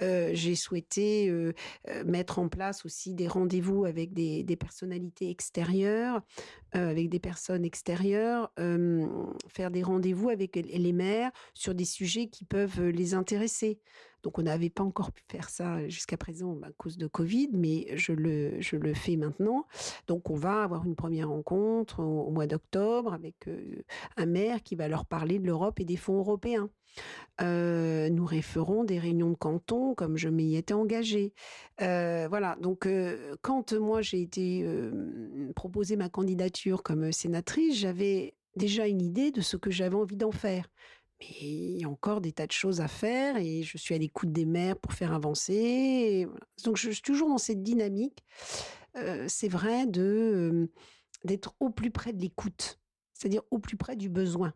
J'ai 0.00 0.54
souhaité 0.54 1.32
mettre 2.04 2.38
en 2.38 2.48
place 2.48 2.84
aussi 2.84 3.14
des 3.14 3.28
rendez-vous 3.28 3.84
avec 3.84 4.12
des, 4.12 4.56
personnalités 4.56 5.30
extérieures, 5.30 6.22
avec 6.72 7.08
des 7.08 7.20
personnes 7.20 7.64
extérieures, 7.64 8.52
faire 9.48 9.70
des 9.70 9.82
rendez-vous 9.82 10.30
avec 10.30 10.56
les 10.56 10.92
maires 10.92 11.30
sur 11.54 11.74
des 11.74 11.84
sujets 11.96 12.28
qui 12.28 12.44
peuvent 12.44 12.82
les 12.88 13.14
intéresser. 13.14 13.80
Donc 14.22 14.38
on 14.38 14.42
n'avait 14.42 14.70
pas 14.70 14.82
encore 14.82 15.12
pu 15.12 15.22
faire 15.30 15.48
ça 15.48 15.88
jusqu'à 15.88 16.16
présent 16.16 16.54
bah, 16.54 16.66
à 16.68 16.72
cause 16.72 16.98
de 16.98 17.06
Covid, 17.06 17.50
mais 17.52 17.86
je 17.96 18.12
le, 18.12 18.94
fais 18.94 19.16
maintenant. 19.16 19.66
Donc 20.08 20.30
on 20.30 20.34
va 20.34 20.64
avoir 20.64 20.84
une 20.84 20.96
première 20.96 21.28
rencontre 21.28 22.00
au, 22.00 22.30
mois 22.30 22.46
d'octobre 22.46 23.14
avec 23.14 23.48
un 24.16 24.26
maire 24.26 24.62
qui 24.62 24.74
va 24.74 24.88
leur 24.88 25.06
parler 25.06 25.38
de 25.38 25.46
l'Europe 25.46 25.78
et 25.80 25.84
des 25.84 25.96
fonds 25.96 26.18
européens. 26.18 26.68
nous 27.40 28.26
referons 28.26 28.84
des 28.84 28.98
réunions 28.98 29.30
de 29.30 29.36
canton 29.36 29.94
comme 29.94 30.16
je 30.16 30.28
m'y 30.28 30.56
étais 30.56 30.74
engagée. 30.74 31.32
voilà, 31.78 32.56
donc 32.60 32.88
quand 33.42 33.72
moi 33.74 34.02
j'ai 34.02 34.22
été 34.22 34.68
proposé 35.54 35.94
ma 35.94 36.08
candidature 36.08 36.82
comme 36.82 37.12
sénatrice, 37.12 37.76
j'avais 37.76 38.34
déjà 38.56 38.86
une 38.86 39.02
idée 39.02 39.30
de 39.30 39.40
ce 39.40 39.56
que 39.56 39.70
j'avais 39.70 39.94
envie 39.94 40.16
d'en 40.16 40.32
faire. 40.32 40.68
Mais 41.20 41.26
il 41.40 41.80
y 41.80 41.84
a 41.84 41.88
encore 41.88 42.20
des 42.20 42.32
tas 42.32 42.46
de 42.46 42.52
choses 42.52 42.80
à 42.80 42.88
faire 42.88 43.36
et 43.36 43.62
je 43.62 43.78
suis 43.78 43.94
à 43.94 43.98
l'écoute 43.98 44.32
des 44.32 44.44
maires 44.44 44.76
pour 44.76 44.92
faire 44.92 45.14
avancer. 45.14 46.26
Donc 46.64 46.76
je 46.76 46.90
suis 46.90 47.02
toujours 47.02 47.28
dans 47.28 47.38
cette 47.38 47.62
dynamique. 47.62 48.24
C'est 49.26 49.48
vrai 49.48 49.86
de 49.86 50.70
d'être 51.24 51.54
au 51.60 51.70
plus 51.70 51.90
près 51.90 52.12
de 52.12 52.20
l'écoute, 52.20 52.78
c'est-à-dire 53.12 53.42
au 53.50 53.58
plus 53.58 53.76
près 53.76 53.96
du 53.96 54.08
besoin. 54.08 54.52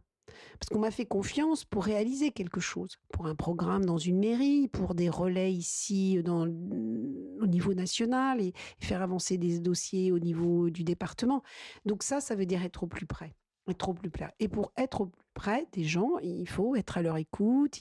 Parce 0.61 0.69
qu'on 0.71 0.79
m'a 0.79 0.93
fait 0.93 1.07
confiance 1.07 1.65
pour 1.65 1.85
réaliser 1.85 2.31
quelque 2.31 2.61
chose, 2.61 2.99
pour 3.13 3.27
un 3.27 3.35
programme 3.35 3.85
dans 3.85 3.99
une 3.99 4.21
mairie, 4.21 4.69
pour 4.69 4.95
des 4.95 5.09
relais 5.09 5.53
ici 5.53 6.23
au 6.25 7.47
niveau 7.47 7.75
national 7.75 8.41
et 8.41 8.53
faire 8.79 9.03
avancer 9.03 9.39
des 9.39 9.59
dossiers 9.59 10.13
au 10.13 10.21
niveau 10.21 10.71
du 10.71 10.85
département. 10.85 11.43
Donc 11.85 12.03
ça, 12.05 12.21
ça 12.21 12.37
veut 12.37 12.47
dire 12.47 12.63
être 12.63 12.85
au 12.85 12.87
plus 12.87 13.07
près 13.07 13.35
être 13.71 13.89
au 13.89 13.95
plus 13.95 14.11
près. 14.11 14.33
Et 14.39 14.49
pour 14.49 14.73
être 14.77 15.03
au 15.03 15.07
plus 15.07 15.25
près 15.35 15.67
des 15.73 15.85
gens, 15.85 16.19
il 16.23 16.49
faut 16.49 16.75
être 16.75 16.99
à 16.99 17.03
leur 17.03 17.17
écoute. 17.17 17.81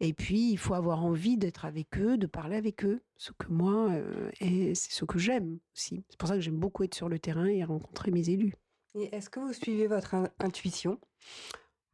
et 0.00 0.12
puis, 0.12 0.50
il 0.50 0.56
faut 0.56 0.74
avoir 0.74 1.04
envie 1.04 1.36
d'être 1.36 1.64
avec 1.64 1.98
eux, 1.98 2.16
de 2.16 2.26
parler 2.26 2.56
avec 2.56 2.84
eux. 2.84 3.02
Ce 3.16 3.32
que 3.32 3.48
moi, 3.48 3.90
euh, 3.90 4.30
c'est 4.40 4.74
ce 4.74 5.04
que 5.04 5.18
j'aime 5.18 5.58
aussi. 5.74 6.04
C'est 6.08 6.18
pour 6.18 6.28
ça 6.28 6.34
que 6.34 6.40
j'aime 6.40 6.58
beaucoup 6.58 6.84
être 6.84 6.94
sur 6.94 7.08
le 7.08 7.18
terrain 7.18 7.46
et 7.46 7.64
rencontrer 7.64 8.10
mes 8.10 8.30
élus. 8.30 8.54
Et 8.94 9.14
est-ce 9.14 9.28
que 9.28 9.40
vous 9.40 9.52
suivez 9.52 9.86
votre 9.86 10.14
intuition? 10.38 10.98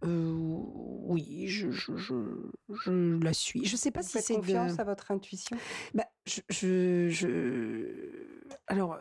Euh, 0.05 0.33
oui, 0.35 1.47
je, 1.47 1.71
je, 1.71 1.97
je, 1.97 3.23
la 3.23 3.33
suis. 3.33 3.65
Je 3.65 3.77
sais 3.77 3.91
pas 3.93 4.03
si 4.03 4.21
c'est 4.21 4.35
confiance 4.35 4.79
à 4.79 4.85
votre 4.85 5.11
intuition? 5.11 5.57
Bah, 5.95 6.07
je, 6.27 7.09
je, 7.09 8.27
alors, 8.67 8.99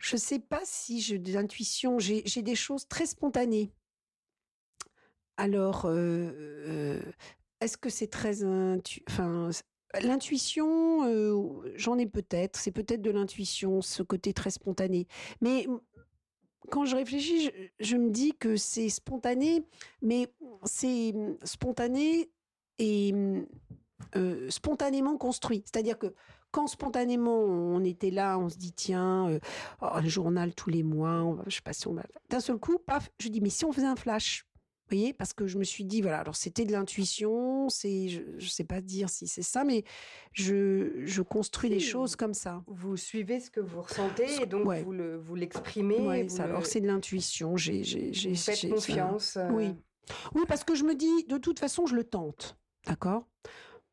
je 0.00 0.16
ne 0.16 0.20
sais 0.20 0.38
pas 0.38 0.62
si 0.64 1.00
j'ai 1.00 1.18
des 1.18 1.36
intuitions, 1.36 1.98
j'ai 1.98 2.22
des 2.42 2.54
choses 2.54 2.88
très 2.88 3.06
spontanées. 3.06 3.70
Alors, 5.36 5.84
euh, 5.84 6.32
euh, 6.36 7.02
est-ce 7.60 7.76
que 7.76 7.90
c'est 7.90 8.08
très... 8.08 8.42
Enfin, 9.08 9.50
l'intuition, 10.02 11.04
euh, 11.04 11.72
j'en 11.76 11.98
ai 11.98 12.06
peut-être, 12.06 12.58
c'est 12.58 12.72
peut-être 12.72 13.02
de 13.02 13.10
l'intuition, 13.10 13.82
ce 13.82 14.02
côté 14.02 14.32
très 14.32 14.50
spontané. 14.50 15.06
Mais 15.42 15.66
quand 16.70 16.86
je 16.86 16.96
réfléchis, 16.96 17.50
je 17.78 17.96
me 17.96 18.10
dis 18.10 18.32
que 18.32 18.56
c'est 18.56 18.88
spontané, 18.88 19.66
mais 20.00 20.32
c'est 20.64 21.14
spontané 21.44 22.30
et 22.78 23.12
spontanément 24.48 25.18
construit. 25.18 25.62
C'est-à-dire 25.66 25.98
que 25.98 26.14
quand 26.50 26.66
spontanément 26.66 27.38
on 27.38 27.84
était 27.84 28.10
là, 28.10 28.38
on 28.38 28.48
se 28.48 28.56
dit 28.56 28.72
tiens, 28.72 29.28
euh, 29.28 29.38
oh, 29.82 29.86
un 29.92 30.06
journal 30.06 30.54
tous 30.54 30.70
les 30.70 30.82
mois, 30.82 31.22
on 31.22 31.34
va, 31.34 31.44
je 31.46 31.56
sais 31.56 31.62
pas 31.62 31.72
si 31.72 31.86
on 31.88 31.94
va. 31.94 32.02
D'un 32.28 32.40
seul 32.40 32.58
coup, 32.58 32.78
paf, 32.78 33.10
je 33.18 33.28
dis 33.28 33.40
mais 33.40 33.50
si 33.50 33.64
on 33.64 33.72
faisait 33.72 33.86
un 33.86 33.96
flash, 33.96 34.44
vous 34.90 34.96
voyez, 34.96 35.12
parce 35.12 35.32
que 35.32 35.46
je 35.46 35.56
me 35.56 35.62
suis 35.62 35.84
dit 35.84 36.02
voilà, 36.02 36.18
alors 36.18 36.34
c'était 36.34 36.64
de 36.64 36.72
l'intuition, 36.72 37.68
c'est, 37.68 38.08
je, 38.08 38.22
ne 38.22 38.40
sais 38.40 38.64
pas 38.64 38.80
dire 38.80 39.08
si 39.08 39.28
c'est 39.28 39.42
ça, 39.42 39.62
mais 39.62 39.84
je, 40.32 41.02
je 41.04 41.22
construis 41.22 41.70
des 41.70 41.78
choses 41.78 42.16
comme 42.16 42.34
ça. 42.34 42.64
Vous 42.66 42.96
suivez 42.96 43.38
ce 43.38 43.50
que 43.50 43.60
vous 43.60 43.82
ressentez 43.82 44.42
et 44.42 44.46
donc 44.46 44.66
vous 44.84 44.92
le, 44.92 45.16
vous 45.16 45.36
l'exprimez. 45.36 46.26
alors 46.40 46.66
c'est 46.66 46.80
de 46.80 46.88
l'intuition. 46.88 47.56
J'ai, 47.56 47.84
j'ai, 47.84 48.12
j'ai, 48.12 48.34
faites 48.34 48.68
confiance. 48.68 49.36
Euh. 49.36 49.48
Oui, 49.52 49.76
oui, 50.34 50.42
parce 50.48 50.64
que 50.64 50.74
je 50.74 50.82
me 50.82 50.94
dis 50.96 51.24
de 51.24 51.38
toute 51.38 51.60
façon 51.60 51.86
je 51.86 51.94
le 51.94 52.02
tente, 52.02 52.58
d'accord? 52.86 53.28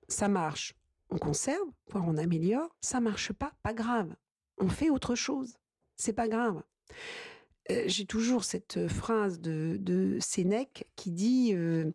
Ça 0.08 0.28
marche, 0.28 0.74
on 1.10 1.18
conserve, 1.18 1.68
voire 1.90 2.06
on 2.08 2.18
améliore. 2.18 2.76
Ça 2.82 3.00
marche 3.00 3.34
pas, 3.34 3.54
pas 3.64 3.74
grave. 3.74 4.14
On 4.58 4.70
fait 4.70 4.90
autre 4.90 5.16
chose. 5.16 5.56
C'est 5.96 6.14
pas 6.14 6.28
grave. 6.28 6.62
Euh, 7.72 7.84
j'ai 7.88 8.06
toujours 8.06 8.44
cette 8.44 8.88
phrase 8.88 9.40
de, 9.40 9.78
de 9.80 10.18
Sénèque 10.20 10.88
qui 10.96 11.12
dit, 11.12 11.54
euh, 11.54 11.92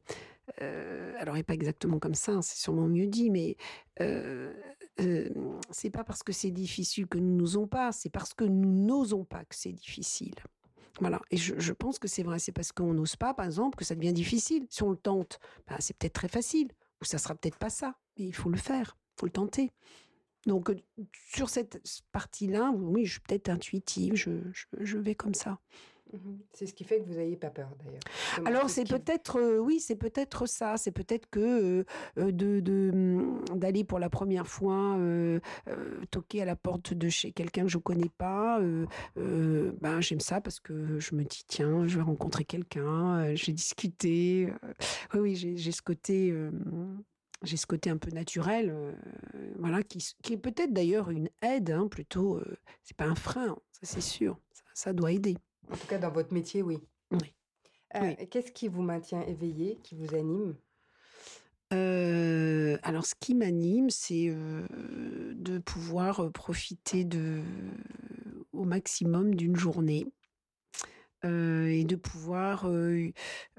euh, 0.60 1.14
alors 1.18 1.34
n'est 1.34 1.42
pas 1.42 1.54
exactement 1.54 1.98
comme 1.98 2.14
ça, 2.14 2.32
hein, 2.32 2.42
c'est 2.42 2.58
sûrement 2.58 2.88
mieux 2.88 3.06
dit, 3.06 3.30
mais 3.30 3.56
c'est 5.70 5.90
pas 5.90 6.04
parce 6.04 6.22
que 6.22 6.32
c'est 6.32 6.50
difficile 6.50 7.06
que 7.06 7.18
nous 7.18 7.36
n'osons 7.36 7.66
pas, 7.66 7.92
c'est 7.92 8.10
parce 8.10 8.34
que 8.34 8.44
nous 8.44 8.72
n'osons 8.72 9.24
pas 9.24 9.44
que 9.44 9.54
c'est 9.54 9.72
difficile. 9.72 10.34
Voilà. 11.00 11.22
Et 11.30 11.38
je, 11.38 11.72
pense 11.72 11.98
que 11.98 12.06
c'est 12.06 12.22
vrai. 12.22 12.38
C'est 12.38 12.52
parce 12.52 12.70
qu'on 12.70 12.92
n'ose 12.92 13.16
pas, 13.16 13.32
par 13.32 13.46
exemple, 13.46 13.78
que 13.78 13.84
ça 13.84 13.94
devient 13.94 14.12
difficile. 14.12 14.66
Si 14.68 14.82
on 14.82 14.90
le 14.90 14.96
tente, 14.96 15.40
bah, 15.66 15.76
c'est 15.80 15.96
peut-être 15.96 16.12
très 16.12 16.28
facile. 16.28 16.68
Ou 17.00 17.06
ça 17.06 17.16
sera 17.16 17.34
peut-être 17.34 17.56
pas 17.56 17.70
ça 17.70 17.96
mais 18.18 18.26
il 18.26 18.34
faut 18.34 18.50
le 18.50 18.58
faire, 18.58 18.96
faut 19.16 19.26
le 19.26 19.32
tenter. 19.32 19.70
Donc, 20.46 20.70
euh, 20.70 20.76
sur 21.32 21.48
cette 21.48 21.80
partie-là, 22.12 22.72
oui, 22.74 23.04
je 23.04 23.12
suis 23.12 23.20
peut-être 23.20 23.48
intuitive, 23.48 24.14
je, 24.14 24.30
je, 24.80 24.98
vais 24.98 25.14
comme 25.14 25.34
ça. 25.34 25.58
Mhm. 26.12 26.40
C'est 26.52 26.66
ce 26.66 26.74
qui 26.74 26.82
fait 26.84 27.00
que 27.00 27.06
vous 27.06 27.14
n'ayez 27.14 27.36
pas 27.36 27.50
peur, 27.50 27.70
d'ailleurs. 27.82 28.02
Alors, 28.44 28.68
c'est 28.68 28.84
peut-être, 28.84 29.38
euh, 29.38 29.58
oui, 29.58 29.78
c'est 29.78 29.94
peut-être 29.94 30.46
ça. 30.46 30.76
C'est 30.76 30.90
peut-être 30.90 31.30
que 31.30 31.84
euh, 32.18 32.32
de, 32.32 32.90
hum, 32.92 33.44
d'aller 33.54 33.84
pour 33.84 34.00
la 34.00 34.10
première 34.10 34.46
fois 34.46 34.98
toquer 36.10 36.42
à 36.42 36.44
la 36.44 36.56
porte 36.56 36.92
de 36.92 37.08
chez 37.08 37.30
quelqu'un 37.30 37.62
que 37.62 37.68
je 37.68 37.78
ne 37.78 37.82
connais 37.82 38.10
pas, 38.18 38.60
ben, 39.16 40.00
j'aime 40.00 40.20
ça 40.20 40.40
parce 40.40 40.58
que 40.60 40.98
je 40.98 41.14
me 41.14 41.24
dis, 41.24 41.44
tiens, 41.46 41.86
je 41.86 41.96
vais 41.96 42.02
rencontrer 42.02 42.44
quelqu'un, 42.44 43.34
j'ai 43.34 43.52
discuté. 43.52 44.48
oui, 45.14 45.20
oui, 45.20 45.36
j'ai, 45.36 45.56
j'ai 45.56 45.72
ce 45.72 45.82
côté 45.82 46.34
j'ai 47.42 47.56
ce 47.56 47.66
côté 47.66 47.90
un 47.90 47.96
peu 47.96 48.10
naturel, 48.10 48.70
euh, 48.70 48.92
voilà, 49.58 49.82
qui, 49.82 50.14
qui 50.22 50.34
est 50.34 50.38
peut-être 50.38 50.72
d'ailleurs 50.72 51.10
une 51.10 51.28
aide, 51.42 51.70
hein, 51.70 51.88
plutôt. 51.88 52.36
Euh, 52.36 52.56
c'est 52.82 52.96
pas 52.96 53.06
un 53.06 53.14
frein, 53.14 53.56
ça 53.72 53.80
c'est 53.82 54.00
sûr. 54.00 54.38
Ça, 54.74 54.92
doit 54.92 55.12
aider. 55.12 55.36
En 55.70 55.76
tout 55.76 55.86
cas, 55.86 55.98
dans 55.98 56.10
votre 56.10 56.32
métier, 56.32 56.62
oui. 56.62 56.78
Oui. 57.10 57.34
Euh, 57.96 58.14
qu'est-ce 58.30 58.52
qui 58.52 58.68
vous 58.68 58.82
maintient 58.82 59.22
éveillé, 59.22 59.78
qui 59.82 59.94
vous 59.94 60.14
anime? 60.14 60.56
Alors, 62.84 63.06
ce 63.06 63.14
qui 63.18 63.34
m'anime, 63.34 63.88
c'est 63.88 64.28
de 64.28 65.58
pouvoir 65.58 66.30
profiter 66.32 67.04
de, 67.04 67.40
au 68.52 68.64
maximum 68.64 69.34
d'une 69.34 69.56
journée 69.56 70.06
et 71.24 71.84
de 71.84 71.96
pouvoir 71.96 72.68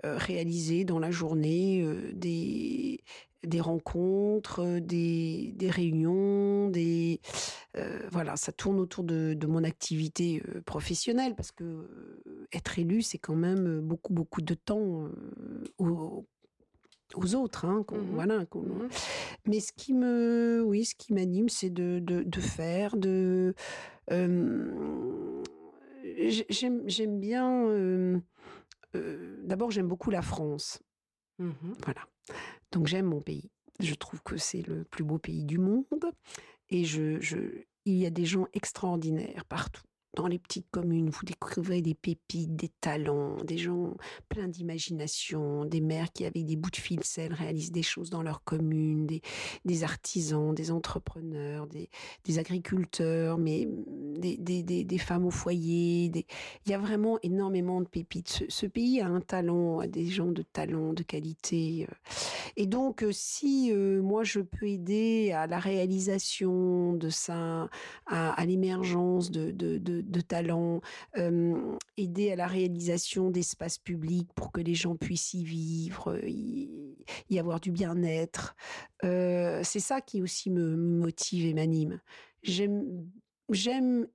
réaliser 0.03 0.85
dans 0.85 0.99
la 0.99 1.09
journée 1.09 1.87
des, 2.13 3.03
des 3.45 3.61
rencontres, 3.61 4.61
euh, 4.61 4.79
des, 4.79 5.53
des 5.55 5.69
réunions, 5.69 6.69
des 6.69 7.19
euh, 7.77 7.99
voilà, 8.11 8.35
ça 8.35 8.51
tourne 8.51 8.79
autour 8.79 9.03
de, 9.03 9.33
de 9.33 9.47
mon 9.47 9.63
activité 9.63 10.43
euh, 10.47 10.61
professionnelle 10.61 11.35
parce 11.35 11.51
que 11.51 11.87
être 12.51 12.79
élu, 12.79 13.01
c'est 13.01 13.17
quand 13.17 13.35
même 13.35 13.79
beaucoup 13.81 14.13
beaucoup 14.13 14.41
de 14.41 14.53
temps 14.53 15.09
aux, 15.77 16.25
aux, 17.15 17.35
autres, 17.35 17.65
hein, 17.65 17.85
mmh 17.91 17.97
voilà. 18.13 18.39
Mmh 18.39 18.87
Mais 19.47 19.59
ce 19.59 19.71
qui 19.73 19.93
me, 19.93 20.63
oui, 20.65 20.85
ce 20.85 20.95
qui 20.95 21.13
m'anime, 21.13 21.49
c'est 21.49 21.69
de, 21.69 21.99
de, 21.99 22.23
de, 22.23 22.41
faire, 22.41 22.95
de 22.97 23.53
j'aime 26.47 27.19
bien. 27.19 28.21
D'abord, 29.43 29.71
j'aime 29.71 29.87
beaucoup 29.87 30.11
la 30.11 30.21
France. 30.21 30.79
Mmh 31.39 31.51
voilà. 31.83 32.01
Donc 32.73 32.87
j'aime 32.87 33.05
mon 33.05 33.21
pays. 33.21 33.49
Je 33.79 33.93
trouve 33.93 34.21
que 34.23 34.35
c'est 34.37 34.67
le 34.67 34.83
plus 34.83 35.03
beau 35.03 35.19
pays 35.19 35.45
du 35.45 35.59
monde. 35.59 35.85
Et 36.69 36.83
je, 36.83 37.21
je, 37.21 37.37
il 37.85 37.95
y 37.95 38.05
a 38.05 38.09
des 38.09 38.25
gens 38.25 38.47
extraordinaires 38.53 39.45
partout 39.45 39.83
dans 40.15 40.27
les 40.27 40.37
petites 40.37 40.69
communes, 40.69 41.09
vous 41.09 41.25
découvrez 41.25 41.81
des 41.81 41.95
pépites, 41.95 42.55
des 42.55 42.69
talents, 42.81 43.35
des 43.43 43.57
gens 43.57 43.95
pleins 44.29 44.47
d'imagination, 44.47 45.65
des 45.65 45.81
mères 45.81 46.11
qui, 46.13 46.25
avec 46.25 46.45
des 46.45 46.55
bouts 46.55 46.69
de 46.69 46.75
ficelle, 46.75 47.33
réalisent 47.33 47.71
des 47.71 47.83
choses 47.83 48.11
dans 48.11 48.21
leur 48.21 48.43
commune, 48.43 49.07
des, 49.07 49.83
artisans, 49.83 50.53
des 50.53 50.69
entrepreneurs, 50.71 51.67
des, 51.67 52.39
agriculteurs, 52.39 53.37
mais 53.37 53.67
des, 54.17 54.37
des, 54.63 54.97
femmes 54.99 55.25
au 55.25 55.31
foyer. 55.31 56.11
Il 56.65 56.71
y 56.71 56.73
a 56.73 56.77
vraiment 56.77 57.17
énormément 57.23 57.81
de 57.81 57.87
pépites. 57.87 58.45
Ce, 58.49 58.65
pays 58.67 59.01
a 59.01 59.07
un 59.07 59.21
talent, 59.21 59.79
a 59.79 59.87
des 59.87 60.05
gens 60.05 60.31
de 60.31 60.43
talent, 60.43 60.93
de 60.93 61.03
qualité. 61.03 61.87
Euh. 61.89 61.93
Et 62.55 62.67
donc, 62.67 63.03
euh, 63.03 63.11
si 63.11 63.71
euh, 63.71 64.01
moi, 64.01 64.23
je 64.23 64.39
peux 64.39 64.67
aider 64.67 65.31
à 65.31 65.47
la 65.47 65.59
réalisation 65.59 66.93
de 66.93 67.09
ça, 67.09 67.69
à, 68.05 68.45
l'émergence 68.45 69.31
de 69.31 69.51
de 70.09 70.21
talent, 70.21 70.81
aider 71.97 72.31
à 72.31 72.35
la 72.35 72.47
réalisation 72.47 73.29
d'espaces 73.29 73.77
publics 73.77 74.29
pour 74.35 74.51
que 74.51 74.61
les 74.61 74.75
gens 74.75 74.95
puissent 74.95 75.33
y 75.33 75.43
vivre, 75.43 76.19
y, 76.25 76.95
y 77.29 77.39
avoir 77.39 77.59
du 77.59 77.71
bien-être. 77.71 78.55
c'est 79.01 79.79
ça 79.79 80.01
qui 80.01 80.21
aussi 80.21 80.49
me 80.49 80.75
motive 80.75 81.45
et 81.45 81.53
m'anime. 81.53 81.99
J'aime, 82.43 83.07
j'aime 83.49 84.07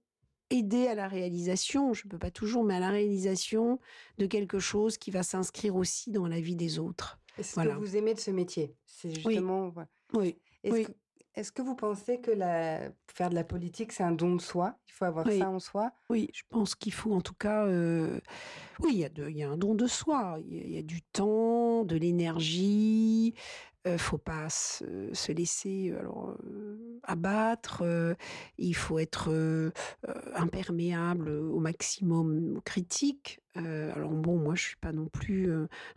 aider 0.51 0.86
à 0.86 0.95
la 0.95 1.09
réalisation, 1.09 1.93
je 1.93 2.07
ne 2.07 2.11
peux 2.11 2.18
pas 2.18 2.30
toujours, 2.30 2.64
mais 2.64 2.74
à 2.74 2.80
la 2.80 2.91
réalisation 2.91 3.78
de 4.18 4.26
quelque 4.26 4.59
chose 4.59 4.97
qui 4.97 5.11
va 5.11 5.22
s'inscrire 5.22 5.76
aussi 5.76 6.11
dans 6.11 6.26
la 6.26 6.41
vie 6.41 6.57
des 6.57 6.78
autres. 6.78 7.20
Est-ce 7.39 7.55
que 7.55 7.74
vous 7.74 7.97
aimez 7.97 8.14
de 8.14 8.20
ce 8.20 8.30
métier? 8.30 8.74
C'est 8.84 9.14
justement. 9.14 9.72
Oui. 10.14 10.39
Est-ce 10.64 10.89
que, 10.89 10.93
est 11.41 11.51
que, 11.51 11.62
vous 11.62 11.74
pensez 11.74 12.20
que 12.20 12.30
la, 12.30 12.80
faire 13.07 13.30
de 13.30 13.34
la 13.34 13.45
politique, 13.45 13.93
c'est 13.93 14.03
un 14.03 14.12
don 14.12 14.36
de 14.36 14.41
soi? 14.41 14.76
Il 14.89 14.93
faut 14.93 15.05
avoir 15.05 15.26
ça 15.30 15.51
en 15.51 15.59
soi? 15.59 15.93
Oui, 16.11 16.28
je 16.32 16.43
pense 16.49 16.74
qu'il 16.74 16.93
faut 16.93 17.12
en 17.12 17.20
tout 17.20 17.34
cas. 17.34 17.66
Euh, 17.66 18.20
oui, 18.80 18.91
il 18.93 18.99
y, 18.99 19.05
a 19.05 19.28
y 19.30 19.43
a 19.43 19.51
un 19.51 19.57
don 19.57 19.74
de 19.74 19.86
soi. 19.86 20.39
Il 20.47 20.70
y, 20.70 20.78
a 20.78 20.82
du 20.82 21.03
temps, 21.03 21.84
de 21.84 21.97
l'énergie. 21.97 23.34
Il 23.84 23.93
euh, 23.93 23.99
faut 23.99 24.18
pas 24.18 24.49
se, 24.51 25.12
se 25.12 25.32
laisser. 25.32 25.95
Alors, 25.99 26.36
abattre, 27.05 27.82
euh, 27.82 28.14
il 28.59 28.74
faut 28.74 28.99
être 28.99 29.28
euh, 29.30 29.70
euh, 30.09 30.14
imperméable 30.34 31.28
au 31.28 31.61
maximum 31.61 32.57
aux 32.57 32.61
critiques. 32.61 33.40
alors 33.57 34.12
bon, 34.12 34.36
moi 34.36 34.55
je 34.55 34.62
suis 34.62 34.76
pas 34.76 34.92
non 34.92 35.07
plus 35.07 35.51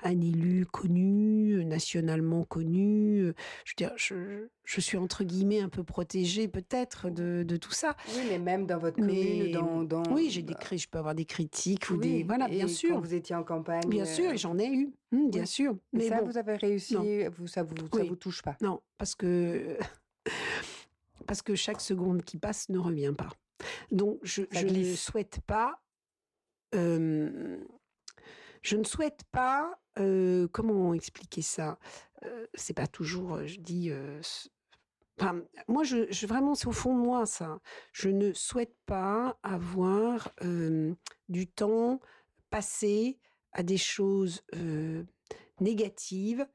un 0.03 0.19
élu 0.19 0.65
connu, 0.65 1.63
nationalement 1.63 2.43
connu. 2.43 3.33
Je 3.65 3.71
veux 3.71 3.75
dire, 3.77 3.91
je, 3.97 4.79
suis 4.81 4.97
entre 4.97 5.23
guillemets 5.23 5.61
un 5.61 5.69
peu 5.69 5.83
protégée 5.83 6.47
peut-être 6.47 7.11
de, 7.11 7.57
tout 7.57 7.71
ça. 7.71 7.95
Oui, 8.15 8.23
mais 8.29 8.39
même 8.39 8.65
dans 8.65 8.79
votre 8.79 8.95
commune, 8.95 9.85
dans, 9.85 10.03
oui, 10.11 10.31
j'ai 10.31 10.41
des 10.41 10.55
je 10.71 10.87
peux 10.87 10.97
avoir 10.97 11.13
des 11.13 11.25
critiques 11.25 11.91
ou 11.91 11.97
des 11.97 12.23
voilà, 12.23 12.47
bien 12.47 12.67
sûr. 12.67 12.95
Quand 12.95 13.01
vous 13.01 13.13
étiez 13.13 13.35
en 13.35 13.43
campagne. 13.43 13.87
Bien 13.87 14.05
sûr, 14.05 14.35
j'en 14.37 14.57
ai 14.57 14.67
eu, 14.67 14.91
hum, 15.11 15.29
bien 15.29 15.45
sûr. 15.45 15.75
Mais 15.93 16.09
ça, 16.09 16.21
vous 16.21 16.37
avez 16.37 16.55
réussi, 16.55 16.95
vous, 17.37 17.45
ça 17.45 17.61
vous 17.61 17.75
ça 17.93 18.03
vous 18.03 18.15
touche 18.15 18.41
pas? 18.41 18.57
Non, 18.61 18.81
parce 18.97 19.13
que 19.13 19.77
parce 21.27 21.41
que 21.41 21.55
chaque 21.55 21.81
seconde 21.81 22.23
qui 22.23 22.37
passe 22.37 22.69
ne 22.69 22.77
revient 22.79 23.13
pas. 23.17 23.29
Donc, 23.91 24.19
je, 24.23 24.41
ne 24.41 24.95
souhaite 24.95 25.39
pas. 25.45 25.81
Euh, 26.75 27.57
je 28.61 28.77
ne 28.77 28.83
souhaite 28.83 29.23
pas. 29.31 29.79
Euh, 29.99 30.47
comment 30.51 30.93
expliquer 30.93 31.41
ça? 31.41 31.77
Euh, 32.25 32.47
C'est 32.53 32.73
pas 32.73 32.87
toujours. 32.87 33.45
Je 33.45 33.59
dis. 33.59 33.91
moi, 35.67 35.83
je, 35.83 36.25
vraiment, 36.25 36.55
c'est 36.55 36.67
au 36.67 36.71
fond 36.71 36.95
de 36.95 37.01
moi 37.01 37.25
ça. 37.25 37.59
Je 37.91 38.09
ne 38.09 38.33
souhaite 38.33 38.75
pas 38.85 39.37
avoir 39.43 40.31
du 41.29 41.47
temps 41.47 41.99
passé 42.49 43.19
à 43.53 43.63
des 43.63 43.77
choses 43.77 44.41
négatives 45.59 46.47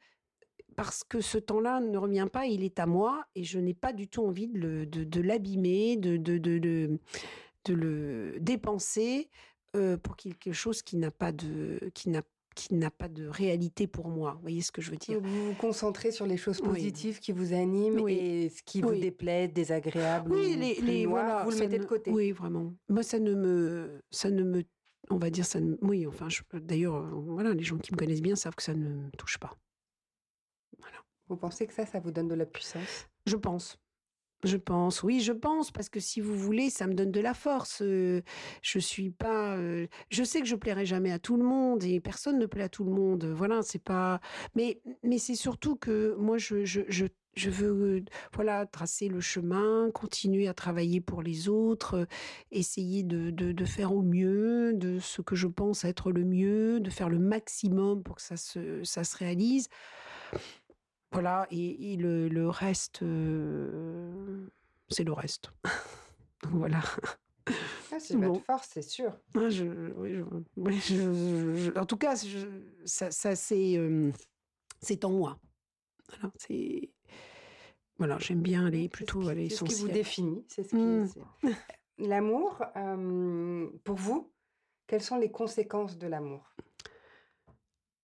parce 0.76 1.02
que 1.04 1.20
ce 1.20 1.38
temps-là 1.38 1.80
ne 1.80 1.96
revient 1.96 2.28
pas, 2.30 2.46
il 2.46 2.62
est 2.62 2.78
à 2.78 2.86
moi 2.86 3.24
et 3.34 3.44
je 3.44 3.58
n'ai 3.58 3.74
pas 3.74 3.92
du 3.92 4.08
tout 4.08 4.22
envie 4.24 4.48
de, 4.48 5.20
l'abîmer, 5.20 5.96
de, 5.96 6.16
de, 6.16 6.98
le 7.68 8.36
dépenser 8.38 9.30
euh, 9.74 9.96
pour 9.96 10.16
quelque 10.16 10.52
chose 10.52 10.82
qui 10.82 10.96
n'a 10.96 11.10
pas 11.10 11.32
de 11.32 11.90
qui 11.94 12.10
n'a 12.10 12.22
qui 12.54 12.74
n'a 12.74 12.90
pas 12.90 13.08
de 13.08 13.26
réalité 13.26 13.86
pour 13.86 14.08
moi. 14.08 14.32
Vous 14.36 14.40
voyez 14.40 14.62
ce 14.62 14.72
que 14.72 14.80
je 14.80 14.90
veux 14.90 14.96
dire? 14.96 15.20
Vous 15.20 15.48
vous 15.48 15.54
concentrez 15.54 16.10
sur 16.10 16.26
les 16.26 16.38
choses 16.38 16.60
positives 16.60 17.20
qui 17.20 17.32
vous 17.32 17.52
animent 17.52 18.08
et 18.08 18.48
ce 18.48 18.62
qui 18.62 18.80
vous 18.80 18.94
déplaît, 18.94 19.46
désagréable. 19.46 20.32
Oui, 20.32 20.56
les, 20.56 20.80
les 20.80 21.04
voilà, 21.04 21.44
vous 21.44 21.50
le 21.50 21.58
mettez 21.58 21.78
de 21.78 21.84
côté. 21.84 22.10
Oui, 22.10 22.32
vraiment. 22.32 22.72
Moi, 22.88 23.02
ça 23.02 23.18
ne 23.18 23.34
me, 23.34 24.00
ça 24.10 24.30
ne 24.30 24.42
me, 24.42 24.64
on 25.10 25.18
va 25.18 25.28
dire 25.28 25.44
ça. 25.44 25.60
Ne, 25.60 25.76
oui, 25.82 26.06
enfin, 26.06 26.28
d'ailleurs, 26.54 27.06
voilà, 27.26 27.52
les 27.52 27.62
gens 27.62 27.76
qui 27.76 27.92
me 27.92 27.98
connaissent 27.98 28.22
bien 28.22 28.36
savent 28.36 28.54
que 28.54 28.62
ça 28.62 28.72
ne 28.72 28.88
me 28.88 29.10
touche 29.18 29.36
pas. 29.36 29.54
Vous 31.28 31.36
pensez 31.36 31.66
que 31.66 31.72
ça, 31.72 31.86
ça 31.86 32.00
vous 32.00 32.10
donne 32.10 32.28
de 32.28 32.34
la 32.34 32.46
puissance? 32.46 33.08
Je 33.26 33.36
pense. 33.36 33.78
Je 34.44 34.58
pense, 34.58 35.02
oui, 35.02 35.20
je 35.20 35.32
pense, 35.32 35.70
parce 35.70 35.88
que 35.88 35.98
si 35.98 36.20
vous 36.20 36.36
voulez, 36.36 36.68
ça 36.68 36.86
me 36.86 36.94
donne 36.94 37.10
de 37.10 37.20
la 37.20 37.32
force. 37.32 37.80
Euh, 37.82 38.22
je 38.60 38.78
suis 38.78 39.10
pas, 39.10 39.56
euh, 39.56 39.86
je 40.10 40.22
sais 40.22 40.40
que 40.40 40.46
je 40.46 40.54
plairai 40.54 40.84
jamais 40.84 41.10
à 41.10 41.18
tout 41.18 41.36
le 41.36 41.42
monde 41.42 41.82
et 41.82 42.00
personne 42.00 42.38
ne 42.38 42.46
plaît 42.46 42.64
à 42.64 42.68
tout 42.68 42.84
le 42.84 42.92
monde. 42.92 43.24
Voilà, 43.24 43.62
c'est 43.62 43.82
pas, 43.82 44.20
mais 44.54 44.80
mais 45.02 45.18
c'est 45.18 45.34
surtout 45.34 45.74
que 45.74 46.14
moi, 46.18 46.36
je, 46.36 46.64
je, 46.64 46.82
je 46.88 47.06
je 47.34 47.50
veux 47.50 48.04
voilà 48.32 48.66
tracer 48.66 49.08
le 49.08 49.20
chemin, 49.20 49.90
continuer 49.92 50.48
à 50.48 50.54
travailler 50.54 51.00
pour 51.00 51.22
les 51.22 51.48
autres, 51.48 52.06
essayer 52.50 53.02
de, 53.02 53.30
de, 53.30 53.52
de, 53.52 53.64
faire 53.64 53.94
au 53.94 54.02
mieux 54.02 54.72
de 54.74 54.98
ce 54.98 55.20
que 55.22 55.36
je 55.36 55.46
pense 55.46 55.84
être 55.84 56.10
le 56.10 56.24
mieux, 56.24 56.80
de 56.80 56.90
faire 56.90 57.10
le 57.10 57.18
maximum 57.18 58.02
pour 58.02 58.16
que 58.16 58.22
ça 58.22 58.36
se, 58.36 58.82
ça 58.84 59.04
se 59.04 59.16
réalise. 59.16 59.68
Voilà, 61.12 61.46
et, 61.50 61.96
le, 61.96 62.48
reste, 62.48 63.02
euh, 63.02 64.46
c'est 64.88 65.04
le 65.04 65.12
reste. 65.12 65.50
voilà. 66.50 66.82
Ah, 67.92 67.98
c'est 67.98 68.16
votre 68.16 68.44
force, 68.44 68.68
c'est 68.72 68.82
sûr. 68.82 69.16
Ah, 69.34 69.40
en 71.80 71.86
tout 71.86 71.96
cas, 71.96 72.16
ça, 72.84 73.36
c'est 73.36 73.76
euh, 73.78 74.10
c'est 74.80 75.04
en 75.04 75.10
moi. 75.10 75.38
Voilà, 76.08 76.32
c'est 76.36 76.90
voilà, 77.98 78.18
j'aime 78.18 78.42
bien 78.42 78.66
aller 78.66 78.88
plutôt 78.88 79.28
aller 79.28 79.48
C'est 79.48 79.56
ce 79.56 79.64
qui 79.64 79.74
vous 79.74 79.88
définit, 79.88 80.44
c'est 80.48 80.64
ce 80.64 80.70
qui. 80.70 80.76
Mmh. 80.76 81.54
L'amour, 81.98 82.62
euh, 82.76 83.68
pour 83.84 83.96
vous, 83.96 84.30
quelles 84.86 85.02
sont 85.02 85.16
les 85.16 85.30
conséquences 85.30 85.96
de 85.96 86.06
l'amour? 86.06 86.54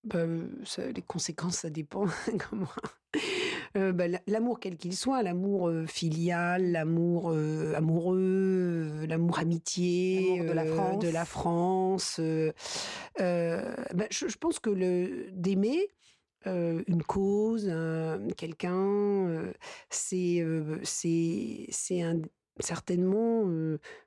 Bah, 0.03 0.25
Les 0.93 1.01
conséquences, 1.01 1.59
ça 1.59 1.69
dépend. 1.69 2.05
Comment 2.49 2.67
euh, 3.75 3.91
bah, 3.91 4.05
l'amour 4.27 4.59
quel 4.59 4.77
qu'il 4.77 4.95
soit, 4.95 5.23
l'amour 5.23 5.67
euh, 5.67 5.85
filial, 5.87 6.71
l'amour 6.71 7.31
amoureux, 7.75 9.05
l'amour 9.07 9.39
amitié 9.39 10.41
de 10.41 10.51
la 10.51 10.65
France, 10.65 11.03
de 11.03 11.09
la 11.09 11.25
France. 11.25 12.19
Bah, 13.19 14.05
je, 14.11 14.27
je, 14.27 14.37
pense 14.37 14.59
que 14.59 14.69
le 14.69 15.27
d'aimer, 15.31 15.89
une 16.45 17.03
cause, 17.03 17.71
quelqu'un, 18.37 19.43
c'est 19.89 20.41
euh, 20.41 20.79
c'est 20.83 22.03
certainement 22.59 23.49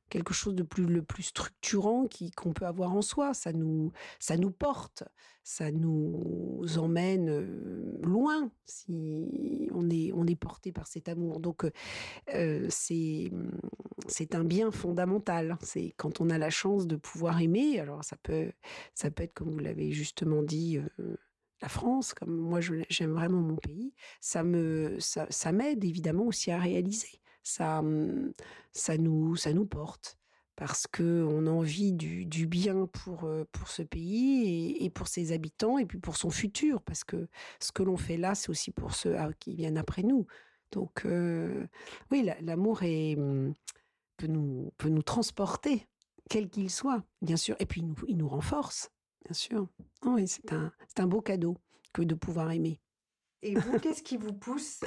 quelque 0.09 0.33
chose 0.33 0.55
de 0.55 0.63
plus 0.63 0.87
le 0.87 1.03
plus 1.03 1.25
structurant 1.25 2.07
qui 2.07 2.31
qu'on 2.31 2.53
peut 2.53 2.67
avoir 2.67 2.95
en 2.95 3.03
soi. 3.03 3.35
Ça 3.35 3.53
nous 3.53 3.93
ça 4.21 4.37
nous 4.37 4.51
porte, 4.51 5.03
ça 5.43 5.73
nous 5.73 6.63
emmène 6.77 8.01
loin 8.03 8.51
si 8.65 9.69
on 9.75 9.91
est 9.91 10.13
on 10.13 10.27
est 10.27 10.37
porté 10.37 10.73
par 10.73 10.87
cet 10.87 11.09
amour. 11.09 11.41
Donc 11.41 11.67
c'est 12.69 13.31
c'est 14.09 14.35
un 14.35 14.45
bien 14.45 14.71
fondamental. 14.71 15.57
C'est 15.63 15.95
quand 15.97 16.21
on 16.21 16.31
a 16.31 16.39
la 16.39 16.51
chance 16.51 16.87
de 16.87 16.97
pouvoir 16.97 17.41
aimer. 17.41 17.81
Alors 17.81 18.05
ça 18.05 18.17
peut 18.17 18.53
ça 18.95 19.11
peut 19.11 19.25
être 19.25 19.35
comme 19.35 19.51
vous 19.51 19.59
l'avez 19.59 19.91
justement 19.93 20.43
dit 20.43 20.79
la 21.63 21.69
France, 21.69 22.13
comme 22.15 22.37
moi 22.37 22.61
j'aime 22.61 23.13
vraiment 23.13 23.41
mon 23.41 23.57
pays, 23.57 23.95
ça 24.21 24.45
me 24.45 24.97
ça, 25.01 25.27
ça 25.31 25.53
m'aide 25.53 25.85
évidemment 25.85 26.27
aussi 26.27 26.51
à 26.51 26.59
réaliser. 26.59 27.21
Ça 27.47 27.83
ça 28.73 28.97
nous 28.99 29.37
ça 29.37 29.53
nous 29.53 29.67
porte 29.67 30.19
parce 30.57 30.87
que 30.87 31.25
on 31.29 31.47
a 31.47 31.51
envie 31.51 31.93
du, 31.93 32.27
du 32.27 32.47
bien 32.47 32.87
pour 32.87 33.29
pour 33.53 33.69
ce 33.69 33.83
pays 33.83 34.49
et, 34.49 34.85
et, 34.85 34.91
pour 34.91 35.07
ses 35.07 35.33
habitants 35.33 35.79
et 35.79 35.87
puis 35.87 35.99
pour 35.99 36.17
son 36.17 36.31
futur 36.31 36.83
parce 36.83 37.05
que 37.05 37.29
ce 37.61 37.71
que 37.73 37.83
l'on 37.85 37.97
fait 37.97 38.17
là 38.17 38.35
c'est 38.35 38.49
aussi 38.49 38.73
pour 38.73 38.95
ceux 38.95 39.17
ah, 39.17 39.31
qui 39.39 39.55
viennent 39.55 39.79
après 39.79 40.03
nous. 40.03 40.27
Donc 40.73 41.05
euh, 41.07 41.67
oui, 42.11 42.29
l'amour 42.41 42.83
est 42.83 43.17
peut 44.17 44.27
nous 44.27 44.73
peut 44.79 44.89
nous 44.89 45.03
transporter 45.03 45.87
quel 46.29 46.49
qu'il 46.49 46.71
soit, 46.71 47.05
bien 47.23 47.37
sûr, 47.37 47.55
et 47.61 47.67
puis 47.67 47.81
il 47.81 47.87
nous, 47.87 47.97
il 48.09 48.17
nous 48.17 48.29
renforce 48.29 48.91
bien 49.25 49.35
sûr. 49.35 49.69
Ah 50.03 50.09
oui, 50.11 50.27
c'est 50.27 50.53
un, 50.53 50.73
un 50.99 51.07
beau 51.07 51.21
cadeau 51.21 51.57
que 51.93 52.03
de 52.03 52.15
pouvoir 52.15 52.51
aimer. 52.51 52.81
Et 53.43 53.55
vous, 53.55 53.79
qu'est-ce 53.81 54.03
qui 54.03 54.17
vous 54.17 54.33
pousse 54.33 54.81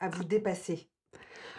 à, 0.00 0.08
vous 0.08 0.24
dépasser? 0.24 0.88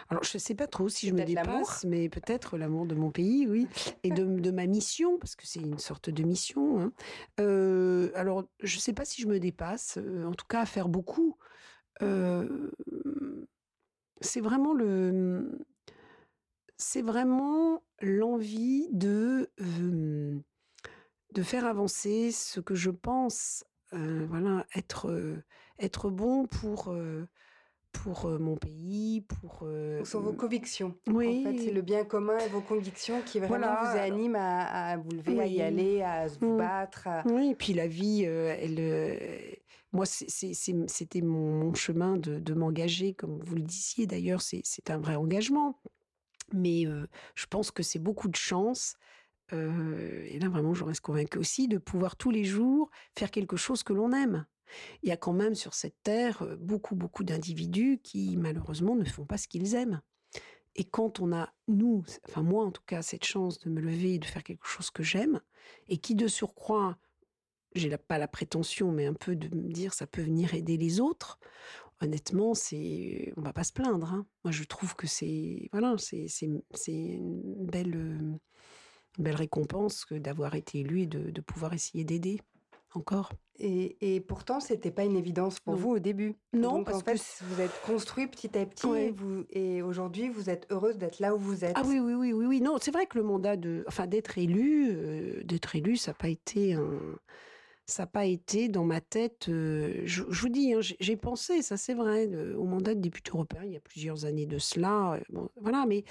Alors, 0.08 0.22
je 0.24 0.36
ne 0.36 0.40
sais 0.40 0.54
pas 0.54 0.66
trop 0.66 0.88
si 0.88 1.08
je 1.08 1.14
me 1.14 1.24
dépasse, 1.24 1.84
mais 1.84 2.08
peut-être 2.08 2.56
l'amour 2.56 2.86
de 2.86 2.94
mon 2.94 3.10
pays, 3.10 3.46
oui, 3.48 3.66
et 4.02 4.10
de, 4.10 4.24
de, 4.24 4.50
ma 4.50 4.66
mission, 4.66 5.18
parce 5.18 5.36
que 5.36 5.46
c'est 5.46 5.60
une 5.60 5.78
sorte 5.78 6.10
de 6.10 6.22
mission. 6.22 6.80
Hein. 6.80 6.92
Euh, 7.40 8.10
alors, 8.14 8.44
je 8.62 8.76
ne 8.76 8.80
sais 8.80 8.92
pas 8.92 9.04
si 9.04 9.22
je 9.22 9.26
me 9.26 9.38
dépasse, 9.38 9.98
euh, 9.98 10.24
en 10.24 10.32
tout 10.32 10.46
cas 10.46 10.60
à 10.60 10.66
faire 10.66 10.88
beaucoup. 10.88 11.36
c'est 14.20 14.40
vraiment 14.40 14.72
le, 14.74 15.58
c'est 16.76 17.02
vraiment 17.02 17.82
l'envie 18.00 18.88
de 18.92 19.50
de 21.36 21.42
faire 21.42 21.66
avancer 21.66 22.32
ce 22.32 22.60
que 22.60 22.74
je 22.74 22.90
pense, 22.90 23.62
euh, 23.92 24.26
voilà, 24.28 24.66
être, 24.74 25.10
euh, 25.10 25.44
être 25.78 26.08
bon 26.08 26.46
pour, 26.46 26.88
euh, 26.88 27.28
pour 28.02 28.26
euh, 28.26 28.38
mon 28.38 28.56
pays, 28.56 29.20
pour... 29.22 29.60
euh, 29.62 30.04
Sur 30.04 30.20
vos 30.20 30.32
convictions. 30.32 30.94
oui, 31.08 31.40
En 31.46 31.52
fait, 31.52 31.60
c'est 31.60 31.72
le 31.72 31.82
bien 31.82 32.04
commun 32.04 32.38
et 32.38 32.48
vos 32.48 32.60
convictions 32.60 33.22
qui 33.22 33.38
vraiment 33.38 33.48
Voilà, 33.58 33.80
vous 33.90 33.96
animent 33.96 34.36
à, 34.36 34.90
à 34.92 34.96
vous 34.96 35.10
lever, 35.10 35.40
à 35.40 35.46
y 35.46 35.60
aller, 35.60 36.02
à 36.02 36.26
vous 36.26 36.52
Mm. 36.54 36.56
battre. 36.58 37.06
à- 37.06 37.22
Oui, 37.26 37.50
et 37.50 37.54
puis 37.54 37.72
la 37.72 37.86
vie, 37.86 38.24
euh, 38.26 38.54
elle, 38.58 38.76
euh, 38.78 39.16
moi, 39.92 40.04
c'était 40.06 41.20
mon, 41.22 41.52
mon 41.58 41.74
chemin 41.74 42.16
de, 42.16 42.38
de 42.38 42.54
m'engager, 42.54 43.14
comme 43.14 43.38
vous 43.42 43.54
le 43.56 43.62
disiez 43.62 44.06
d'ailleurs, 44.06 44.42
c'est 44.42 44.90
un 44.90 44.98
vrai 44.98 45.16
engagement. 45.16 45.80
Mais 46.52 46.86
euh, 46.86 47.06
je 47.34 47.46
pense 47.46 47.70
que 47.70 47.82
c'est 47.82 47.98
beaucoup 47.98 48.28
de 48.28 48.36
chance. 48.36 48.94
euh, 49.52 50.24
et 50.28 50.38
là, 50.38 50.48
vraiment, 50.48 50.74
je 50.74 50.84
reste 50.84 51.00
convaincue 51.00 51.38
aussi 51.38 51.68
de 51.68 51.78
pouvoir 51.78 52.16
tous 52.16 52.30
les 52.30 52.44
jours 52.44 52.90
faire 53.16 53.30
quelque 53.30 53.56
chose 53.56 53.82
que 53.82 53.92
l'on 53.92 54.12
aime. 54.12 54.44
Il 55.02 55.08
y 55.08 55.12
a 55.12 55.16
quand 55.16 55.32
même 55.32 55.54
sur 55.54 55.74
cette 55.74 56.02
terre 56.02 56.44
beaucoup, 56.58 56.96
beaucoup 56.96 57.24
d'individus 57.24 58.00
qui, 58.02 58.36
malheureusement, 58.36 58.96
ne 58.96 59.04
font 59.04 59.24
pas 59.24 59.38
ce 59.38 59.48
qu'ils 59.48 59.74
aiment. 59.74 60.00
Et 60.74 60.84
quand 60.84 61.20
on 61.20 61.32
a, 61.32 61.52
nous, 61.68 62.04
enfin 62.28 62.42
moi 62.42 62.64
en 62.64 62.70
tout 62.70 62.82
cas, 62.86 63.00
cette 63.00 63.24
chance 63.24 63.58
de 63.60 63.70
me 63.70 63.80
lever 63.80 64.14
et 64.14 64.18
de 64.18 64.26
faire 64.26 64.44
quelque 64.44 64.66
chose 64.66 64.90
que 64.90 65.02
j'aime, 65.02 65.40
et 65.88 65.96
qui 65.96 66.14
de 66.14 66.28
surcroît, 66.28 66.98
j'ai 67.74 67.96
pas 67.96 68.18
la 68.18 68.28
prétention, 68.28 68.92
mais 68.92 69.06
un 69.06 69.14
peu 69.14 69.36
de 69.36 69.54
me 69.56 69.72
dire 69.72 69.94
ça 69.94 70.06
peut 70.06 70.22
venir 70.22 70.54
aider 70.54 70.76
les 70.76 71.00
autres, 71.00 71.38
honnêtement, 72.02 72.54
c'est, 72.54 73.32
on 73.36 73.42
va 73.42 73.54
pas 73.54 73.64
se 73.64 73.72
plaindre. 73.72 74.12
hein. 74.12 74.26
Moi, 74.44 74.52
je 74.52 74.64
trouve 74.64 74.94
que 74.96 75.06
c'est, 75.06 75.68
voilà, 75.72 75.94
c'est, 75.98 76.26
c'est, 76.28 76.48
c'est 76.74 76.92
une 76.92 77.66
belle, 77.66 78.38
belle 79.18 79.36
récompense 79.36 80.04
que 80.04 80.14
d'avoir 80.14 80.54
été 80.56 80.80
élu 80.80 81.02
et 81.02 81.06
de 81.06 81.40
pouvoir 81.40 81.72
essayer 81.72 82.04
d'aider 82.04 82.40
encore. 82.96 83.32
Et, 83.58 84.16
et 84.16 84.20
pourtant, 84.20 84.60
c'était 84.60 84.90
pas 84.90 85.04
une 85.04 85.16
évidence 85.16 85.60
pour 85.60 85.74
Non. 85.74 85.80
vous 85.80 85.90
au 85.92 85.98
début. 85.98 86.34
Non, 86.52 86.72
Donc, 86.76 86.86
parce 86.86 86.98
en 86.98 87.00
fait, 87.00 87.14
que 87.14 87.44
vous 87.44 87.60
êtes 87.60 87.80
construit 87.86 88.26
petit 88.26 88.56
à 88.58 88.66
petit 88.66 88.86
Ouais. 88.86 89.06
et, 89.06 89.10
vous, 89.10 89.44
et 89.50 89.80
aujourd'hui, 89.82 90.28
vous 90.28 90.50
êtes 90.50 90.66
heureuse 90.70 90.98
d'être 90.98 91.20
là 91.20 91.34
où 91.34 91.38
vous 91.38 91.64
êtes. 91.64 91.72
Ah 91.74 91.82
oui, 91.86 91.98
oui, 91.98 92.12
oui, 92.14 92.32
oui, 92.34 92.46
oui. 92.46 92.60
Non, 92.60 92.76
c'est 92.80 92.90
vrai 92.90 93.06
que 93.06 93.16
le 93.16 93.24
mandat 93.24 93.56
de, 93.56 93.84
enfin, 93.88 94.06
d'être 94.06 94.36
élu, 94.36 94.88
euh, 94.90 95.42
d'être 95.44 95.74
élu, 95.74 95.96
ça 95.96 96.10
n'a 96.10 96.16
pas 96.16 96.28
été 96.28 96.74
un, 96.74 96.98
ça 97.86 98.02
n'a 98.02 98.06
pas 98.08 98.26
été 98.26 98.68
dans 98.68 98.84
ma 98.84 99.00
tête. 99.00 99.48
euh, 99.48 100.02
je, 100.04 100.24
je 100.28 100.40
vous 100.40 100.48
dis, 100.48 100.74
hein, 100.74 100.80
j'ai 100.80 101.16
pensé, 101.16 101.62
ça 101.62 101.76
c'est 101.76 101.94
vrai, 101.94 102.28
au 102.54 102.64
mandat 102.64 102.94
de 102.94 103.00
député 103.00 103.30
européen 103.32 103.62
il 103.64 103.72
y 103.72 103.76
a 103.76 103.80
plusieurs 103.80 104.24
années 104.24 104.46
de 104.46 104.58
cela. 104.58 105.14
euh, 105.14 105.20
bon, 105.30 105.48
voilà, 105.60 105.86
mais 105.86 106.04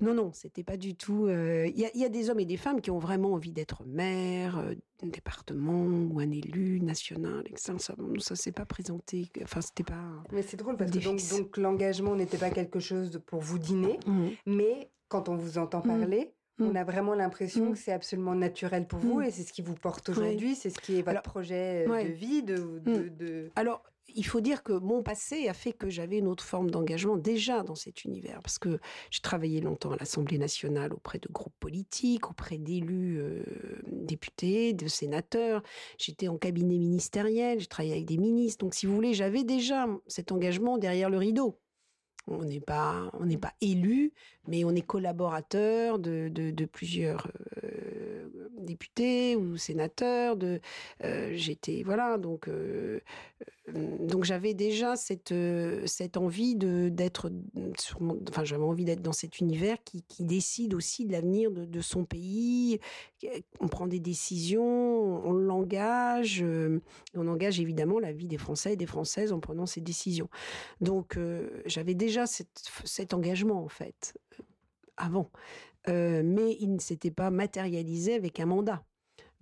non, 0.00 0.14
non, 0.14 0.32
c'était 0.32 0.64
pas 0.64 0.76
du 0.76 0.94
tout. 0.94 1.28
Il 1.28 1.78
y, 1.78 1.84
a, 1.84 1.90
il 1.94 2.00
y 2.00 2.04
a 2.04 2.08
des 2.08 2.30
hommes 2.30 2.40
et 2.40 2.46
des 2.46 2.56
femmes 2.56 2.80
qui 2.80 2.90
ont 2.90 2.98
vraiment 2.98 3.34
envie 3.34 3.52
d'être 3.52 3.84
maire, 3.84 4.64
d'un 5.00 5.08
département 5.08 5.84
ou 5.84 6.18
un 6.20 6.30
élu 6.30 6.80
national. 6.80 7.44
Et 7.46 7.56
ça, 7.56 7.78
ça, 7.78 7.94
ça 8.18 8.36
s'est 8.36 8.52
pas 8.52 8.64
présenté. 8.66 9.28
Enfin, 9.42 9.60
c'était 9.60 9.84
pas. 9.84 10.22
Mais 10.32 10.42
c'est 10.42 10.56
drôle 10.56 10.76
parce 10.76 10.90
que 10.90 11.36
donc, 11.38 11.56
l'engagement 11.58 12.14
n'était 12.16 12.38
pas 12.38 12.50
quelque 12.50 12.80
chose 12.80 13.10
de- 13.10 13.18
pour 13.18 13.40
vous 13.40 13.58
dîner, 13.58 13.98
Mhm. 14.06 14.30
mais 14.46 14.90
quand 15.08 15.28
on 15.28 15.36
vous 15.36 15.58
entend 15.58 15.80
Mm. 15.80 15.88
On 16.60 16.72
Mm. 16.72 16.76
a 16.76 16.84
vraiment 16.84 17.14
l'impression 17.14 17.66
Mm. 17.70 17.72
que 17.72 17.78
c'est 17.78 17.92
absolument 17.92 18.34
naturel 18.34 18.86
pour 18.86 18.98
vous 19.00 19.20
Mm. 19.20 19.24
et 19.24 19.30
c'est 19.30 19.42
ce 19.42 19.52
qui 19.52 19.62
vous 19.62 19.74
porte 19.74 20.08
aujourd'hui, 20.10 20.54
c'est 20.54 20.70
ce 20.70 20.78
qui 20.78 20.94
est 20.94 21.02
votre 21.02 21.08
Alors, 21.10 21.22
projet 21.22 21.86
euh, 21.86 21.90
ouais. 21.90 22.04
de 22.04 22.12
vie, 22.12 22.42
de, 22.42 22.56
de, 22.84 23.08
de- 23.08 23.50
Alors, 23.56 23.82
il 24.16 24.26
faut 24.26 24.40
dire 24.40 24.64
que 24.64 24.72
mon 24.72 25.04
passé 25.04 25.46
a 25.46 25.54
fait 25.54 25.72
que 25.72 25.88
j'avais 25.88 26.18
une 26.18 26.26
autre 26.26 26.42
forme 26.42 26.68
d'engagement 26.68 27.16
déjà 27.16 27.62
dans 27.62 27.76
cet 27.76 28.04
univers, 28.04 28.40
parce 28.42 28.58
que 28.58 28.80
j'ai 29.12 29.20
travaillé 29.20 29.60
longtemps 29.60 29.92
à 29.92 29.96
l'Assemblée 29.96 30.36
nationale 30.36 30.92
auprès 30.92 31.18
de 31.20 31.28
groupes 31.30 31.54
politiques, 31.60 32.28
auprès 32.28 32.58
d'élus 32.58 33.20
euh, 33.20 33.44
députés, 33.86 34.72
de 34.72 34.88
sénateurs. 34.88 35.62
J'étais 35.98 36.26
en 36.28 36.38
cabinet 36.38 36.78
ministériel, 36.78 37.60
j'ai 37.60 37.66
travaillé 37.66 37.92
avec 37.94 38.06
des 38.06 38.18
ministres. 38.18 38.64
Donc, 38.64 38.74
si 38.74 38.86
vous 38.86 38.94
voulez, 38.94 39.14
j'avais 39.14 39.44
déjà 39.44 39.86
cet 40.08 40.32
engagement 40.32 40.76
derrière 40.78 41.08
le 41.10 41.18
rideau. 41.18 41.58
On 42.26 42.44
n'est 42.44 42.60
pas, 42.60 43.10
on 43.18 43.24
n'est 43.26 43.38
pas 43.38 43.54
élu, 43.60 44.12
mais 44.46 44.64
on 44.64 44.70
est 44.70 44.82
collaborateur 44.86 45.98
de, 45.98 46.28
de, 46.28 46.50
de 46.50 46.64
plusieurs 46.64 47.28
euh, 47.64 48.39
députés 48.58 49.36
ou 49.36 49.56
sénateurs. 49.56 50.36
De, 50.36 50.60
euh, 51.04 51.30
j'étais 51.34 51.82
voilà 51.84 52.18
donc 52.18 52.48
euh, 52.48 53.00
euh, 53.68 53.96
donc 54.06 54.24
j'avais 54.24 54.54
déjà 54.54 54.96
cette 54.96 55.34
cette 55.86 56.16
envie 56.16 56.56
de 56.56 56.88
d'être 56.88 57.30
enfin 58.28 58.44
j'avais 58.44 58.64
envie 58.64 58.84
d'être 58.84 59.02
dans 59.02 59.12
cet 59.12 59.40
univers 59.40 59.76
qui, 59.84 60.02
qui 60.02 60.24
décide 60.24 60.74
aussi 60.74 61.06
de 61.06 61.12
l'avenir 61.12 61.50
de, 61.50 61.80
son 61.80 62.04
pays 62.04 62.80
on 63.60 63.68
prend 63.68 63.86
des 63.86 64.00
décisions 64.00 64.62
on 65.26 65.32
l'engage 65.32 66.44
on 67.14 67.28
engage 67.28 67.60
évidemment 67.60 67.98
la 67.98 68.12
vie 68.12 68.26
des 68.26 68.38
Français 68.38 68.74
et 68.74 68.76
des 68.76 68.86
Françaises 68.86 69.32
en 69.32 69.40
prenant 69.40 69.66
ces 69.66 69.80
décisions 69.80 70.28
donc 70.80 71.18
j'avais 71.66 71.94
déjà 71.94 72.24
cet 72.26 73.14
engagement 73.14 73.64
en 73.64 73.68
fait 73.68 74.14
avant 74.96 75.30
Euh, 75.88 76.22
mais 76.24 76.56
il 76.60 76.74
ne 76.74 76.78
s'était 76.78 77.10
pas 77.10 77.30
matérialisé 77.30 78.14
avec 78.14 78.38
un 78.40 78.46
mandat 78.46 78.84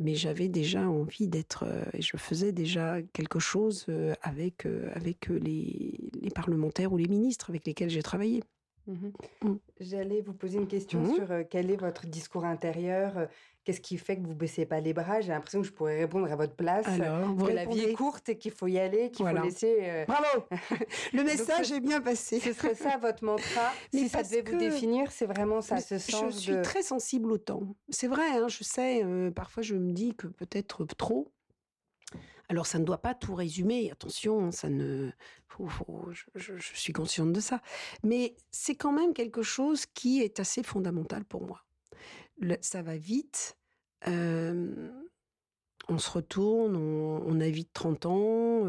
mais 0.01 0.15
j'avais 0.15 0.47
déjà 0.47 0.89
envie 0.89 1.27
d'être 1.27 1.65
euh, 1.67 1.83
et 1.93 2.03
je 2.03 2.17
faisais 2.17 2.53
déjà 2.53 3.03
quelque 3.13 3.41
chose 3.41 3.85
euh, 3.89 4.15
avec 4.23 4.65
avec 4.95 5.27
les, 5.29 5.99
les 6.23 6.31
parlementaires 6.31 6.93
ou 6.93 6.97
les 6.97 7.09
ministres 7.09 7.51
avec 7.51 7.67
lesquels 7.67 7.91
j'ai 7.91 8.03
travaillé. 8.03 8.45
Mhm. 8.87 9.13
Mm. 9.43 9.55
J'allais 9.81 10.21
vous 10.21 10.35
poser 10.35 10.59
une 10.59 10.69
question 10.69 11.01
Mhm. 11.01 11.15
sur 11.17 11.29
quel 11.51 11.73
est 11.73 11.77
votre 11.77 12.07
discours 12.07 12.45
intérieur, 12.45 13.27
qu'est-ce 13.69 13.83
qui 13.83 13.99
fait 13.99 14.17
que 14.17 14.23
vous 14.27 14.35
baissez 14.35 14.65
pas 14.65 14.81
les 14.81 14.95
bras? 14.95 15.21
J'ai 15.21 15.29
l'impression 15.29 15.61
que 15.61 15.67
je 15.67 15.73
pourrais 15.73 15.99
répondre 15.99 16.33
à 16.33 16.37
votre 16.37 16.55
place. 16.55 16.87
Alors, 16.87 17.29
vous 17.35 17.45
que 17.45 17.53
la 17.53 17.67
vie 17.67 17.81
est 17.81 17.93
courte 17.93 18.27
et 18.31 18.39
qu'il 18.39 18.51
faut 18.51 18.67
y 18.67 18.79
aller, 18.79 19.11
qu'il 19.11 19.25
Voilà. 19.25 19.41
faut 19.43 19.47
laisser. 19.47 19.77
euh, 19.83 20.05
Bravo. 20.07 20.45
Le 21.13 21.23
message 21.23 21.67
ce- 21.67 21.75
est 21.75 21.81
bien 21.81 22.01
passé. 22.01 22.41
Ce 22.41 22.55
serait 22.55 22.75
ça 22.75 22.97
votre 22.97 23.23
mantra. 23.23 23.71
Mais 23.93 23.99
si 24.01 24.09
ça 24.09 24.23
devait 24.23 24.41
vous 24.41 24.57
définir, 24.57 25.13
c'est 25.13 25.27
vraiment 25.27 25.61
ça, 25.61 25.81
ce 25.83 25.97
je 25.97 26.01
sens 26.01 26.39
suis 26.39 26.53
de. 26.53 26.63
très 26.63 26.83
sensible 26.83 27.31
au 27.31 27.37
temps. 27.37 27.61
C'est 27.91 28.09
vrai, 28.09 28.27
hein, 28.39 28.49
je 28.49 28.65
sais. 28.65 29.05
euh, 29.05 29.31
parfois, 29.31 29.63
je 29.63 29.75
me 29.75 29.93
dis 29.93 30.15
que 30.15 30.29
peut-être 30.29 30.87
trop. 30.87 31.31
Alors, 32.49 32.67
ça 32.67 32.79
ne 32.79 32.85
doit 32.85 33.03
pas 33.03 33.13
tout 33.13 33.35
résumer. 33.35 33.91
Attention, 33.93 34.51
ça 34.51 34.71
ne. 34.71 35.11
faut- 35.47 35.69
faut- 35.69 36.09
je, 36.11 36.25
je- 36.37 36.57
je 36.57 36.75
suis 36.75 36.95
consciente 36.95 37.35
de 37.35 37.41
ça. 37.41 37.61
Mais 38.03 38.35
c'est 38.51 38.77
quand 38.77 38.93
même 38.93 39.13
quelque 39.13 39.43
chose 39.43 39.85
qui 39.85 40.23
est 40.23 40.41
assez 40.41 40.63
fondamental 40.63 41.27
pour 41.27 41.43
moi. 41.47 41.67
Ça 42.63 42.81
va 42.81 42.97
vite. 42.97 43.58
On 45.89 45.99
se 45.99 46.11
retourne, 46.11 46.77
on, 46.77 47.23
on 47.27 47.41
a 47.41 47.49
vite 47.49 47.71
30 47.73 48.07
ans, 48.07 48.67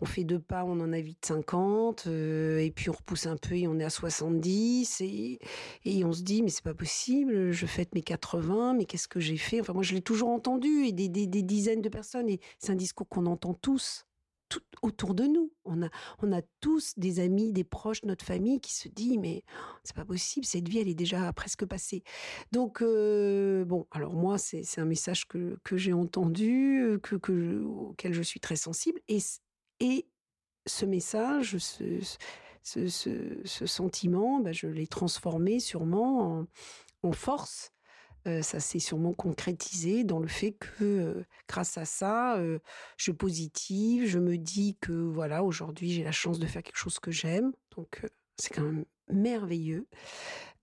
on 0.00 0.06
fait 0.06 0.24
deux 0.24 0.38
pas, 0.38 0.64
on 0.64 0.80
en 0.80 0.92
a 0.92 1.00
vite 1.00 1.24
50, 1.26 2.04
euh, 2.06 2.58
et 2.60 2.70
puis 2.70 2.88
on 2.90 2.92
repousse 2.94 3.26
un 3.26 3.36
peu 3.36 3.54
et 3.56 3.66
on 3.68 3.78
est 3.78 3.84
à 3.84 3.90
70, 3.90 5.00
et, 5.02 5.38
et 5.84 6.04
on 6.04 6.12
se 6.12 6.22
dit, 6.22 6.42
mais 6.42 6.48
c'est 6.50 6.64
pas 6.64 6.74
possible, 6.74 7.50
je 7.52 7.66
fête 7.66 7.94
mes 7.94 8.02
80, 8.02 8.74
mais 8.74 8.86
qu'est-ce 8.86 9.08
que 9.08 9.20
j'ai 9.20 9.36
fait? 9.36 9.60
Enfin, 9.60 9.74
moi, 9.74 9.82
je 9.82 9.94
l'ai 9.94 10.00
toujours 10.02 10.30
entendu, 10.30 10.84
et 10.86 10.92
des- 10.92 11.08
des 11.08 11.42
dizaines 11.42 11.82
de 11.82 11.88
personnes, 11.88 12.28
et 12.28 12.40
c'est 12.58 12.72
un 12.72 12.76
discours 12.76 13.08
qu'on 13.08 13.26
entend 13.26 13.54
tous, 13.54 14.06
tout 14.50 14.60
autour 14.82 15.14
de 15.14 15.24
nous. 15.24 15.50
On 15.64 15.82
a, 15.82 15.88
on 16.18 16.32
a 16.32 16.42
tous 16.60 16.92
des 16.98 17.20
amis, 17.20 17.52
des 17.54 17.64
proches, 17.64 18.02
notre 18.04 18.24
famille 18.24 18.60
qui 18.60 18.74
se 18.74 18.88
dit, 18.88 19.16
mais 19.16 19.42
c'est 19.84 19.96
pas 19.96 20.04
possible, 20.04 20.44
cette 20.44 20.68
vie, 20.68 20.80
elle 20.80 20.88
est 20.88 20.94
déjà 20.94 21.32
presque 21.32 21.64
passée. 21.64 22.02
Donc, 22.52 22.82
euh, 22.82 23.64
bon, 23.64 23.86
alors 23.90 24.12
moi, 24.12 24.36
c'est 24.36 24.62
c'est 24.62 24.82
un 24.82 24.84
message 24.86 25.26
que, 25.26 25.58
que 25.64 25.78
j'ai 25.78 25.94
entendu, 25.94 26.98
que, 27.02 27.16
que 27.16 27.32
je- 27.34 27.64
auquel 27.64 28.12
je 28.12 28.22
suis 28.22 28.40
très 28.40 28.56
sensible, 28.56 29.00
et, 29.08 29.20
et 29.80 30.06
ce 30.66 30.84
message, 30.84 31.56
ce- 31.58 32.00
ce 32.62 33.66
sentiment, 33.66 34.40
bah, 34.40 34.52
je 34.52 34.66
l'ai 34.66 34.86
transformé 34.86 35.60
sûrement 35.60 36.40
en, 36.40 36.46
en 37.08 37.12
force. 37.12 37.72
Euh, 38.26 38.42
ça 38.42 38.60
s'est 38.60 38.78
sûrement 38.80 39.12
concrétisé 39.14 40.04
dans 40.04 40.18
le 40.18 40.28
fait 40.28 40.52
que, 40.52 40.68
euh, 40.84 41.24
grâce 41.48 41.78
à 41.78 41.84
ça, 41.86 42.36
euh, 42.38 42.58
je 42.98 43.12
positive, 43.12 44.06
je 44.06 44.18
me 44.18 44.36
dis 44.36 44.76
que 44.80 44.92
voilà, 44.92 45.42
aujourd'hui 45.42 45.90
j'ai 45.90 46.04
la 46.04 46.12
chance 46.12 46.38
de 46.38 46.46
faire 46.46 46.62
quelque 46.62 46.76
chose 46.76 46.98
que 46.98 47.10
j'aime, 47.10 47.52
donc 47.76 48.00
euh, 48.04 48.08
c'est 48.36 48.54
quand 48.54 48.62
même 48.62 48.84
merveilleux. 49.10 49.86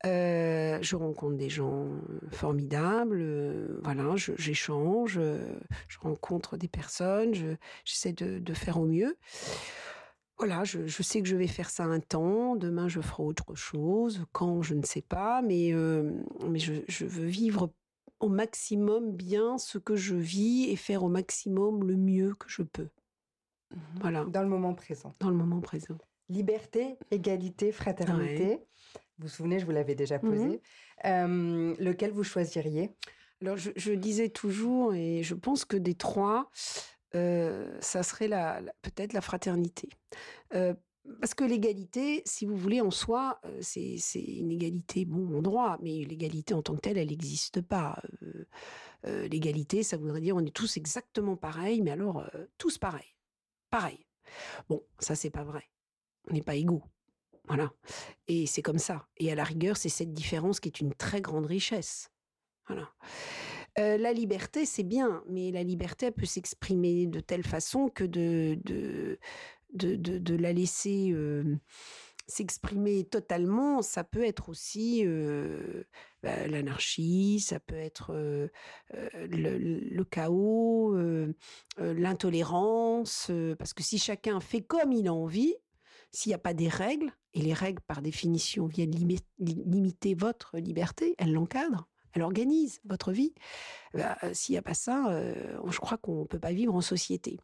Je 0.03 0.95
rencontre 0.95 1.35
des 1.37 1.49
gens 1.49 1.87
formidables, 2.31 3.79
voilà, 3.83 4.15
je- 4.15 4.33
j'échange, 4.37 5.19
je 5.87 5.99
rencontre 5.99 6.55
des 6.57 6.67
personnes, 6.67 7.33
je- 7.33 7.55
j'essaie 7.83 8.13
de, 8.13 8.39
de 8.39 8.53
faire 8.53 8.77
au 8.79 8.85
mieux. 8.85 9.17
Voilà, 10.37 10.63
je, 10.63 10.85
je 10.85 11.01
sais 11.03 11.21
que 11.21 11.27
je 11.27 11.35
vais 11.35 11.47
faire 11.47 11.69
ça 11.69 11.83
un 11.85 11.99
temps, 11.99 12.55
demain 12.55 12.87
je 12.87 13.01
ferai 13.01 13.23
autre 13.23 13.55
chose, 13.55 14.25
quand 14.33 14.61
je 14.61 14.75
ne 14.75 14.83
sais 14.83 15.01
pas, 15.01 15.41
mais, 15.41 15.73
euh, 15.73 16.11
mais 16.47 16.59
je, 16.59 16.73
je 16.87 17.05
veux 17.05 17.25
vivre 17.25 17.71
au 18.19 18.29
maximum 18.29 19.11
bien 19.11 19.57
ce 19.57 19.77
que 19.79 19.95
je 19.95 20.15
vis 20.15 20.69
et 20.69 20.75
faire 20.75 21.03
au 21.03 21.09
maximum 21.09 21.87
le 21.87 21.95
mieux 21.95 22.35
que 22.35 22.49
je 22.49 22.61
peux. 22.61 22.89
Voilà, 23.99 24.25
Dans 24.25 24.41
le 24.43 24.47
moment 24.47 24.73
présent. 24.75 25.13
dans 25.19 25.29
le 25.29 25.35
moment 25.35 25.59
présent. 25.59 25.97
Liberté, 26.29 26.97
égalité, 27.11 27.71
fraternité. 27.71 28.59
Vous 29.17 29.23
vous 29.23 29.27
souvenez, 29.27 29.59
je 29.59 29.65
vous 29.65 29.71
l'avais 29.71 29.95
déjà 29.95 30.19
posé. 30.19 30.45
Mhm. 30.45 30.59
Euh, 31.05 31.75
lequel 31.79 32.11
vous 32.11 32.23
choisiriez? 32.23 32.91
Alors, 33.41 33.57
je, 33.57 33.71
je 33.75 33.91
disais 33.93 34.29
toujours, 34.29 34.93
et 34.93 35.21
je 35.23 35.35
pense 35.35 35.63
que 35.65 35.77
des 35.77 35.95
trois, 35.95 36.49
ça 37.13 38.03
serait 38.03 38.27
la, 38.27 38.61
peut-être 38.81 39.13
la 39.13 39.21
fraternité. 39.21 39.89
Parce 40.49 41.33
que 41.33 41.45
l'égalité, 41.45 42.21
si 42.25 42.45
vous 42.45 42.57
voulez, 42.57 42.81
en 42.81 42.91
soi, 42.91 43.39
c'est 43.61 43.97
une 44.15 44.51
égalité, 44.51 45.05
bon, 45.05 45.37
en 45.37 45.41
droit, 45.41 45.77
mais 45.81 46.03
l'égalité 46.03 46.53
en 46.53 46.61
tant 46.61 46.75
que 46.75 46.81
telle, 46.81 46.97
elle 46.97 47.09
n'existe 47.09 47.61
pas. 47.61 48.01
l'égalité, 49.03 49.83
ça 49.83 49.97
voudrait 49.97 50.21
dire 50.21 50.35
on 50.35 50.45
est 50.45 50.55
tous 50.55 50.77
exactement 50.77 51.37
pareils, 51.37 51.81
mais 51.81 51.91
alors 51.91 52.29
tous 52.57 52.77
pareils. 52.77 53.15
Pareil. 53.69 54.05
Bon, 54.69 54.83
ça, 54.99 55.15
c'est 55.15 55.29
pas 55.29 55.43
vrai. 55.43 55.63
On 56.29 56.33
n'est 56.33 56.41
pas 56.41 56.55
égaux. 56.55 56.83
Voilà. 57.47 57.71
Et 58.27 58.45
c'est 58.45 58.61
comme 58.61 58.77
ça. 58.77 59.07
Et 59.17 59.31
à 59.31 59.35
la 59.35 59.43
rigueur, 59.43 59.77
c'est 59.77 59.89
cette 59.89 60.13
différence 60.13 60.59
qui 60.59 60.67
est 60.67 60.81
une 60.81 60.93
très 60.93 61.21
grande 61.21 61.45
richesse. 61.45 62.11
Voilà. 62.67 62.91
Euh, 63.79 63.97
la 63.97 64.11
liberté, 64.11 64.65
c'est 64.65 64.83
bien, 64.83 65.23
mais 65.29 65.51
la 65.51 65.63
liberté, 65.63 66.07
elle 66.07 66.13
peut 66.13 66.25
s'exprimer 66.25 67.05
de 67.05 67.19
telle 67.19 67.43
façon 67.43 67.89
que 67.89 68.03
de, 68.03 69.19
la 69.73 70.53
laisser 70.53 71.13
s'exprimer 72.29 73.05
totalement, 73.05 73.81
ça 73.81 74.03
peut 74.03 74.23
être 74.23 74.49
aussi 74.49 75.05
bah, 76.23 76.47
l'anarchie, 76.47 77.39
ça 77.39 77.59
peut 77.59 77.75
être 77.75 78.13
le, 78.91 80.03
chaos, 80.03 80.97
l'intolérance, 81.77 83.31
parce 83.59 83.73
que 83.73 83.83
si 83.83 83.99
chacun 83.99 84.39
fait 84.39 84.61
comme 84.61 84.91
il 84.91 85.07
a 85.07 85.13
envie, 85.13 85.55
s'il 86.11 86.31
n'y 86.31 86.35
a 86.35 86.39
pas 86.39 86.53
des 86.53 86.69
règles, 86.69 87.11
et 87.33 87.41
les 87.41 87.53
règles 87.53 87.81
par 87.81 88.01
définition 88.01 88.65
viennent 88.65 88.95
limiter 89.37 90.15
votre 90.15 90.57
liberté, 90.57 91.13
elles 91.19 91.33
l'encadrent 91.33 91.87
elle 92.13 92.21
organise 92.21 92.81
votre 92.85 93.11
vie. 93.11 93.33
Bah, 93.93 94.17
euh, 94.23 94.33
s'il 94.33 94.53
n'y 94.53 94.59
a 94.59 94.61
pas 94.61 94.73
ça, 94.73 95.09
euh, 95.09 95.57
je 95.69 95.79
crois 95.79 95.97
qu'on 95.97 96.21
ne 96.21 96.27
peut 96.27 96.39
pas 96.39 96.51
vivre 96.51 96.75
en 96.75 96.81
société. 96.81 97.39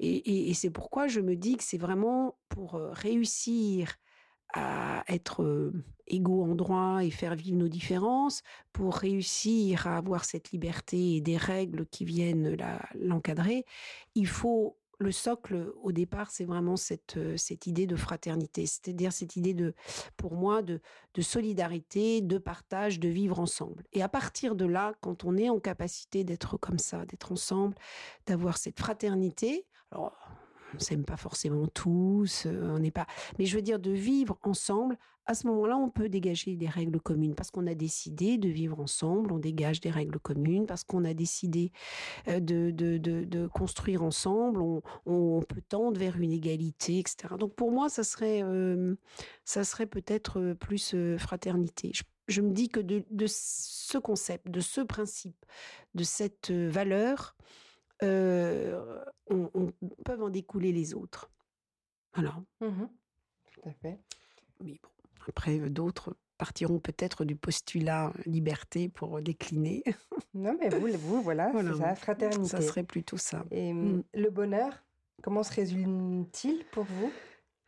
Et, 0.00 0.52
c'est 0.54 0.70
pourquoi 0.70 1.06
je 1.06 1.20
me 1.20 1.36
dis 1.36 1.56
que 1.56 1.64
c'est 1.64 1.78
vraiment 1.78 2.36
pour 2.48 2.74
euh, 2.74 2.90
réussir 2.92 3.96
à 4.54 5.02
être 5.08 5.72
égaux 6.06 6.44
en 6.44 6.54
droit 6.54 7.02
et 7.02 7.10
faire 7.10 7.34
vivre 7.34 7.56
nos 7.56 7.68
différences, 7.68 8.42
pour 8.72 8.96
réussir 8.96 9.86
à 9.86 9.96
avoir 9.96 10.26
cette 10.26 10.50
liberté 10.50 11.16
et 11.16 11.20
des 11.22 11.38
règles 11.38 11.86
qui 11.86 12.04
viennent 12.04 12.54
l'encadrer, 12.94 13.64
il 14.14 14.26
faut 14.26 14.76
le 15.02 15.12
socle, 15.12 15.72
au 15.82 15.92
départ, 15.92 16.30
c'est 16.30 16.44
vraiment 16.44 16.76
cette, 16.76 17.16
euh, 17.16 17.36
cette 17.36 17.66
idée 17.66 17.86
de 17.86 17.96
fraternité, 17.96 18.66
c'est-à-dire 18.66 19.12
cette 19.12 19.36
idée 19.36 19.54
de, 19.54 19.74
pour 20.16 20.34
moi, 20.34 20.62
de, 20.62 20.80
de 21.14 21.22
solidarité, 21.22 22.20
de 22.20 22.38
partage, 22.38 23.00
de 23.00 23.08
vivre 23.08 23.40
ensemble. 23.40 23.84
Et 23.92 24.02
à 24.02 24.08
partir 24.08 24.54
de 24.54 24.64
là, 24.64 24.94
quand 25.00 25.24
on 25.24 25.36
est 25.36 25.48
en 25.48 25.60
capacité 25.60 26.24
d'être 26.24 26.56
comme 26.56 26.78
ça, 26.78 27.04
d'être 27.06 27.32
ensemble, 27.32 27.74
d'avoir 28.26 28.56
cette 28.56 28.78
fraternité, 28.78 29.66
alors 29.90 30.16
on 30.74 30.78
s'aime 30.78 31.04
pas 31.04 31.16
forcément 31.16 31.66
tous, 31.66 32.46
euh, 32.46 32.74
on 32.74 32.78
n'est 32.78 32.90
pas. 32.90 33.06
Mais 33.38 33.46
je 33.46 33.56
veux 33.56 33.62
dire 33.62 33.78
de 33.78 33.90
vivre 33.90 34.38
ensemble. 34.42 34.96
À 35.24 35.34
ce 35.34 35.46
moment-là, 35.46 35.76
on 35.76 35.88
peut 35.88 36.08
dégager 36.08 36.56
des 36.56 36.68
règles 36.68 37.00
communes 37.00 37.36
parce 37.36 37.52
qu'on 37.52 37.68
a 37.68 37.74
décidé 37.74 38.38
de 38.38 38.48
vivre 38.48 38.80
ensemble. 38.80 39.32
On 39.32 39.38
dégage 39.38 39.80
des 39.80 39.90
règles 39.90 40.18
communes 40.18 40.66
parce 40.66 40.82
qu'on 40.82 41.04
a 41.04 41.14
décidé 41.14 41.70
euh, 42.26 42.40
de, 42.40 42.72
de, 42.72 42.98
de, 42.98 43.46
construire 43.46 44.02
ensemble. 44.02 44.60
On, 45.06 45.40
peut 45.48 45.62
tendre 45.68 45.98
vers 45.98 46.18
une 46.18 46.32
égalité, 46.32 46.98
etc. 46.98 47.34
Donc 47.38 47.54
pour 47.54 47.70
moi, 47.70 47.88
ça 47.88 48.02
serait, 48.02 48.42
euh, 48.42 48.96
ça 49.44 49.62
serait 49.62 49.86
peut-être 49.86 50.54
plus 50.54 50.94
fraternité. 51.18 51.92
Je, 51.94 52.02
je, 52.26 52.40
me 52.40 52.50
dis 52.50 52.68
que 52.68 52.80
de, 52.80 53.04
de 53.10 53.26
ce 53.28 53.98
concept, 53.98 54.48
de 54.48 54.60
ce 54.60 54.80
principe, 54.80 55.46
de 55.94 56.04
cette 56.04 56.50
valeur, 56.50 57.36
euh, 58.02 59.04
on, 59.30 59.72
peuvent 60.04 60.22
en 60.22 60.30
découler 60.30 60.72
les 60.72 60.94
autres. 60.94 61.30
Voilà. 62.14 62.36
Mmh 62.60 62.86
Tout 63.52 63.68
à 63.68 63.72
fait. 63.72 63.98
Mais 64.62 64.78
bon, 64.82 64.88
après, 65.28 65.58
d'autres 65.58 66.16
partiront 66.38 66.80
peut-être 66.80 67.24
du 67.24 67.36
postulat 67.36 68.12
liberté 68.26 68.88
pour 68.88 69.20
décliner. 69.22 69.82
Non, 70.34 70.56
mais 70.58 70.70
vous, 70.70 70.88
vous 70.96 71.20
voilà, 71.20 71.50
voilà. 71.50 71.72
c'est 71.74 71.78
ça, 71.80 71.94
fraternité. 71.94 72.48
Ça 72.48 72.62
serait 72.62 72.84
plutôt 72.84 73.18
ça. 73.18 73.44
Et 73.50 73.74
mmh. 73.74 74.02
le 74.14 74.30
bonheur, 74.30 74.82
comment 75.22 75.42
se 75.42 75.52
résume-t-il 75.52 76.64
pour 76.72 76.84
vous? 76.84 77.12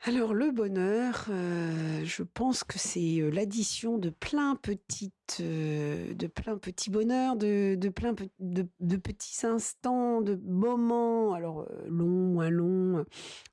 Alors 0.06 0.34
le 0.34 0.50
bonheur, 0.50 1.26
euh, 1.30 2.04
je 2.04 2.22
pense 2.22 2.62
que 2.62 2.78
c'est 2.78 3.20
l'addition 3.32 3.96
de 3.96 4.10
plein 4.10 4.54
petites, 4.56 5.23
de 5.38 6.26
plein 6.26 6.56
petits 6.58 6.90
bonheurs, 6.90 7.36
de, 7.36 7.74
de 7.74 7.88
plein 7.88 8.14
de, 8.40 8.96
petits 8.96 9.46
instants, 9.46 10.20
de 10.20 10.38
moments, 10.44 11.34
alors 11.34 11.66
longs, 11.86 12.06
moins 12.06 12.50
longs, 12.50 13.04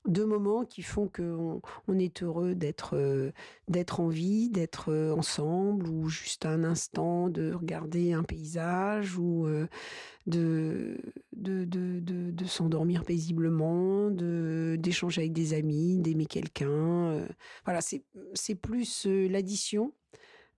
de 0.06 0.24
moments 0.24 0.64
qui 0.64 0.82
font 0.82 1.08
qu'on 1.08 1.60
on 1.88 1.98
est 1.98 2.22
heureux 2.22 2.54
d'être 2.54 3.32
d'être 3.68 4.00
en 4.00 4.08
vie, 4.08 4.50
d'être 4.50 4.92
ensemble, 5.16 5.88
ou 5.88 6.08
juste 6.08 6.46
un 6.46 6.64
instant 6.64 7.28
de 7.28 7.52
regarder 7.52 8.12
un 8.12 8.22
paysage, 8.22 9.18
ou 9.18 9.46
de, 10.26 10.98
de, 11.32 11.64
de, 11.64 12.00
de, 12.00 12.44
s'endormir 12.44 13.04
paisiblement, 13.04 14.10
de, 14.10 14.76
d'échanger 14.78 15.22
avec 15.22 15.32
des 15.32 15.54
amis, 15.54 15.98
d'aimer 15.98 16.26
quelqu'un. 16.26 16.68
Euh, 16.68 17.26
voilà, 17.64 17.80
c'est, 17.80 18.54
plus 18.54 19.06
euh, 19.06 19.28
l'addition 19.28 19.92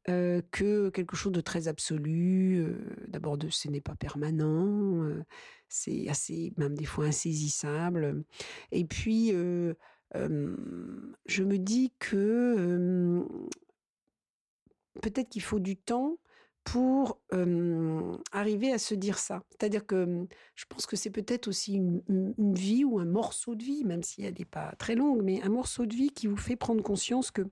que 0.07 0.91
quelque 0.91 1.17
chose 1.17 1.33
de 1.33 1.41
très 1.41 1.69
absolu. 1.69 2.77
d'abord, 3.09 3.39
ce 3.51 3.69
n'est 3.69 3.81
pas 3.81 3.95
permanent, 3.95 5.09
c'est 5.69 6.09
assez, 6.09 6.53
même 6.57 6.75
des 6.75 6.85
fois 6.85 7.07
insaisissable. 7.07 8.25
Et 8.73 8.85
puis, 8.85 9.33
je 10.15 11.43
me 11.43 11.59
dis 11.59 11.93
que 11.99 13.25
peut-être 15.03 15.29
qu'il 15.29 15.43
faut 15.43 15.61
du 15.61 15.77
temps 15.77 16.19
pour 16.65 17.21
arriver 18.33 18.73
à 18.73 18.79
se 18.79 18.95
dire 18.95 19.19
ça. 19.19 19.43
C'est-à-dire 19.51 19.87
que 19.87 20.27
je 20.55 20.65
pense 20.69 20.87
que 20.87 20.97
c'est 20.97 21.11
peut-être 21.11 21.47
aussi 21.47 21.75
une, 21.75 22.03
vie 22.55 22.85
ou 22.85 22.99
un 22.99 23.05
morceau 23.05 23.55
de 23.55 23.63
vie, 23.63 23.85
même 23.85 24.03
si 24.03 24.23
elle 24.23 24.35
n'est 24.39 24.45
pas 24.47 24.75
très 24.79 24.95
longue, 24.95 25.23
mais 25.23 25.43
un 25.43 25.51
morceau 25.51 25.87
de 25.87 25.95
vie 25.95 26.11
qui 26.11 26.27
vous 26.27 26.37
fait 26.37 26.57
prendre 26.57 26.83
conscience 26.83 27.31
que 27.31 27.43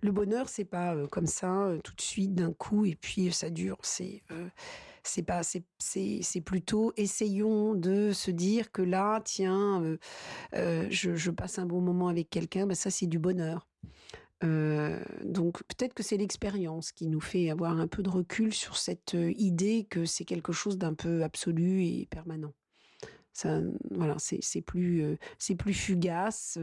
le 0.00 0.12
bonheur, 0.12 0.48
c'est 0.48 0.64
pas 0.64 0.96
comme 1.08 1.26
ça 1.26 1.70
tout 1.84 1.94
de 1.94 2.00
suite 2.00 2.34
d'un 2.34 2.52
coup 2.52 2.84
et 2.84 2.94
puis 2.94 3.32
ça 3.32 3.50
dure. 3.50 3.78
C'est 3.82 4.22
pas 5.26 5.42
c'est 5.42 5.64
c'est 5.78 6.40
plutôt 6.40 6.92
essayons 6.96 7.74
de 7.74 8.12
se 8.12 8.30
dire 8.30 8.72
que 8.72 8.82
là, 8.82 9.20
tiens, 9.24 9.96
je, 10.52 11.30
passe 11.30 11.58
un 11.58 11.66
bon 11.66 11.80
moment 11.80 12.08
avec 12.08 12.30
quelqu'un, 12.30 12.66
ben 12.66 12.74
ça 12.74 12.90
c'est 12.90 13.06
du 13.06 13.18
bonheur. 13.18 13.66
Euh, 14.44 15.02
donc 15.24 15.62
peut-être 15.64 15.94
que 15.94 16.02
c'est 16.02 16.18
l'expérience 16.18 16.92
qui 16.92 17.06
nous 17.06 17.20
fait 17.20 17.50
avoir 17.50 17.78
un 17.78 17.86
peu 17.86 18.02
de 18.02 18.10
recul 18.10 18.52
sur 18.52 18.76
cette 18.76 19.14
euh, 19.14 19.32
idée 19.36 19.86
que 19.88 20.04
c'est 20.04 20.26
quelque 20.26 20.52
chose 20.52 20.76
d'un 20.76 20.92
peu 20.92 21.22
absolu 21.24 21.84
et 21.84 22.06
permanent. 22.10 22.52
Ça, 23.36 23.60
voilà, 23.90 24.14
c'est 24.18 24.62
plus, 24.62 25.02
euh, 25.02 25.16
c'est 25.36 25.56
plus 25.56 25.74
fugace, 25.74 26.58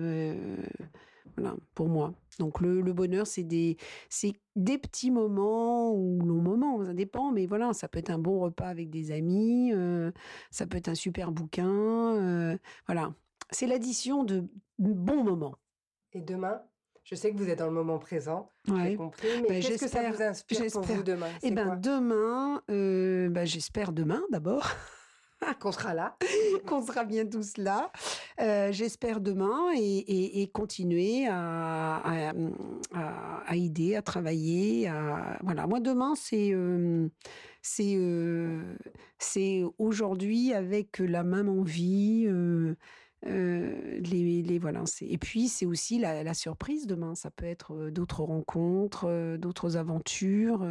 voilà, 1.38 1.56
pour 1.76 1.88
moi. 1.88 2.16
Donc 2.40 2.62
le, 2.62 2.82
le 2.82 2.94
bonheur, 2.94 3.28
c'est 3.28 3.44
des, 3.44 3.78
c'est 4.10 4.34
des 4.56 4.80
petits 4.80 5.12
moments 5.12 5.94
ou 5.94 6.20
longs 6.26 6.42
moments, 6.42 6.84
ça 6.84 6.96
dépend, 6.96 7.32
mais 7.32 7.46
voilà, 7.46 7.74
ça 7.74 7.88
peut 7.88 8.00
être 8.00 8.10
un 8.10 8.18
bon 8.18 8.40
repas 8.40 8.70
avec 8.70 8.90
des 8.90 9.12
amis, 9.12 9.72
ça 10.50 10.66
peut 10.66 10.78
être 10.78 10.90
un 10.90 10.96
super 10.96 11.32
bouquin, 11.32 12.58
voilà. 12.88 13.14
C'est 13.52 13.68
l'addition 13.68 14.24
de 14.24 14.44
bons 14.80 15.24
moments. 15.24 15.56
Et 16.14 16.22
demain, 16.22 16.60
je 17.04 17.14
sais 17.14 17.32
que 17.32 17.38
vous 17.38 17.50
êtes 17.50 17.60
dans 17.60 17.68
le 17.68 17.74
moment 17.74 18.00
présent, 18.00 18.50
j'ai 18.66 18.96
compris, 18.96 19.28
mais 19.44 19.48
ben, 19.50 19.62
qu'est-ce 19.62 19.86
que 19.86 19.90
ça 19.90 20.10
vous 20.10 20.24
inspire 20.24 20.66
pour 20.72 20.82
vous 20.82 21.04
demain? 21.04 21.28
Eh 21.44 21.52
bien, 21.52 21.76
demain, 21.76 22.64
euh, 22.72 23.30
ben, 23.30 23.46
j'espère 23.46 23.92
demain 23.92 24.24
d'abord. 24.32 24.68
qu'on 25.60 25.72
sera 25.72 25.94
là. 25.94 26.16
qu'on 26.68 26.86
sera 26.86 27.04
bien 27.04 27.26
tous 27.26 27.58
là. 27.58 27.92
Euh, 28.40 28.72
j'espère 28.72 29.20
demain 29.20 29.72
et, 29.76 30.50
continuer 30.54 31.28
à, 31.30 32.34
aider, 33.52 33.96
à 33.96 34.02
travailler. 34.02 34.92
Voilà, 35.42 35.68
moi 35.68 35.80
demain 35.80 36.14
c'est 36.16 36.52
euh, 36.54 37.08
c'est 37.62 37.98
c'est 39.18 39.64
aujourd'hui 39.78 40.54
avec 40.54 41.00
la 41.00 41.24
même 41.24 41.50
envie. 41.50 42.28
Euh, 43.26 44.00
les, 44.00 44.44
et 45.02 45.18
puis 45.18 45.48
c'est 45.48 45.66
aussi 45.66 46.00
la, 46.00 46.34
surprise 46.34 46.88
demain. 46.88 47.16
Ça 47.16 47.32
peut 47.32 47.46
être 47.46 47.74
euh, 47.74 47.92
d'autres 47.92 48.24
rencontres, 48.24 49.06
euh, 49.08 49.38
d'autres 49.38 49.78
aventures. 49.78 50.66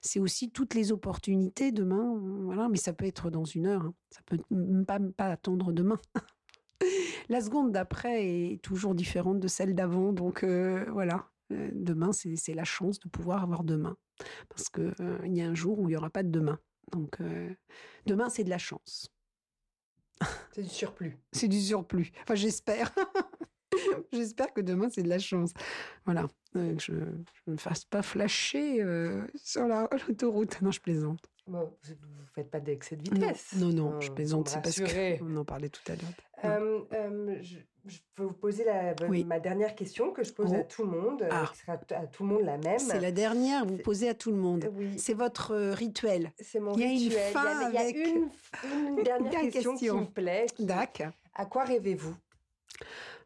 c'est 0.00 0.20
aussi 0.20 0.50
toutes 0.50 0.74
les 0.74 0.92
opportunités 0.92 1.72
demain. 1.72 2.68
Mais 2.70 2.78
ça 2.78 2.92
peut 2.92 3.06
être 3.06 3.30
dans 3.30 3.44
une 3.44 3.66
heure. 3.66 3.82
Hein. 3.82 3.94
Ça 4.10 4.20
peut 4.26 4.38
pas, 4.84 5.26
attendre 5.26 5.72
demain. 5.72 6.00
la 7.28 7.40
seconde 7.40 7.72
d'après 7.72 8.26
est 8.26 8.62
toujours 8.62 8.94
différente 8.94 9.40
de 9.40 9.48
celle 9.48 9.74
d'avant. 9.74 10.12
Donc 10.12 10.44
voilà, 10.44 11.26
demain 11.50 12.10
c'est 12.12 12.54
la 12.54 12.64
chance 12.64 12.98
de 13.00 13.08
pouvoir 13.08 13.42
avoir 13.42 13.64
demain, 13.64 13.96
parce 14.48 14.68
que 14.68 14.92
il 15.24 15.34
y 15.34 15.42
a 15.42 15.46
un 15.46 15.54
jour 15.54 15.78
où 15.78 15.88
il 15.88 15.92
y 15.92 15.96
aura 15.96 16.10
pas 16.10 16.22
de 16.22 16.30
demain. 16.30 16.58
Donc 16.90 17.18
demain 18.06 18.28
c'est 18.28 18.44
de 18.44 18.50
la 18.50 18.58
chance. 18.58 19.08
C'est 20.52 20.62
du 20.62 20.68
surplus. 20.68 21.18
C'est 21.32 21.48
du 21.48 21.60
surplus. 21.60 22.12
Enfin, 22.22 22.34
j'espère. 22.34 22.92
J'espère 24.12 24.52
que 24.52 24.60
demain, 24.60 24.90
c'est 24.90 25.02
de 25.02 25.08
la 25.08 25.18
chance. 25.18 25.52
Voilà. 26.04 26.28
que 26.52 26.78
je, 26.78 26.92
ne 26.92 27.52
me 27.52 27.56
fasse 27.56 27.86
pas 27.86 28.02
flasher 28.02 28.84
sur 29.34 29.66
l'autoroute. 30.08 30.60
Non, 30.60 30.70
je 30.70 30.80
plaisante. 30.80 31.30
Bon, 31.46 31.74
vous 31.82 31.94
ne 31.94 32.26
faites 32.34 32.50
pas 32.50 32.60
d'excès 32.60 32.96
de 32.96 33.02
vitesse. 33.02 33.54
Non, 33.56 33.70
non, 33.70 33.98
je 33.98 34.12
plaisante. 34.12 34.50
C'est 34.50 34.60
parce 34.60 34.78
qu'on 34.78 35.36
en 35.36 35.44
parlait 35.46 35.70
tout 35.70 35.80
à 35.90 35.96
l'heure. 35.96 37.40
je, 37.42 37.56
je 37.86 37.98
peux 38.14 38.24
vous 38.24 38.32
poser 38.32 38.64
la, 38.64 38.94
ma 39.24 39.40
dernière 39.40 39.74
question 39.74 40.12
que 40.12 40.22
je 40.22 40.32
pose 40.32 40.52
à 40.54 40.60
oh. 40.60 40.66
tout 40.68 40.84
le 40.84 40.90
monde, 40.90 41.26
ah. 41.30 41.50
qui 41.52 41.58
sera 41.58 41.72
à 41.72 42.06
tout 42.06 42.22
le 42.22 42.28
monde 42.28 42.42
la 42.42 42.58
même. 42.58 42.78
C'est 42.78 43.00
la 43.00 43.12
dernière, 43.12 43.66
vous 43.66 43.78
posez 43.78 44.08
à 44.08 44.14
tout 44.14 44.30
le 44.30 44.36
monde. 44.36 44.70
Oui. 44.74 44.98
C'est 44.98 45.14
votre 45.14 45.54
rituel. 45.72 46.30
C'est 46.40 46.60
mon 46.60 46.72
rituel. 46.72 46.96
Il 46.96 47.12
y 47.12 47.16
a 47.16 47.20
une 47.20 47.32
fin 47.32 47.68
il 47.68 47.74
y 47.74 47.78
a, 47.78 47.88
une, 47.88 48.28
une, 48.98 49.02
dernière 49.02 49.50
question, 49.50 49.74
qui 49.74 49.90
me 49.90 50.04
plaît. 50.04 50.46
D'accord. 50.58 51.12
À 51.34 51.46
quoi 51.46 51.64
rêvez-vous? 51.64 52.14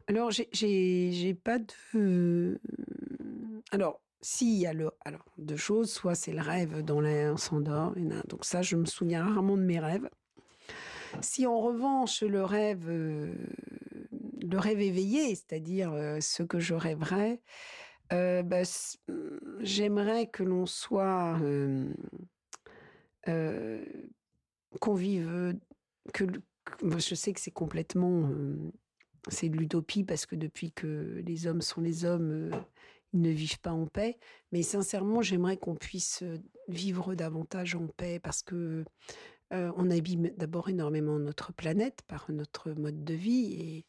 Alors, 0.07 0.31
j'ai 0.31 1.33
pas 1.43 1.59
de. 1.59 2.59
Alors, 3.71 3.99
s'il 4.21 4.57
y 4.57 4.65
a 4.65 4.73
le, 4.73 4.89
alors 5.05 5.25
deux 5.37 5.57
choses, 5.57 5.91
soit 5.91 6.15
c'est 6.15 6.31
le 6.31 6.41
rêve 6.41 6.81
dans 6.83 7.01
l'air, 7.01 7.33
on 7.33 7.37
s'endort, 7.37 7.93
donc 8.27 8.45
ça, 8.45 8.61
je 8.61 8.75
me 8.75 8.85
souviens 8.85 9.23
rarement 9.23 9.57
de 9.57 9.61
mes 9.61 9.79
rêves. 9.79 10.09
Si 11.21 11.45
en 11.47 11.59
revanche 11.59 12.21
le 12.23 12.43
rêve 12.43 12.89
euh, 12.89 13.33
le 14.49 14.59
rêve 14.59 14.81
éveillé, 14.81 15.35
c'est-à-dire 15.35 15.91
ce 16.21 16.43
que 16.43 16.59
je 16.59 16.73
rêverais, 16.73 17.41
bah, 18.11 18.63
j'aimerais 19.59 20.27
que 20.27 20.43
l'on 20.43 20.65
soit 20.65 21.39
euh, 23.27 23.83
qu'on 24.79 24.93
vive, 24.93 25.55
je 26.15 27.15
sais 27.15 27.33
que 27.33 27.39
c'est 27.39 27.51
complètement 27.51 28.29
c'est 29.29 29.49
de 29.49 29.57
l'utopie 29.57 30.03
parce 30.03 30.25
que 30.25 30.35
depuis 30.35 30.71
que 30.71 31.21
les 31.25 31.47
hommes 31.47 31.61
sont 31.61 31.81
les 31.81 32.05
hommes, 32.05 32.51
ils 33.13 33.21
ne 33.21 33.29
vivent 33.29 33.59
pas 33.59 33.71
en 33.71 33.85
paix. 33.85 34.17
Mais 34.51 34.61
sincèrement, 34.63 35.21
j'aimerais 35.21 35.57
qu'on 35.57 35.75
puisse 35.75 36.23
vivre 36.69 37.15
davantage 37.15 37.75
en 37.75 37.87
paix 37.87 38.19
parce 38.19 38.43
que 38.43 38.85
on 39.51 39.89
abîme 39.89 40.31
d'abord 40.37 40.69
énormément 40.69 41.19
notre 41.19 41.53
planète 41.53 42.01
par 42.07 42.29
notre 42.31 42.71
mode 42.71 43.03
de 43.03 43.13
vie 43.13 43.53
et, 43.53 43.85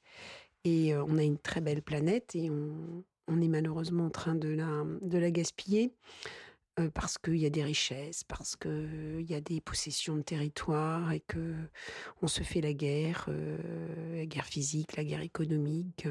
et 0.64 0.94
euh, 0.94 1.04
on 1.06 1.18
a 1.18 1.22
une 1.22 1.38
très 1.38 1.60
belle 1.60 1.82
planète 1.82 2.34
et 2.34 2.50
on, 2.50 3.04
est 3.40 3.48
malheureusement 3.48 4.06
en 4.06 4.10
train 4.10 4.34
de 4.34 4.48
la, 4.48 4.84
de 5.02 5.18
la 5.18 5.30
gaspiller 5.30 5.92
euh, 6.80 6.90
parce 6.92 7.18
qu'il 7.18 7.36
y 7.36 7.46
a 7.46 7.50
des 7.50 7.62
richesses, 7.62 8.24
parce 8.24 8.56
qu'il 8.56 9.26
y 9.28 9.34
a 9.34 9.40
des 9.40 9.60
possessions 9.60 10.16
de 10.16 10.22
territoire 10.22 11.12
et 11.12 11.20
que 11.20 11.54
on 12.22 12.26
se 12.26 12.42
fait 12.42 12.60
la 12.60 12.72
guerre, 12.72 13.26
euh, 13.28 14.16
la 14.16 14.26
guerre 14.26 14.46
physique, 14.46 14.96
la 14.96 15.04
guerre 15.04 15.20
économique. 15.20 16.08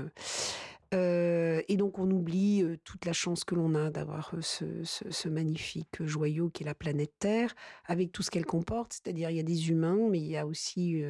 et 0.93 1.75
donc 1.77 1.99
on 1.99 2.09
oublie 2.11 2.63
toute 2.85 3.05
la 3.05 3.13
chance 3.13 3.43
que 3.43 3.55
l'on 3.55 3.75
a 3.75 3.89
d'avoir 3.89 4.33
ce, 4.41 4.83
ce, 4.83 5.27
magnifique 5.27 6.01
joyau 6.05 6.49
qui 6.49 6.63
est 6.63 6.65
la 6.65 6.75
planète 6.75 7.11
Terre, 7.19 7.53
avec 7.85 8.11
tout 8.13 8.23
ce 8.23 8.31
qu'elle 8.31 8.45
comporte, 8.45 8.93
c'est-à-dire 8.93 9.29
il 9.29 9.35
y 9.35 9.41
a 9.41 9.43
des 9.43 9.69
humains, 9.69 10.07
mais 10.09 10.19
il 10.19 10.27
y 10.27 10.37
a 10.37 10.45
aussi 10.47 11.03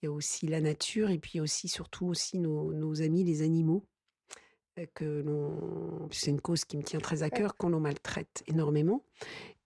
il 0.00 0.06
y 0.06 0.08
a 0.08 0.12
aussi 0.12 0.46
la 0.46 0.60
nature 0.60 1.10
et 1.10 1.18
puis 1.18 1.40
aussi, 1.40 1.68
surtout 1.68 2.06
aussi 2.06 2.38
nos, 2.38 3.02
amis, 3.02 3.24
les 3.24 3.42
animaux. 3.42 3.86
Euh, 4.78 4.86
que 4.94 5.04
l'on, 5.04 6.08
c'est 6.10 6.30
une 6.30 6.40
cause 6.40 6.64
qui 6.64 6.76
me 6.76 6.82
tient 6.82 7.00
très 7.00 7.22
à 7.22 7.30
cœur, 7.30 7.56
qu'on 7.56 7.70
nous 7.70 7.80
maltraite 7.80 8.42
énormément. 8.46 9.04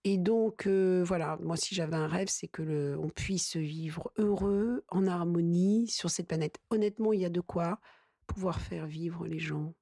Et 0.03 0.17
donc, 0.17 0.67
euh, 0.67 1.03
voilà, 1.05 1.37
moi, 1.41 1.55
si 1.55 1.73
j'avais 1.73 1.95
un 1.95 2.07
rêve, 2.07 2.27
c'est 2.27 2.47
que 2.47 2.61
le, 2.61 2.97
on 2.99 3.09
puisse 3.09 3.55
vivre 3.55 4.11
heureux, 4.17 4.83
en 4.89 5.07
harmonie 5.07 5.87
sur 5.87 6.09
cette 6.09 6.27
planète. 6.27 6.59
Honnêtement, 6.69 7.13
il 7.13 7.21
y 7.21 7.25
a 7.25 7.29
de 7.29 7.41
quoi 7.41 7.79
pouvoir 8.27 8.59
faire 8.59 8.87
vivre 8.87 9.27
les 9.27 9.39
gens 9.39 9.73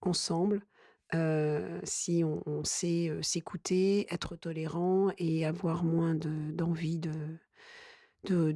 ensemble. 0.00 0.64
Euh, 1.14 1.80
si 1.82 2.22
on, 2.24 2.62
sait 2.62 3.10
s'écouter, 3.22 4.06
être 4.14 4.36
tolérant 4.36 5.10
et 5.18 5.44
avoir 5.44 5.82
moins 5.82 6.14
d'envie 6.14 6.98
de, 6.98 7.10
de, 8.24 8.52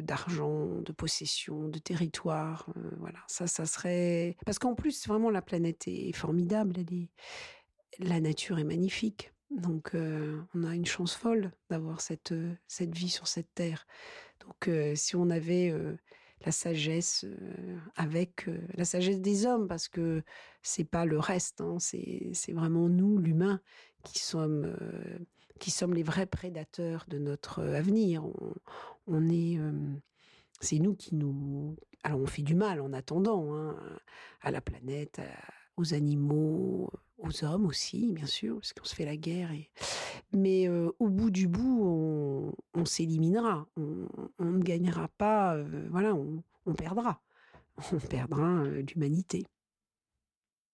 d'argent, 0.00 0.80
de, 0.80 0.92
possession, 0.92 1.68
de 1.68 1.78
territoire. 1.78 2.68
Euh, 2.76 2.90
voilà, 2.98 3.18
ça, 3.28 3.46
ça 3.46 3.66
serait. 3.66 4.36
Parce 4.44 4.58
qu'en 4.58 4.74
plus, 4.74 5.06
vraiment, 5.06 5.30
la 5.30 5.42
planète 5.42 5.86
est 5.86 6.12
formidable. 6.12 6.74
Elle 6.78 6.94
est... 6.94 7.08
La 7.98 8.20
nature 8.20 8.58
est 8.58 8.64
magnifique. 8.64 9.32
Donc, 9.50 9.94
euh, 9.94 10.40
on 10.54 10.64
a 10.64 10.74
une 10.74 10.86
chance 10.86 11.14
folle 11.14 11.52
d'avoir 11.70 12.00
cette, 12.00 12.32
cette 12.66 12.96
vie 12.96 13.08
sur 13.10 13.26
cette 13.26 13.52
terre. 13.54 13.86
Donc, 14.46 14.68
euh, 14.68 14.94
si 14.94 15.16
on 15.16 15.28
avait 15.28 15.74
la 16.46 16.52
sagesse 16.52 17.26
avec 17.96 18.46
la 18.74 18.84
sagesse 18.84 19.20
des 19.20 19.44
hommes, 19.44 19.68
parce 19.68 19.88
que 19.88 20.22
c'est 20.62 20.84
pas 20.84 21.04
le 21.04 21.18
reste, 21.18 21.60
hein, 21.60 21.76
c'est, 21.78 22.30
c'est 22.32 22.52
vraiment 22.52 22.88
nous, 22.88 23.18
l'humain, 23.18 23.60
qui 24.02 24.20
sommes 24.20 24.74
qui 25.60 25.70
sommes 25.70 25.94
les 25.94 26.02
vrais 26.02 26.26
prédateurs 26.26 27.04
de 27.06 27.18
notre 27.18 27.60
euh, 27.60 27.76
avenir. 27.76 28.24
On, 29.06 29.28
est, 29.28 29.58
euh, 29.58 29.72
c'est 30.60 30.80
nous 30.80 30.96
qui 30.96 31.14
nous, 31.14 31.76
alors 32.02 32.18
on 32.18 32.26
fait 32.26 32.42
du 32.42 32.56
mal 32.56 32.80
en 32.80 32.92
attendant 32.92 33.54
hein, 33.54 33.76
à 34.40 34.50
la 34.50 34.60
planète, 34.60 35.20
aux 35.76 35.94
animaux, 35.94 36.90
aux 37.18 37.44
hommes 37.44 37.66
aussi, 37.66 38.12
bien 38.12 38.26
sûr, 38.26 38.56
parce 38.56 38.72
qu'on 38.72 38.84
se 38.84 38.94
fait 38.94 39.04
la 39.04 39.16
guerre. 39.16 39.50
Mais 40.32 40.66
euh, 40.66 40.90
au 40.98 41.08
bout 41.08 41.30
du 41.30 41.46
bout, 41.46 42.54
on, 42.74 42.84
s'éliminera. 42.84 43.68
On, 43.76 44.44
ne 44.44 44.62
gagnera 44.62 45.08
pas. 45.18 45.56
voilà, 45.90 46.14
on, 46.14 46.74
perdra. 46.74 47.20
On 47.92 47.98
perdra 47.98 48.64
l'humanité 48.64 49.46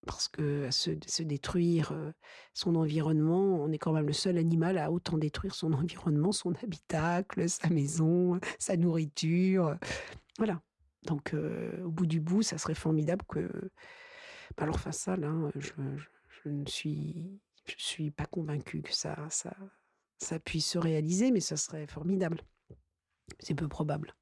parce 0.07 0.29
que 0.29 0.71
se, 0.71 1.23
détruire 1.23 1.93
euh, 1.93 2.13
son 2.55 2.77
environnement, 2.77 3.63
on 3.63 3.71
est 3.73 3.79
quand 3.79 3.93
même 3.93 4.07
le 4.07 4.13
seul 4.13 4.39
animal 4.39 4.79
à 4.79 4.91
autant 4.91 5.19
détruire 5.19 5.55
son 5.55 5.73
environnement, 5.75 6.33
son 6.33 6.55
habitacle, 6.63 7.49
sa 7.49 7.69
maison, 7.69 8.41
sa 8.59 8.77
nourriture. 8.77 9.77
Voilà. 10.39 10.63
Donc, 11.03 11.35
euh, 11.35 11.85
au 11.85 11.91
bout 11.91 12.07
du 12.07 12.21
bout, 12.21 12.43
ça 12.43 12.59
serait 12.59 12.75
formidable 12.75 13.25
que. 13.29 13.51
Bah, 14.57 14.65
alors, 14.65 14.81
face 14.81 14.99
ça, 14.99 15.17
là, 15.17 15.33
je, 15.57 15.73
ne 16.49 16.67
suis, 16.67 17.41
je 17.67 17.75
suis 17.77 18.11
pas 18.11 18.27
convaincue 18.27 18.83
que 18.83 18.95
ça, 18.95 19.17
ça 19.29 20.39
puisse 20.41 20.67
se 20.67 20.79
réaliser, 20.79 21.31
mais 21.31 21.41
ça 21.41 21.57
serait 21.57 21.87
formidable. 21.87 22.41
C'est 23.41 23.55
peu 23.55 23.69
probable. 23.69 24.15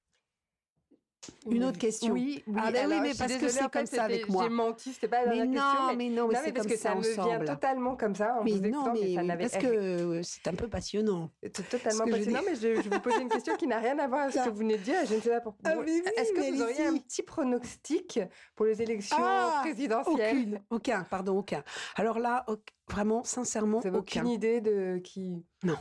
Une 1.51 1.65
autre 1.65 1.79
question. 1.79 2.13
Oui, 2.13 2.43
oui. 2.47 2.61
Ah 2.63 2.71
ben 2.71 2.89
oui, 2.89 2.97
mais 3.03 3.15
parce 3.15 3.37
que 3.37 3.49
c'est 3.49 3.71
comme 3.71 3.87
ça 3.87 4.05
avec 4.05 4.29
moi. 4.29 4.45
J'ai 4.45 4.51
menti, 4.51 4.93
c'était 4.93 5.09
pas 5.09 5.25
la 5.25 5.31
mais 5.31 5.45
non, 5.45 5.53
question. 5.53 5.97
Mais, 5.97 6.09
non, 6.09 6.29
mais, 6.29 6.39
c'est 6.45 6.53
parce 6.53 6.67
que 6.67 6.77
ça, 6.77 6.95
me 6.95 7.03
vient 7.03 7.41
totalement 7.41 7.97
comme 7.97 8.15
ça. 8.15 8.41
mais 8.45 8.53
non, 8.69 8.93
mais, 8.93 9.37
parce 9.37 9.57
que 9.57 10.23
c'est 10.23 10.47
un 10.49 10.55
peu 10.55 10.69
passionnant. 10.69 11.31
C'est 11.43 11.69
totalement 11.69 12.07
passionnant, 12.07 12.41
mais 12.47 12.55
je, 12.55 12.83
je, 12.83 12.89
vous 12.89 13.01
poser 13.01 13.23
une 13.23 13.29
question 13.29 13.57
qui 13.57 13.67
n'a 13.67 13.79
rien 13.79 13.99
à 13.99 14.09
voir 14.09 14.23
avec 14.23 14.35
ce 14.35 14.45
que 14.45 14.51
vous 14.51 14.59
venez 14.59 14.79
de 14.79 14.83
dire. 14.83 15.07
Je 15.07 15.15
ne 15.15 15.21
sais 15.21 15.31
pas 15.31 15.41
pourquoi. 15.41 15.73
Ah, 15.73 15.83
Est-ce 16.17 16.33
que 16.33 16.55
vous 16.55 16.63
auriez 16.63 16.87
un 16.87 16.97
petit 16.97 17.23
pronostic 17.23 18.21
pour 18.55 18.67
les 18.67 18.83
élections 18.83 19.17
ah, 19.21 19.61
présidentielles 19.63 20.37
Aucune, 20.37 20.61
aucun, 20.71 21.05
pardon, 21.05 21.39
aucun. 21.39 21.63
Alors 21.97 22.19
là, 22.19 22.45
vraiment, 22.89 23.25
sincèrement, 23.25 23.79
aucun. 23.79 23.95
aucune 23.95 24.29
idée 24.29 24.61
de 24.61 24.99
qui 24.99 25.45
Non. 25.63 25.77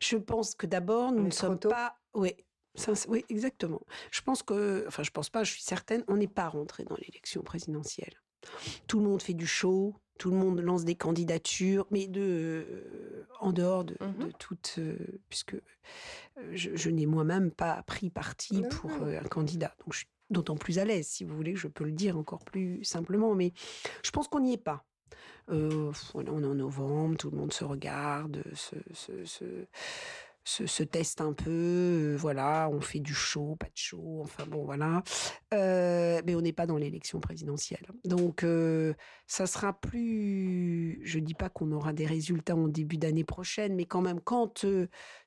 Je 0.00 0.16
pense 0.16 0.54
que 0.54 0.66
d'abord, 0.66 1.12
nous 1.12 1.24
ne 1.24 1.30
sommes 1.30 1.58
pas. 1.58 1.96
Oui, 2.14 2.34
oui, 3.08 3.24
exactement. 3.28 3.82
Je 4.10 4.20
pense 4.22 4.42
que, 4.42 4.84
enfin, 4.86 5.02
je 5.02 5.10
pense 5.10 5.30
pas, 5.30 5.44
je 5.44 5.52
suis 5.52 5.62
certaine, 5.62 6.04
on 6.08 6.16
n'est 6.16 6.28
pas 6.28 6.48
rentré 6.48 6.84
dans 6.84 6.96
l'élection 6.96 7.42
présidentielle. 7.42 8.14
Tout 8.86 8.98
le 8.98 9.06
monde 9.06 9.22
fait 9.22 9.34
du 9.34 9.46
show, 9.46 9.94
tout 10.18 10.30
le 10.30 10.36
monde 10.36 10.60
lance 10.60 10.84
des 10.84 10.94
candidatures, 10.94 11.86
mais 11.90 12.06
de, 12.06 12.20
euh, 12.20 13.26
en 13.40 13.52
dehors 13.52 13.84
de, 13.84 13.96
mhm. 14.00 14.32
toute, 14.38 14.76
euh, 14.78 14.96
puisque 15.28 15.54
euh, 15.54 15.60
je, 16.52 16.90
n'ai 16.90 17.06
moi-même 17.06 17.50
pas 17.50 17.82
pris 17.82 18.10
parti 18.10 18.62
pour 18.70 18.90
un 19.02 19.28
candidat. 19.28 19.74
Donc 19.80 19.92
je 19.92 19.98
suis 19.98 20.08
d'autant 20.30 20.56
plus 20.56 20.78
à 20.78 20.84
l'aise, 20.84 21.06
si 21.06 21.24
vous 21.24 21.34
voulez, 21.34 21.56
je 21.56 21.68
peux 21.68 21.84
le 21.84 21.92
dire 21.92 22.16
encore 22.16 22.44
plus 22.44 22.84
simplement, 22.84 23.34
mais 23.34 23.52
je 24.02 24.10
pense 24.10 24.28
qu'on 24.28 24.40
n'y 24.40 24.54
est 24.54 24.62
pas. 24.62 24.84
on 25.48 25.92
est 25.92 26.28
en 26.28 26.54
novembre, 26.54 27.16
tout 27.16 27.30
le 27.30 27.36
monde 27.36 27.52
se 27.52 27.64
regarde, 27.64 28.42
se, 28.54 28.76
se 28.94 29.24
se, 29.24 29.44
se 30.44 30.82
teste 30.82 31.20
un 31.20 31.32
peu, 31.32 31.50
euh, 31.50 32.16
voilà, 32.16 32.68
on 32.72 32.80
fait 32.80 32.98
du 33.00 33.14
show, 33.14 33.56
pas 33.56 33.66
de 33.66 33.76
show, 33.76 34.20
enfin 34.22 34.44
bon, 34.46 34.64
voilà. 34.64 35.02
Euh, 35.54 36.20
mais 36.26 36.34
on 36.34 36.40
n'est 36.40 36.52
pas 36.52 36.66
dans 36.66 36.76
l'élection 36.76 37.20
présidentielle. 37.20 37.86
Donc, 38.04 38.42
euh, 38.42 38.94
ça 39.26 39.46
sera 39.46 39.72
plus. 39.72 41.00
Je 41.04 41.18
dis 41.18 41.34
pas 41.34 41.48
qu'on 41.48 41.70
aura 41.72 41.92
des 41.92 42.06
résultats 42.06 42.56
en 42.56 42.68
début 42.68 42.98
d'année 42.98 43.24
prochaine, 43.24 43.74
mais 43.74 43.84
quand 43.84 44.00
même, 44.00 44.20
quand 44.20 44.66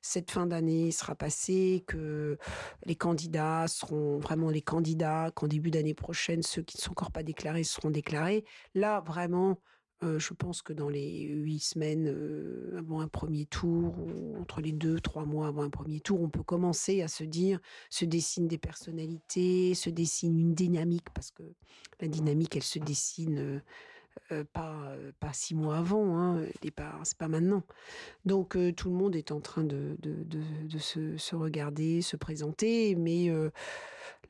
cette 0.02 0.30
fin 0.30 0.46
d'année 0.46 0.90
sera 0.90 1.14
passée, 1.14 1.84
que 1.86 2.38
les 2.84 2.96
candidats 2.96 3.66
seront 3.68 4.18
vraiment 4.18 4.50
les 4.50 4.62
candidats, 4.62 5.30
qu'en 5.34 5.46
début 5.46 5.70
d'année 5.70 5.94
prochaine, 5.94 6.42
ceux 6.42 6.62
qui 6.62 6.78
ne 6.78 6.82
sont 6.82 6.92
encore 6.92 7.10
pas 7.10 7.22
déclarés 7.22 7.64
seront 7.64 7.90
déclarés, 7.90 8.44
là, 8.74 9.00
vraiment, 9.00 9.60
Euh, 10.02 10.18
je 10.18 10.34
pense 10.34 10.60
que 10.60 10.74
dans 10.74 10.90
les 10.90 11.22
huit 11.22 11.60
semaines 11.60 12.08
euh, 12.08 12.76
avant 12.78 13.00
un 13.00 13.08
premier 13.08 13.46
tour, 13.46 13.94
ou 13.98 14.36
entre 14.36 14.60
les 14.60 14.72
deux, 14.72 15.00
trois 15.00 15.24
mois 15.24 15.46
avant 15.48 15.62
un 15.62 15.70
premier 15.70 16.00
tour, 16.00 16.20
on 16.20 16.28
peut 16.28 16.42
commencer 16.42 17.00
à 17.00 17.08
se 17.08 17.24
dire, 17.24 17.60
se 17.88 18.04
dessinent 18.04 18.48
des 18.48 18.58
personnalités, 18.58 19.74
se 19.74 19.88
dessine 19.88 20.38
une 20.38 20.54
dynamique, 20.54 21.08
parce 21.14 21.30
que 21.30 21.42
la 22.00 22.08
dynamique, 22.08 22.56
elle 22.56 22.62
se 22.62 22.78
dessine 22.78 23.38
euh, 23.38 23.60
euh, 24.32 24.44
pas, 24.52 24.94
pas 25.18 25.32
six 25.32 25.54
mois 25.54 25.78
avant, 25.78 26.18
hein, 26.18 26.44
c'est 26.62 26.70
pas 27.18 27.28
maintenant. 27.28 27.62
Donc 28.26 28.58
tout 28.76 28.90
le 28.90 28.94
monde 28.94 29.16
est 29.16 29.30
en 29.30 29.40
train 29.40 29.64
de, 29.64 29.96
de, 30.00 30.24
de- 30.24 30.78
se, 30.78 31.34
regarder, 31.34 32.02
se 32.02 32.16
présenter, 32.16 32.96
mais 32.96 33.30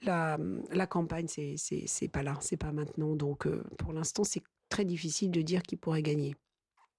la, 0.02 0.38
la 0.70 0.86
campagne, 0.86 1.26
c'est, 1.28 2.08
pas 2.08 2.22
là, 2.22 2.36
c'est 2.40 2.56
pas 2.56 2.72
maintenant. 2.72 3.14
Donc 3.16 3.48
pour 3.78 3.92
l'instant, 3.92 4.24
c'est 4.24 4.42
très 4.68 4.84
difficile 4.84 5.30
de 5.30 5.42
dire 5.42 5.62
qui 5.62 5.76
pourrait 5.76 6.02
gagner. 6.02 6.36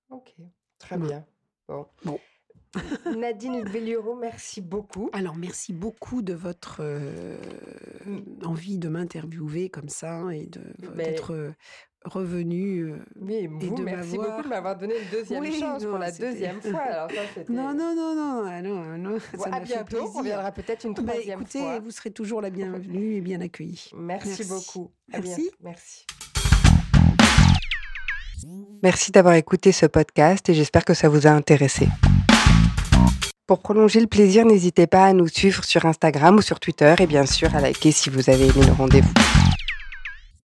Ok, 0.10 0.34
très 0.80 0.98
bien. 0.98 1.26
Bon. 1.68 1.86
Bon. 2.06 2.20
Nadine 3.18 3.64
Belliero, 3.64 4.16
merci 4.16 4.62
beaucoup. 4.62 5.10
Alors, 5.14 5.36
merci 5.36 5.74
beaucoup 5.74 6.22
de 6.22 6.34
votre 6.34 6.78
euh, 6.82 7.38
envie 8.44 8.78
de 8.78 8.88
m'interviewer 8.90 9.70
comme 9.70 9.90
ça 9.90 10.22
et 10.34 10.50
Mais- 10.96 11.06
d'être 11.06 11.34
euh, 11.34 11.52
revenu. 12.06 12.92
euh, 12.92 12.98
Oui, 13.20 13.48
vous, 13.48 13.76
de 13.76 13.84
merci 13.84 14.18
beaucoup 14.18 14.44
de 14.44 14.48
m'avoir 14.48 14.78
donné 14.78 14.96
une 15.02 15.10
deuxième 15.12 15.42
Oui, 15.42 15.54
chance 15.60 15.84
pour 15.84 15.94
non, 15.94 15.98
la 16.00 16.12
c'était- 16.12 16.32
deuxième 16.32 16.62
fois. 16.62 16.80
Alors 16.82 17.10
ça. 17.10 17.42
Non, 17.50 17.74
non, 17.74 17.96
non, 17.96 18.16
non, 18.16 18.44
ah 18.46 18.62
non, 18.62 18.98
Bon, 19.34 19.44
ça 19.44 19.50
à 19.54 19.60
bientôt, 19.62 20.10
on 20.14 20.20
reviendra 20.20 20.52
peut-être 20.52 20.84
une 20.86 20.94
Bah, 20.94 21.04
troisième 21.04 21.42
écoutez, 21.42 21.60
fois. 21.60 21.80
vous 21.80 21.92
serez 21.92 22.12
toujours 22.12 22.42
la 22.42 22.50
bienvenue 22.50 23.16
et 23.16 23.22
bien 23.22 23.42
accueillie. 23.42 23.90
Merci, 23.96 24.28
Merci. 24.30 24.46
beaucoup. 24.48 24.92
À 25.12 25.20
Merci. 25.20 25.42
bientôt. 25.42 25.58
Merci. 25.62 26.06
Merci 28.84 29.12
d'avoir 29.12 29.36
écouté 29.36 29.72
ce 29.72 29.86
podcast 29.86 30.48
et 30.50 30.54
j'espère 30.54 30.86
que 30.86 30.94
ça 30.94 31.10
vous 31.10 31.28
a 31.28 31.32
intéressé. 31.32 31.88
Pour 33.48 33.60
prolonger 33.60 34.00
le 34.00 34.08
plaisir, 34.08 34.46
n'hésitez 34.46 34.88
pas 34.88 35.06
à 35.06 35.14
nous 35.14 35.28
suivre 35.28 35.64
sur 35.64 35.86
Instagram 35.86 36.36
ou 36.36 36.42
sur 36.42 36.60
Twitter 36.60 36.96
et 37.00 37.08
bien 37.08 37.26
sûr 37.26 37.56
à 37.56 37.62
liker 37.62 37.92
si 37.92 38.10
vous 38.10 38.30
avez 38.30 38.48
aimé 38.48 38.66
le 38.66 38.74
rendez-vous. 38.74 39.14